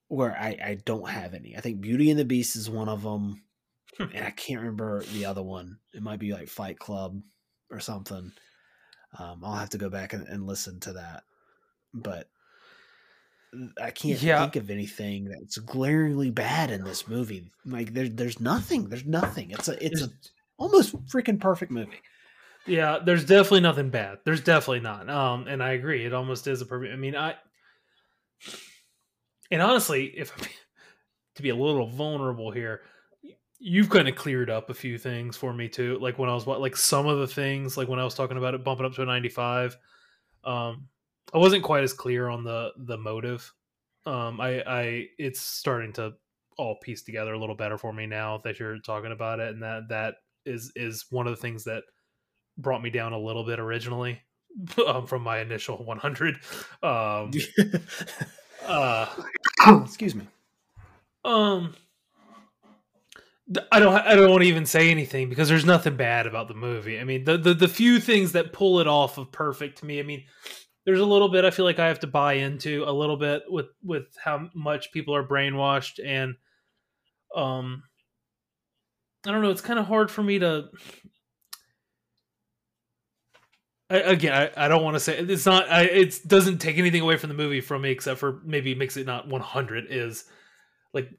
[0.09, 1.57] where I I don't have any.
[1.57, 3.43] I think Beauty and the Beast is one of them.
[3.99, 5.79] and I can't remember the other one.
[5.95, 7.21] It might be like Fight Club
[7.73, 8.33] or something.
[9.19, 11.25] Um, I'll have to go back and, and listen to that.
[11.95, 12.29] But
[13.81, 14.39] I can't Yeah.
[14.41, 17.51] think of anything that's glaringly bad in this movie.
[17.67, 18.89] Like there, there's nothing.
[18.89, 19.51] There's nothing.
[19.51, 20.09] It's a it's a
[20.57, 22.01] almost freaking perfect movie.
[22.67, 24.19] Yeah, there's definitely nothing bad.
[24.25, 25.11] There's definitely not.
[25.11, 26.07] Um, and I agree.
[26.07, 26.93] It almost is a perfect.
[26.95, 27.35] I mean, I
[29.51, 30.33] and honestly, if
[31.35, 32.83] to be a little vulnerable here,
[33.65, 35.97] you've kind of cleared up a few things for me too.
[36.01, 38.55] Like when I was like some of the things, like when I was talking about
[38.55, 39.77] it bumping up to a 95.
[40.45, 40.89] Um,
[41.33, 43.51] I wasn't quite as clear on the the motive.
[44.05, 46.15] Um, I I it's starting to
[46.59, 49.63] all piece together a little better for me now that you're talking about it, and
[49.63, 51.85] that that is is one of the things that
[52.59, 54.21] brought me down a little bit originally
[54.87, 56.35] um, from my initial 100
[56.83, 57.31] um
[58.67, 59.07] uh
[59.85, 60.27] Excuse me.
[61.25, 61.75] um
[63.71, 66.55] I don't I don't want to even say anything because there's nothing bad about the
[66.55, 66.99] movie.
[66.99, 69.99] I mean, the, the the few things that pull it off of perfect to me,
[69.99, 70.25] I mean,
[70.85, 73.43] there's a little bit I feel like I have to buy into a little bit
[73.49, 76.35] with with how much people are brainwashed and
[77.35, 77.83] um
[79.27, 80.69] I don't know, it's kind of hard for me to
[83.93, 85.69] I, again, I, I don't want to say it's not.
[85.69, 88.97] I, it doesn't take anything away from the movie from me, except for maybe makes
[88.97, 89.87] it not 100.
[89.91, 90.25] Is
[90.95, 91.11] like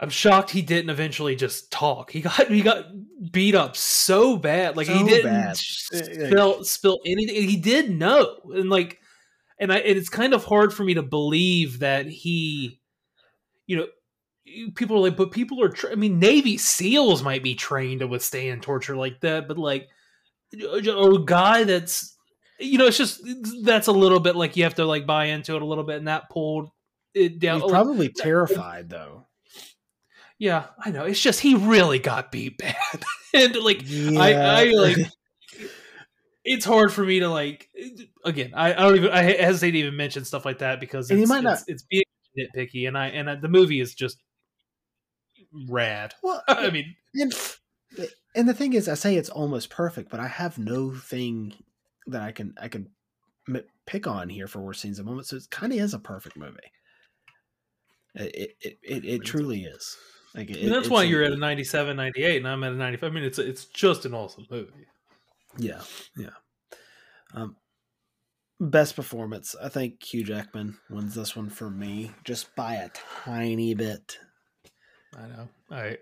[0.00, 2.10] I'm shocked he didn't eventually just talk.
[2.10, 2.86] He got he got
[3.30, 4.76] beat up so bad.
[4.76, 7.48] Like he didn't spill spill anything.
[7.48, 8.98] He did know, and like,
[9.58, 12.80] and I and it's kind of hard for me to believe that he,
[13.66, 13.86] you know.
[14.74, 15.68] People are like, but people are.
[15.68, 19.88] Tra- I mean, Navy SEALs might be trained to withstand torture like that, but like,
[20.52, 22.16] a guy that's,
[22.58, 23.22] you know, it's just
[23.62, 25.98] that's a little bit like you have to like buy into it a little bit,
[25.98, 26.70] and that pulled
[27.14, 27.60] it down.
[27.60, 29.28] He's probably terrified though.
[30.40, 31.04] Yeah, I know.
[31.04, 32.74] It's just he really got beat bad,
[33.34, 34.18] and like Yeah.
[34.20, 34.96] I, I like.
[36.44, 37.68] It's hard for me to like.
[38.24, 39.10] Again, I, I don't even.
[39.12, 41.82] I hesitate to even mention stuff like that because And it's, might not- it's, it's
[41.84, 42.04] being
[42.38, 44.16] nitpicky, and I and I, the movie is just
[45.68, 46.14] rad.
[46.22, 47.32] well, I mean, and,
[48.34, 51.52] and the thing is, I say it's almost perfect, but I have no thing
[52.06, 52.88] that I can I can
[53.86, 55.28] pick on here for worst scenes and moments.
[55.28, 56.56] So it kind of is a perfect movie.
[58.14, 59.96] It it it, it, it truly is.
[60.34, 63.10] Like it, that's why you're at a 97, 98, and I'm at a 95.
[63.10, 64.86] I mean, it's it's just an awesome movie.
[65.58, 65.82] Yeah,
[66.16, 66.30] yeah.
[67.34, 67.56] Um,
[68.60, 69.56] best performance.
[69.60, 72.90] I think Hugh Jackman wins this one for me, just by a
[73.24, 74.18] tiny bit.
[75.16, 75.48] I know.
[75.70, 75.98] I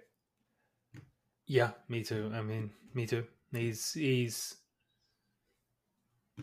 [1.46, 2.30] yeah, me too.
[2.34, 3.24] I mean, me too.
[3.52, 4.56] He's he's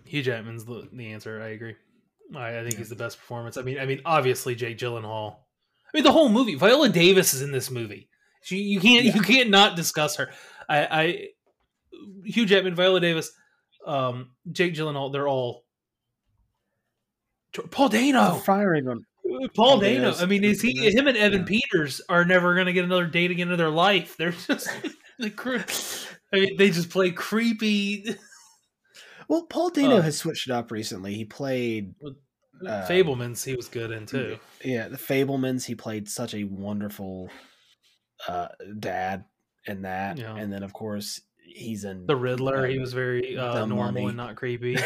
[0.04, 1.42] Hugh Jackman's the, the answer.
[1.42, 1.76] I agree.
[2.36, 3.58] I, I think he's the best performance.
[3.58, 5.38] I mean, I mean, obviously Jake Gyllenhaal.
[5.96, 6.56] I mean, the whole movie.
[6.56, 8.10] Viola Davis is in this movie.
[8.42, 9.16] She, you can't Yeah.
[9.16, 10.30] you can't not discuss her.
[10.68, 11.28] I, I
[12.26, 13.32] Hugh Jackman, Viola Davis,
[13.88, 15.14] um, Jake Gyllenhaal.
[15.14, 15.64] They're all
[17.72, 18.34] Paul Dano.
[18.36, 19.06] Firing on
[19.56, 20.14] Paul Dano.
[20.20, 21.60] I mean, is he him and Evan yeah.
[21.62, 24.18] Peters are never going to get another date again in their life?
[24.18, 24.68] They're just
[25.18, 25.60] the cre-
[26.34, 28.16] I mean, they just play creepy.
[29.30, 31.14] Well, Paul Dano Uh, has switched it up recently.
[31.16, 31.96] He played
[32.66, 34.38] Uh, Fabelmans, he was good in too.
[34.64, 35.66] yeah, the Fabelmans.
[35.66, 37.30] He played such a wonderful
[38.28, 38.48] uh
[38.80, 39.26] dad
[39.68, 40.18] in that.
[40.18, 40.36] Yeah.
[40.36, 44.06] And then of course he's in The Riddler, he was very uh, normal Money.
[44.06, 44.78] and not creepy.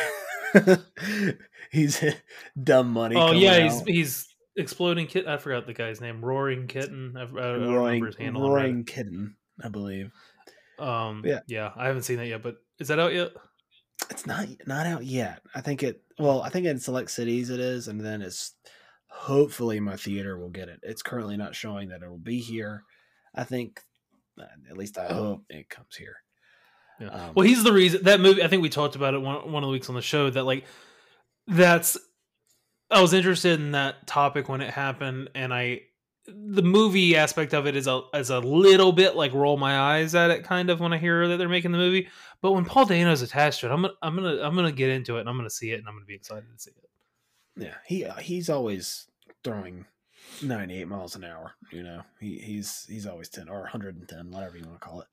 [1.72, 2.04] he's
[2.64, 3.16] dumb money.
[3.16, 3.88] oh yeah, he's out.
[3.88, 5.30] he's exploding kitten.
[5.32, 6.24] I forgot the guy's name.
[6.24, 7.14] Roaring kitten.
[7.18, 8.50] I, I don't roaring, remember his handle.
[8.50, 10.12] roaring kitten, I believe.
[10.80, 11.40] Um, Yeah.
[11.48, 12.42] yeah, I haven't seen that yet.
[12.44, 13.30] But is that out yet?
[14.10, 15.42] It's not not out yet.
[15.54, 16.02] I think it.
[16.18, 18.56] Well, I think in select cities it is, and then it's
[19.08, 20.80] hopefully my theater will get it.
[20.84, 22.84] It's currently not showing that it will be here.
[23.36, 23.82] I think,
[24.40, 26.18] uh, at least I hope it comes here.
[27.00, 27.10] Yeah.
[27.10, 28.44] Um, well, he's the reason that movie.
[28.44, 30.44] I think we talked about it one one of the weeks on the show that
[30.44, 30.66] like
[31.48, 31.98] that's.
[32.92, 35.82] I was interested in that topic when it happened, and I
[36.36, 40.16] the movie aspect of it is a is a little bit like roll my eyes
[40.16, 42.08] at it kind of when I hear that they're making the movie.
[42.42, 45.18] But when Paul Dano's attached to it, I'm gonna I'm gonna I'm gonna get into
[45.18, 46.90] it and I'm gonna see it and I'm gonna be excited to see it.
[47.64, 49.08] Yeah, he uh, he's always
[49.44, 49.86] throwing
[50.42, 51.54] ninety eight miles an hour.
[51.72, 54.80] You know, he he's he's always ten or one hundred and ten, whatever you want
[54.82, 55.08] to call it.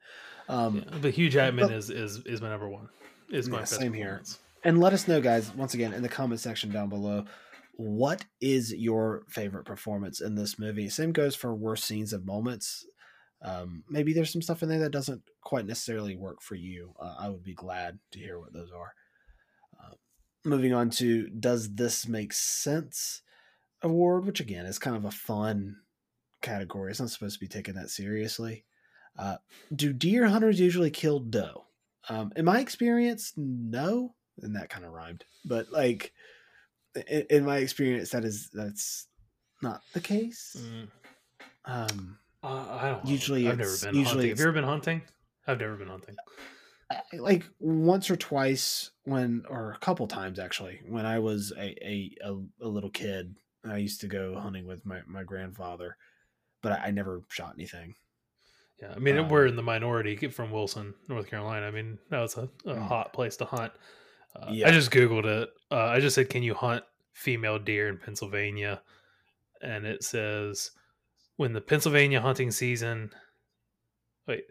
[0.48, 0.98] Um, Yeah.
[1.02, 2.88] But Hugh Jackman but- is is is my number one.
[3.30, 4.22] Is my Yeah, best same here.
[4.62, 7.24] And let us know, guys, once again in the comment section down below,
[7.76, 10.88] what is your favorite performance in this movie?
[10.88, 12.86] Same goes for worst scenes and moments.
[13.42, 16.94] Um, maybe there's some stuff in there that doesn't quite necessarily work for you.
[16.98, 18.94] Uh, I would be glad to hear what those are.
[19.78, 19.94] Uh,
[20.44, 23.22] moving on to Does This Make Sense
[23.82, 25.76] award, which again is kind of a fun
[26.40, 26.90] category.
[26.90, 28.64] It's not supposed to be taken that seriously.
[29.18, 29.36] Uh,
[29.74, 31.66] do deer hunters usually kill doe?
[32.08, 35.24] Um, in my experience, no, and that kind of rhymed.
[35.44, 36.12] But like,
[37.08, 39.06] in, in my experience, that is that's
[39.62, 40.56] not the case.
[40.58, 40.88] Mm.
[41.64, 43.04] Um, Uh, I don't.
[43.04, 43.10] know.
[43.10, 44.28] Usually I've never been usually hunting.
[44.30, 45.02] Have you ever been hunting?
[45.46, 46.16] I've never been hunting.
[47.14, 52.16] Like once or twice when, or a couple times actually, when I was a a,
[52.24, 55.96] a, a little kid, I used to go hunting with my my grandfather,
[56.62, 57.94] but I, I never shot anything.
[58.80, 61.66] Yeah, I mean Um, we're in the minority from Wilson, North Carolina.
[61.66, 62.86] I mean that was a, a Mm.
[62.86, 63.72] hot place to hunt.
[64.42, 64.68] Uh, Yeah.
[64.68, 65.48] I just googled it.
[65.70, 68.82] Uh, I just said, "Can you hunt female deer in Pennsylvania?"
[69.62, 70.70] And it says,
[71.36, 73.10] "When the Pennsylvania hunting season,
[74.28, 74.44] wait,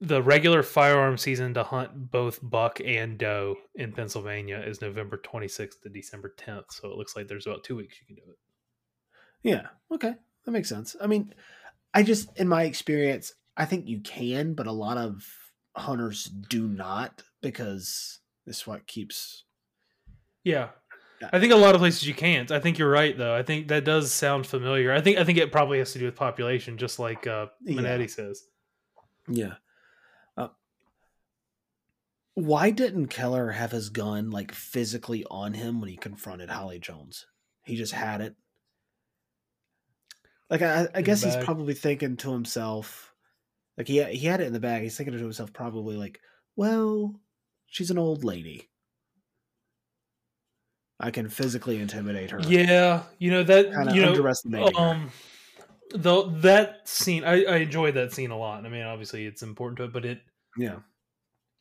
[0.00, 5.80] the regular firearm season to hunt both buck and doe in Pennsylvania is November 26th
[5.82, 6.72] to December 10th.
[6.72, 8.38] So it looks like there's about two weeks you can do it."
[9.42, 9.68] Yeah.
[9.92, 10.14] Okay.
[10.44, 10.96] That makes sense.
[11.00, 11.34] I mean,
[11.92, 15.24] I just, in my experience, I think you can, but a lot of
[15.76, 17.22] hunters do not
[17.52, 19.44] because it's what keeps.
[20.42, 20.70] Yeah.
[21.20, 21.30] Yeah.
[21.32, 22.50] I think a lot of places you can't.
[22.50, 23.34] I think you're right though.
[23.34, 24.92] I think that does sound familiar.
[24.92, 27.80] I think I think it probably has to do with population, just like uh Yeah.
[27.80, 28.44] Minetti says.
[29.28, 29.54] Yeah.
[30.36, 30.48] Uh,
[32.34, 37.26] why didn't Keller have his gun like physically on him when he confronted Holly Jones?
[37.64, 38.34] He just had it.
[40.50, 43.14] Like I, I guess he's probably thinking to himself,
[43.78, 44.82] like he he had it in the bag.
[44.82, 46.20] He's thinking to himself, probably like,
[46.54, 47.18] well,
[47.74, 48.70] she's an old lady.
[51.00, 52.40] I can physically intimidate her.
[52.48, 54.80] Yeah, you know that kind of you know underestimating her.
[54.80, 55.10] um
[55.90, 58.64] though that scene I, I enjoyed that scene a lot.
[58.64, 60.20] I mean obviously it's important to it, but it
[60.56, 60.78] Yeah,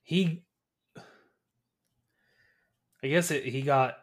[0.04, 0.44] he
[3.04, 3.98] I guess it, he got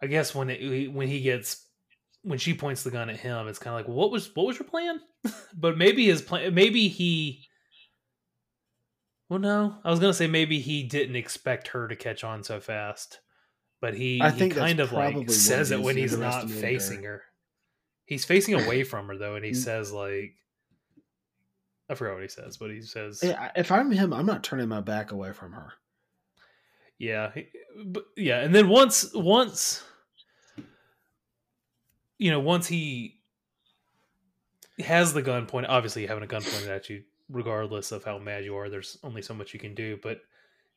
[0.00, 1.66] I guess when it when he gets
[2.22, 4.58] when she points the gun at him, it's kind of like, what was what was
[4.58, 5.00] your plan?
[5.56, 7.47] but maybe his plan, maybe he.
[9.28, 12.60] Well, no, I was gonna say maybe he didn't expect her to catch on so
[12.60, 13.20] fast,
[13.80, 17.22] but he, I think he kind of like says it when he's not facing her.
[18.06, 19.56] He's facing away from her though, and he Mm.
[19.56, 20.34] says like,
[21.90, 24.68] I forgot what he says, but he says, Yeah, If I'm him, I'm not turning
[24.68, 25.72] my back away from her.
[26.98, 27.30] Yeah,
[27.86, 29.84] but yeah, and then once once
[32.18, 33.20] you know, once he
[34.80, 38.44] has the gun pointed, obviously having a gun pointed at you, regardless of how mad
[38.44, 39.98] you are, there's only so much you can do.
[40.02, 40.20] But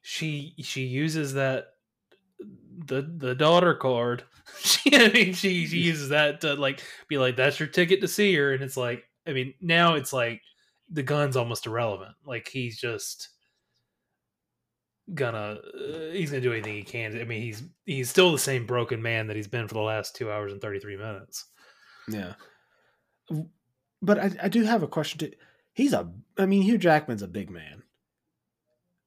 [0.02, 1.68] she she uses that
[2.86, 4.24] the the daughter card.
[4.60, 8.08] She I mean she she uses that to like be like that's your ticket to
[8.08, 10.42] see her, and it's like I mean now it's like
[10.90, 12.16] the gun's almost irrelevant.
[12.26, 13.30] Like he's just
[15.14, 17.20] gonna uh, he's gonna do anything he can.
[17.22, 20.16] I mean he's he's still the same broken man that he's been for the last
[20.16, 21.46] two hours and thirty three minutes.
[22.10, 22.34] Yeah.
[24.02, 25.32] But I, I do have a question too.
[25.74, 27.84] He's a, I mean, Hugh Jackman's a big man.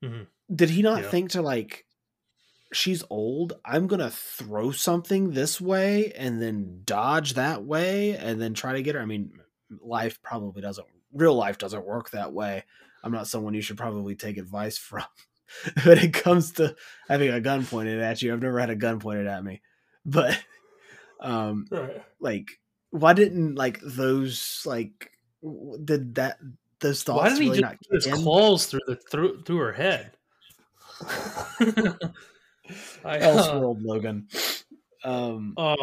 [0.02, 0.26] Mhm.
[0.54, 1.10] Did he not Yeah.
[1.10, 1.86] think to like,
[2.72, 3.54] she's old.
[3.64, 8.82] I'm gonna throw something this way and then dodge that way and then try to
[8.82, 9.00] get her.
[9.00, 9.40] I mean,
[9.80, 10.86] life probably doesn't.
[11.12, 12.64] Real life doesn't work that way.
[13.02, 15.04] I'm not someone you should probably take advice from.
[15.84, 16.74] when it comes to
[17.08, 19.60] having a gun pointed at you, I've never had a gun pointed at me,
[20.04, 20.42] but
[21.20, 22.02] um, Right.
[22.18, 22.48] like
[22.90, 25.10] why didn't like those like
[25.84, 26.38] did that
[26.80, 28.14] those thoughts Why didn't he really just not put his in?
[28.14, 30.12] claws through the through through her head?
[33.04, 34.28] I, uh, Elseworld Logan.
[35.04, 35.76] Um, Um,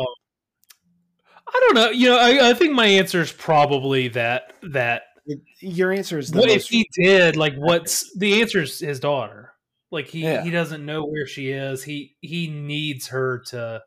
[1.54, 1.90] I don't know.
[1.90, 6.32] You know, I, I think my answer is probably that that it- your answer is
[6.32, 9.54] what if he did like what's the answer is his daughter.
[9.92, 10.44] Like he Yeah.
[10.44, 11.84] he doesn't know where she is.
[11.84, 13.84] He he needs her to.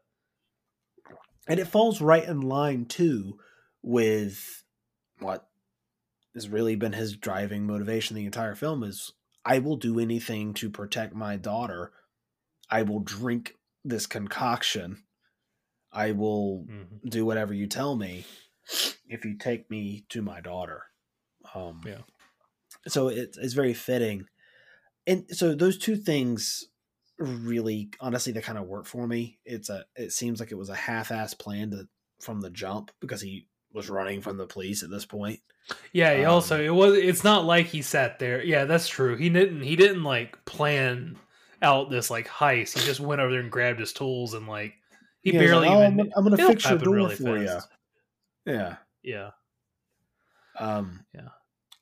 [1.48, 3.38] and it falls right in line too
[3.82, 4.62] with
[5.18, 5.46] what
[6.34, 9.12] has really been his driving motivation the entire film is
[9.44, 11.92] I will do anything to protect my daughter.
[12.70, 15.04] I will drink this concoction.
[15.92, 17.08] I will Mhm.
[17.10, 18.24] do whatever you tell me
[19.06, 20.84] if you take me to my daughter.
[21.54, 22.02] Um, Yeah.
[22.86, 24.26] So it's it's very fitting,
[25.06, 26.66] and so those two things
[27.18, 29.38] really, honestly, they kind of work for me.
[29.44, 31.88] It's a it seems like it was a half-ass plan to,
[32.20, 35.40] from the jump because he was running from the police at this point.
[35.92, 36.14] Yeah.
[36.16, 36.94] He Um, also, it was.
[36.96, 38.42] It's not like he sat there.
[38.44, 39.16] Yeah, that's true.
[39.16, 39.62] He didn't.
[39.62, 41.16] He didn't like plan
[41.62, 42.78] out this like heist.
[42.78, 44.74] He just went over there and grabbed his tools and like
[45.22, 46.12] he Yeah, barely like, "Oh, even.
[46.16, 47.68] I'm, gonna fix your door really for fast.
[48.46, 48.52] you.
[48.52, 48.76] Yeah.
[49.02, 49.30] Yeah.
[50.58, 51.28] Um, Yeah.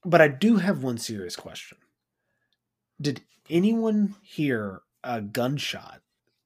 [0.04, 1.78] But I do have one serious question.
[3.00, 6.00] Did anyone hear a gunshot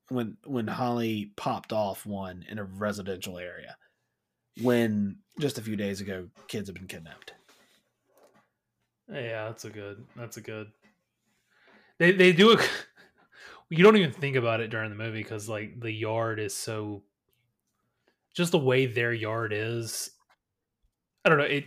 [0.08, 3.76] when when Holly popped off one in a residential area?
[4.62, 7.32] When just a few days ago, kids have been kidnapped.
[9.12, 10.04] Yeah, that's a good.
[10.16, 10.72] That's a good.
[11.98, 12.70] They they do it.
[13.68, 17.02] You don't even think about it during the movie because like the yard is so.
[18.32, 20.12] Just the way their yard is,
[21.24, 21.64] I don't know it.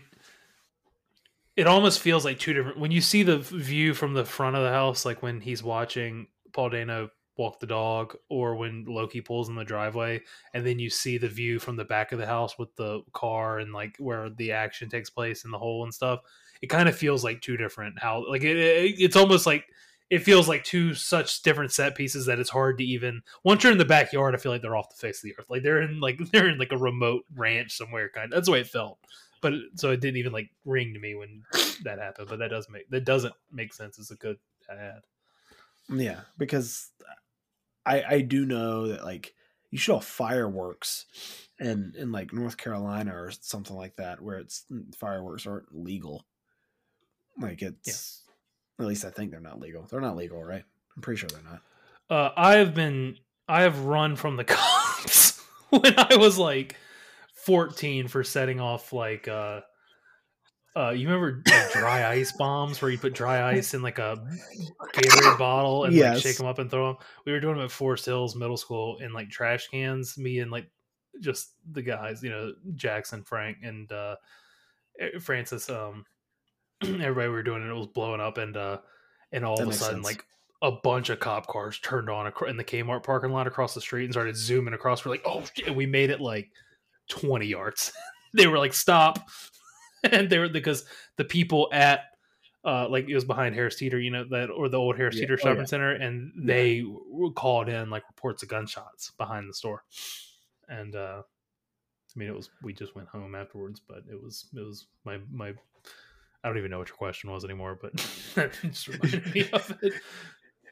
[1.57, 2.79] It almost feels like two different.
[2.79, 6.27] When you see the view from the front of the house, like when he's watching
[6.53, 7.09] Paul Dano
[7.39, 10.21] walk the dog, or when Loki pulls in the driveway,
[10.53, 13.57] and then you see the view from the back of the house with the car
[13.57, 16.19] and like where the action takes place in the hole and stuff
[16.61, 19.65] it kind of feels like two different how like it, it, it's almost like
[20.09, 23.71] it feels like two such different set pieces that it's hard to even once you're
[23.71, 25.81] in the backyard i feel like they're off the face of the earth like they're
[25.81, 28.67] in like they're in like a remote ranch somewhere kind of that's the way it
[28.67, 28.97] felt
[29.41, 31.43] but so it didn't even like ring to me when
[31.83, 34.37] that happened but that does make that doesn't make sense it's a good
[34.69, 35.01] ad.
[35.91, 36.91] Yeah, because
[37.85, 39.33] I I do know that like
[39.71, 41.05] you should have fireworks
[41.59, 46.25] and in like North Carolina or something like that where it's mm, fireworks aren't legal.
[47.39, 48.23] Like it's
[48.79, 49.83] at least I think they're not legal.
[49.89, 50.63] They're not legal, right?
[50.95, 51.61] I'm pretty sure they're not.
[52.09, 53.15] uh i have been
[53.47, 55.39] i have run from the cops
[55.69, 56.75] when i was like
[57.35, 59.61] 14 for setting off like uh
[60.79, 64.17] uh you remember like, dry ice bombs where you put dry ice in like a
[64.93, 66.97] Gatorade bottle and like shake them up and throw them.
[67.25, 70.17] We were doing them at Forest Hills Middle School in like trash cans.
[70.17, 70.69] Me and like
[71.19, 74.15] just the guys, you know, Jackson, Frank, and uh
[74.99, 75.69] eh, Francis.
[75.69, 76.05] Um,
[76.83, 77.69] everybody we were doing it.
[77.69, 78.77] It was blowing up, and uh,
[79.31, 80.05] and all That of a sudden, sense.
[80.05, 80.25] like
[80.61, 84.05] a bunch of cop cars turned on in the Kmart parking lot across the street
[84.05, 85.03] and started zooming across.
[85.03, 85.75] We're like, oh, shit.
[85.75, 86.49] we made it like
[87.09, 87.91] twenty yards.
[88.33, 89.29] they were like, stop,
[90.11, 90.85] and they were because
[91.17, 92.01] the people at
[92.65, 95.21] uh, like it was behind Harris Teeter, you know that or the old Harris Yeah.
[95.21, 95.65] Teeter Oh, shopping yeah.
[95.65, 99.83] center, and they w called in like reports of gunshots behind the store.
[100.67, 104.59] and uh, I mean, it was we just went home afterwards, but it was it
[104.65, 105.53] was my my.
[106.43, 107.93] I don't even know what your question was anymore, but
[108.35, 109.93] that just reminded me of it.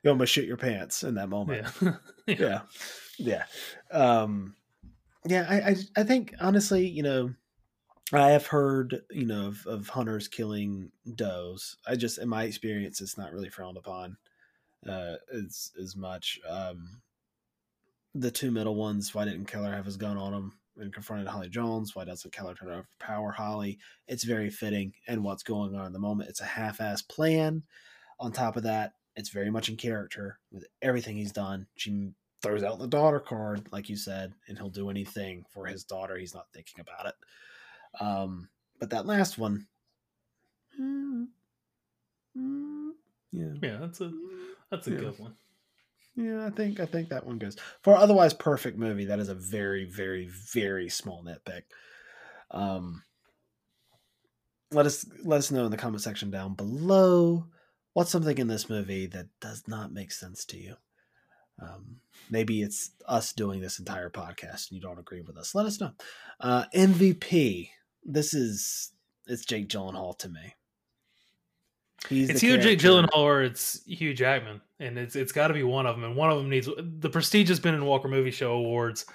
[0.04, 1.68] You almost shit your pants in that moment.
[1.82, 1.94] Yeah,
[2.28, 2.62] yeah,
[3.18, 3.44] yeah.
[3.91, 4.56] Um,
[5.26, 7.34] yeah, I, I, I think honestly, you know,
[8.14, 11.78] I have heard, you know, of, of hunters killing does.
[11.86, 14.18] I just, in my experience, it's not really frowned upon
[14.88, 16.40] uh, as as much.
[16.48, 17.02] Um,
[18.16, 21.50] the two middle ones, why didn't Keller have his gun on him and confronted Holly
[21.50, 21.96] Jones?
[21.96, 23.78] Why doesn't Keller try to overpower Holly?
[24.08, 26.30] It's very fitting and what's going on in the moment.
[26.30, 27.64] It's a half-ass plan.
[28.20, 31.68] On top of that, it's very much in character with everything he's done.
[31.76, 32.12] She
[32.42, 36.18] throws out the daughter card, like you said, and he'll do anything for his daughter.
[36.18, 37.16] He's not thinking about it.
[37.99, 38.49] Um,
[38.80, 39.68] but that last one,
[43.32, 44.11] yeah, yeah, that's a
[44.72, 44.98] that's a Yeah.
[44.98, 45.36] good one.
[46.15, 46.45] yeah.
[46.45, 49.06] I think I think that one goes for otherwise perfect movie.
[49.06, 51.64] That is a very, very, very small nitpick.
[52.52, 53.03] Um,
[54.72, 57.48] let us let us know in the comment section down below
[57.94, 60.76] what's something in this movie that does not make sense to you.
[61.60, 65.56] Um, maybe it's us doing this entire podcast and you don't agree with us.
[65.56, 65.91] Let us know.
[66.40, 67.69] Uh, MVP.
[68.08, 68.92] This is
[69.28, 70.56] it's Jake Gyllenhaal to me.
[72.08, 75.54] He's It's the either Jake Gyllenhaal or it's Hugh Jackman, and it's it's got to
[75.54, 76.06] be one of them.
[76.06, 79.06] And one of them needs the prestigious Ben and Walker Movie Show awards.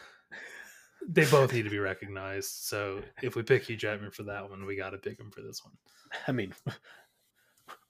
[1.09, 2.51] They both need to be recognized.
[2.51, 5.41] So if we pick Hugh Jackman for that one, we got to pick him for
[5.41, 5.75] this one.
[6.29, 6.55] I mean,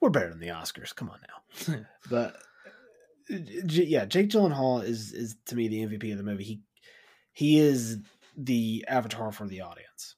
[0.00, 0.94] we're better than the Oscars.
[0.94, 1.84] Come on now.
[2.10, 2.36] but
[3.28, 6.44] yeah, Jake Gyllenhaal is is to me the MVP of the movie.
[6.44, 6.60] He
[7.32, 7.98] he is
[8.36, 10.16] the avatar for the audience.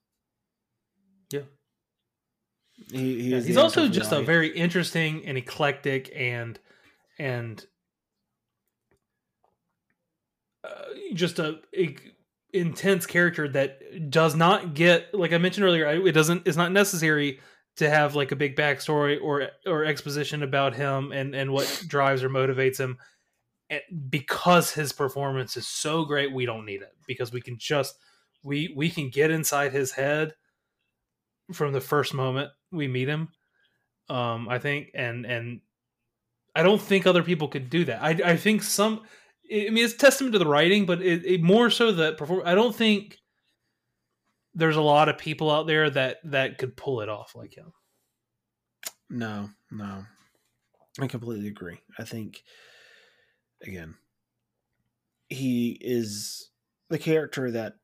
[2.91, 6.59] He, he Yeah, he's also avatar for the just a very interesting and eclectic and
[7.19, 7.65] and
[10.65, 10.69] uh,
[11.13, 11.97] just a, a
[12.53, 15.87] intense character that does not get like I mentioned earlier.
[15.87, 16.47] It doesn't.
[16.47, 17.41] It's not necessary
[17.77, 22.23] to have like a big backstory or or exposition about him and and what drives
[22.23, 22.99] or motivates him.
[23.71, 23.81] And
[24.11, 27.97] because his performance is so great, we don't need it because we can just
[28.43, 30.35] we we can get inside his head
[31.53, 33.29] from the first moment we meet him.
[34.09, 35.61] Um, I think, and and
[36.55, 38.03] I don't think other people could do that.
[38.03, 39.03] I I think some.
[39.51, 42.43] I mean, it's testament to the writing, but it, it more so that perform.
[42.45, 43.19] I don't think
[44.55, 47.73] there's a lot of people out there that that could pull it off like him.
[49.11, 50.05] No, no.
[51.01, 51.81] I completely agree.
[51.99, 52.43] I think
[53.63, 53.95] again,
[55.29, 56.51] he is
[56.89, 57.75] the character that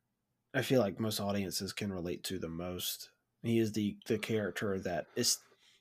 [0.55, 3.11] I feel like most audiences can relate to the most.
[3.43, 5.39] He is the the character that is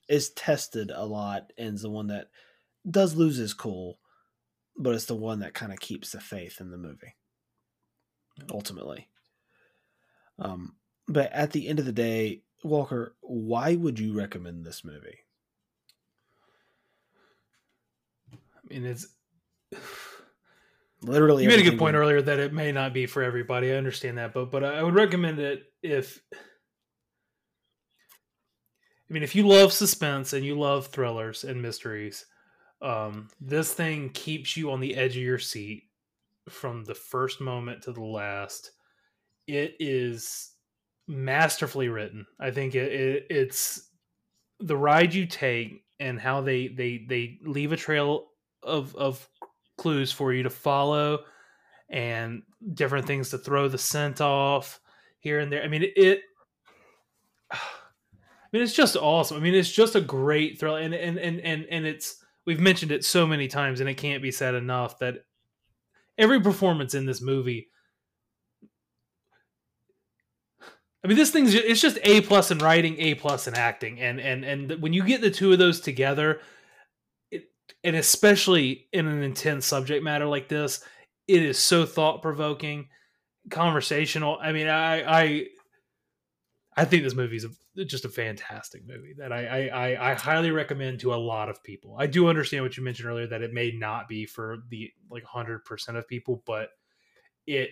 [0.08, 2.28] is tested a lot and is the one that
[2.88, 3.98] does lose his cool,
[4.76, 7.14] but it's the one that kind of keeps the faith in the movie.
[8.50, 9.08] Ultimately.
[10.38, 10.74] Um,
[11.06, 15.18] but at the end of the day, Walker, why would you recommend this movie?
[18.32, 18.38] I
[18.74, 19.06] mean, it's.
[21.02, 23.72] Literally, You made a good point we- earlier that it may not be for everybody.
[23.72, 26.20] I understand that, but but I would recommend it if.
[29.10, 32.26] I mean, if you love suspense and you love thrillers and mysteries,
[32.80, 35.88] um, this thing keeps you on the edge of your seat
[36.48, 38.70] from the first moment to the last.
[39.48, 40.52] It is
[41.08, 42.24] masterfully written.
[42.38, 43.88] I think it, it it's
[44.60, 48.28] the ride you take and how they they they leave a trail
[48.62, 49.28] of of
[49.76, 51.20] clues for you to follow
[51.88, 52.42] and
[52.74, 54.80] different things to throw the scent off
[55.18, 55.62] here and there.
[55.64, 56.20] I mean, it, it
[58.52, 59.36] I mean, it's just awesome.
[59.36, 62.16] I mean, it's just a great thrill, and and and and and it's
[62.46, 65.24] we've mentioned it so many times, and it can't be said enough that
[66.18, 67.68] every performance in this movie.
[71.04, 74.20] I mean, this thing's it's just a plus in writing, a plus in acting, and
[74.20, 76.40] and and when you get the two of those together,
[77.30, 77.44] it
[77.84, 80.84] and especially in an intense subject matter like this,
[81.28, 82.88] it is so thought provoking,
[83.48, 84.38] conversational.
[84.42, 85.46] I mean, I I
[86.76, 87.46] I think this movie's
[87.86, 91.96] just a fantastic movie that I, I I highly recommend to a lot of people.
[91.98, 95.24] I do understand what you mentioned earlier that it may not be for the like
[95.24, 96.70] hundred percent of people, but
[97.46, 97.70] it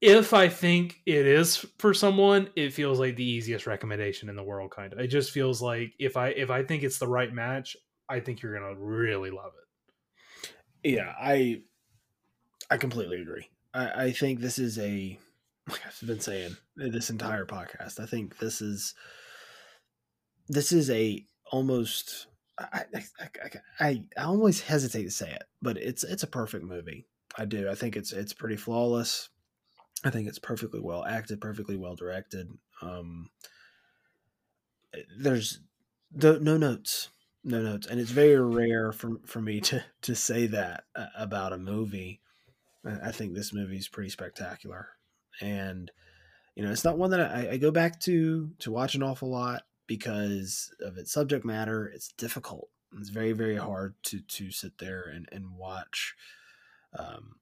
[0.00, 4.42] if I think it is for someone, it feels like the easiest recommendation in the
[4.42, 4.70] world.
[4.70, 7.76] Kind of, it just feels like if I if I think it's the right match,
[8.08, 10.50] I think you're gonna really love it.
[10.82, 11.62] Yeah, I
[12.70, 13.48] I completely agree.
[13.74, 15.18] I, I think this is a
[15.68, 18.00] like I've been saying this entire podcast.
[18.00, 18.94] I think this is
[20.48, 22.26] this is a almost
[22.58, 23.28] I I,
[23.80, 27.06] I, I always hesitate to say it, but it's it's a perfect movie.
[27.36, 27.68] I do.
[27.68, 29.28] I think it's it's pretty flawless.
[30.04, 32.50] I think it's perfectly well acted, perfectly well directed.
[32.82, 33.30] Um,
[35.18, 35.60] there's
[36.12, 37.10] the no notes,
[37.44, 40.84] no notes, and it's very rare for for me to to say that
[41.16, 42.20] about a movie.
[42.84, 44.88] I think this movie is pretty spectacular,
[45.40, 45.90] and
[46.54, 49.28] you know, it's not one that I, I go back to to watch an awful
[49.28, 51.86] lot because of its subject matter.
[51.86, 52.68] It's difficult.
[52.98, 56.14] It's very very hard to to sit there and and watch
[56.98, 57.36] um,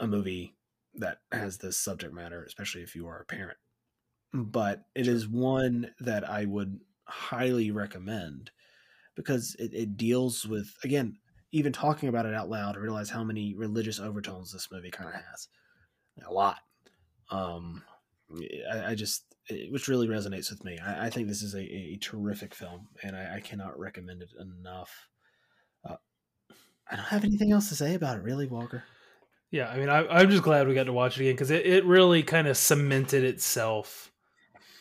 [0.00, 0.54] a movie
[0.94, 3.58] that has this subject matter, especially if you are a parent.
[4.32, 8.50] But it is one that I would highly recommend
[9.18, 11.16] because it, it deals with again
[11.50, 15.08] even talking about it out loud i realize how many religious overtones this movie kind
[15.08, 15.48] of has
[16.26, 16.58] a lot
[17.30, 17.82] um
[18.70, 19.24] I, I, just
[19.70, 23.16] which really resonates with me i, I think this is a, a, terrific film and
[23.16, 25.08] I, I cannot recommend it enough
[25.88, 25.96] uh,
[26.90, 28.84] i don't have anything else to say about it really walker
[29.50, 31.66] yeah i mean I, am just glad we got to watch it again because it,
[31.66, 34.12] it really kind of cemented itself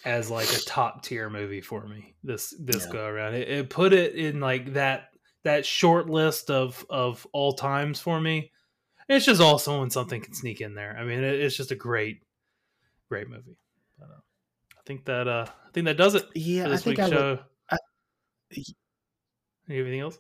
[0.06, 2.91] as like a top tier movie for me this this yeah.
[2.91, 3.35] go around.
[3.35, 5.10] It, it, put it in like that
[5.44, 8.52] that short list of of all times for me.
[9.10, 10.95] It's just also when something can sneak in there.
[10.99, 12.22] I mean, it, it's just a great
[13.10, 13.57] great movie.
[14.88, 16.26] Think that uh I think that does it.
[16.34, 17.30] Yeah, I think I show.
[17.31, 17.39] Would,
[17.69, 18.64] I,
[19.69, 20.18] Anything else?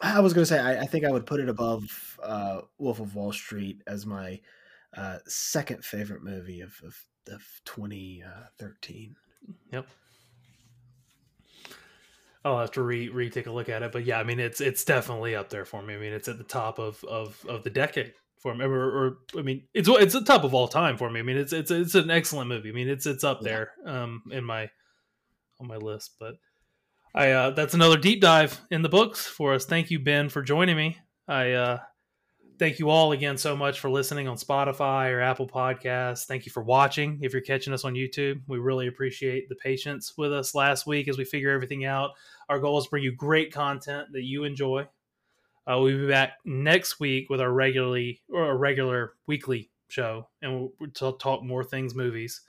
[0.00, 3.00] I was going to say I, I, think I would put it above uh, Wolf
[3.00, 4.40] of Wall Street as my
[4.96, 6.96] uh, second favorite movie of, of
[7.28, 9.16] of 2013.
[9.72, 9.88] Yep.
[12.44, 14.60] I'll have to re re take a look at it, but yeah, I mean it's
[14.60, 15.94] it's definitely up there for me.
[15.94, 19.16] I mean it's at the top of of, of the decade for me, or, or
[19.38, 21.20] I mean it's it's the top of all time for me.
[21.20, 22.70] I mean it's it's it's an excellent movie.
[22.70, 24.68] I mean it's it's up there um in my
[25.60, 26.16] on my list.
[26.18, 26.34] But
[27.14, 29.64] I uh that's another deep dive in the books for us.
[29.64, 30.98] Thank you Ben for joining me.
[31.28, 31.78] I uh
[32.58, 36.26] thank you all again so much for listening on Spotify or Apple Podcasts.
[36.26, 37.20] Thank you for watching.
[37.22, 41.08] If you're catching us on YouTube, we really appreciate the patience with us last week
[41.08, 42.10] as we figure everything out.
[42.48, 44.86] Our goal is to bring you great content that you enjoy.
[45.66, 50.72] Uh, we'll be back next week with our regularly or regular weekly show, and we'll,
[51.00, 52.40] we'll talk more things movies.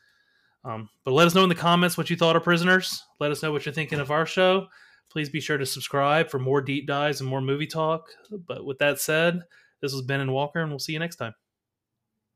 [0.65, 3.03] Um, but let us know in the comments what you thought of Prisoners.
[3.19, 4.68] Let us know what you're thinking of our show.
[5.11, 8.07] Please be sure to subscribe for more deep dives and more movie talk.
[8.48, 9.41] But with that said,
[9.81, 11.35] this was Ben and Walker, and we'll see you next time.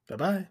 [0.07, 0.47] Bye bye.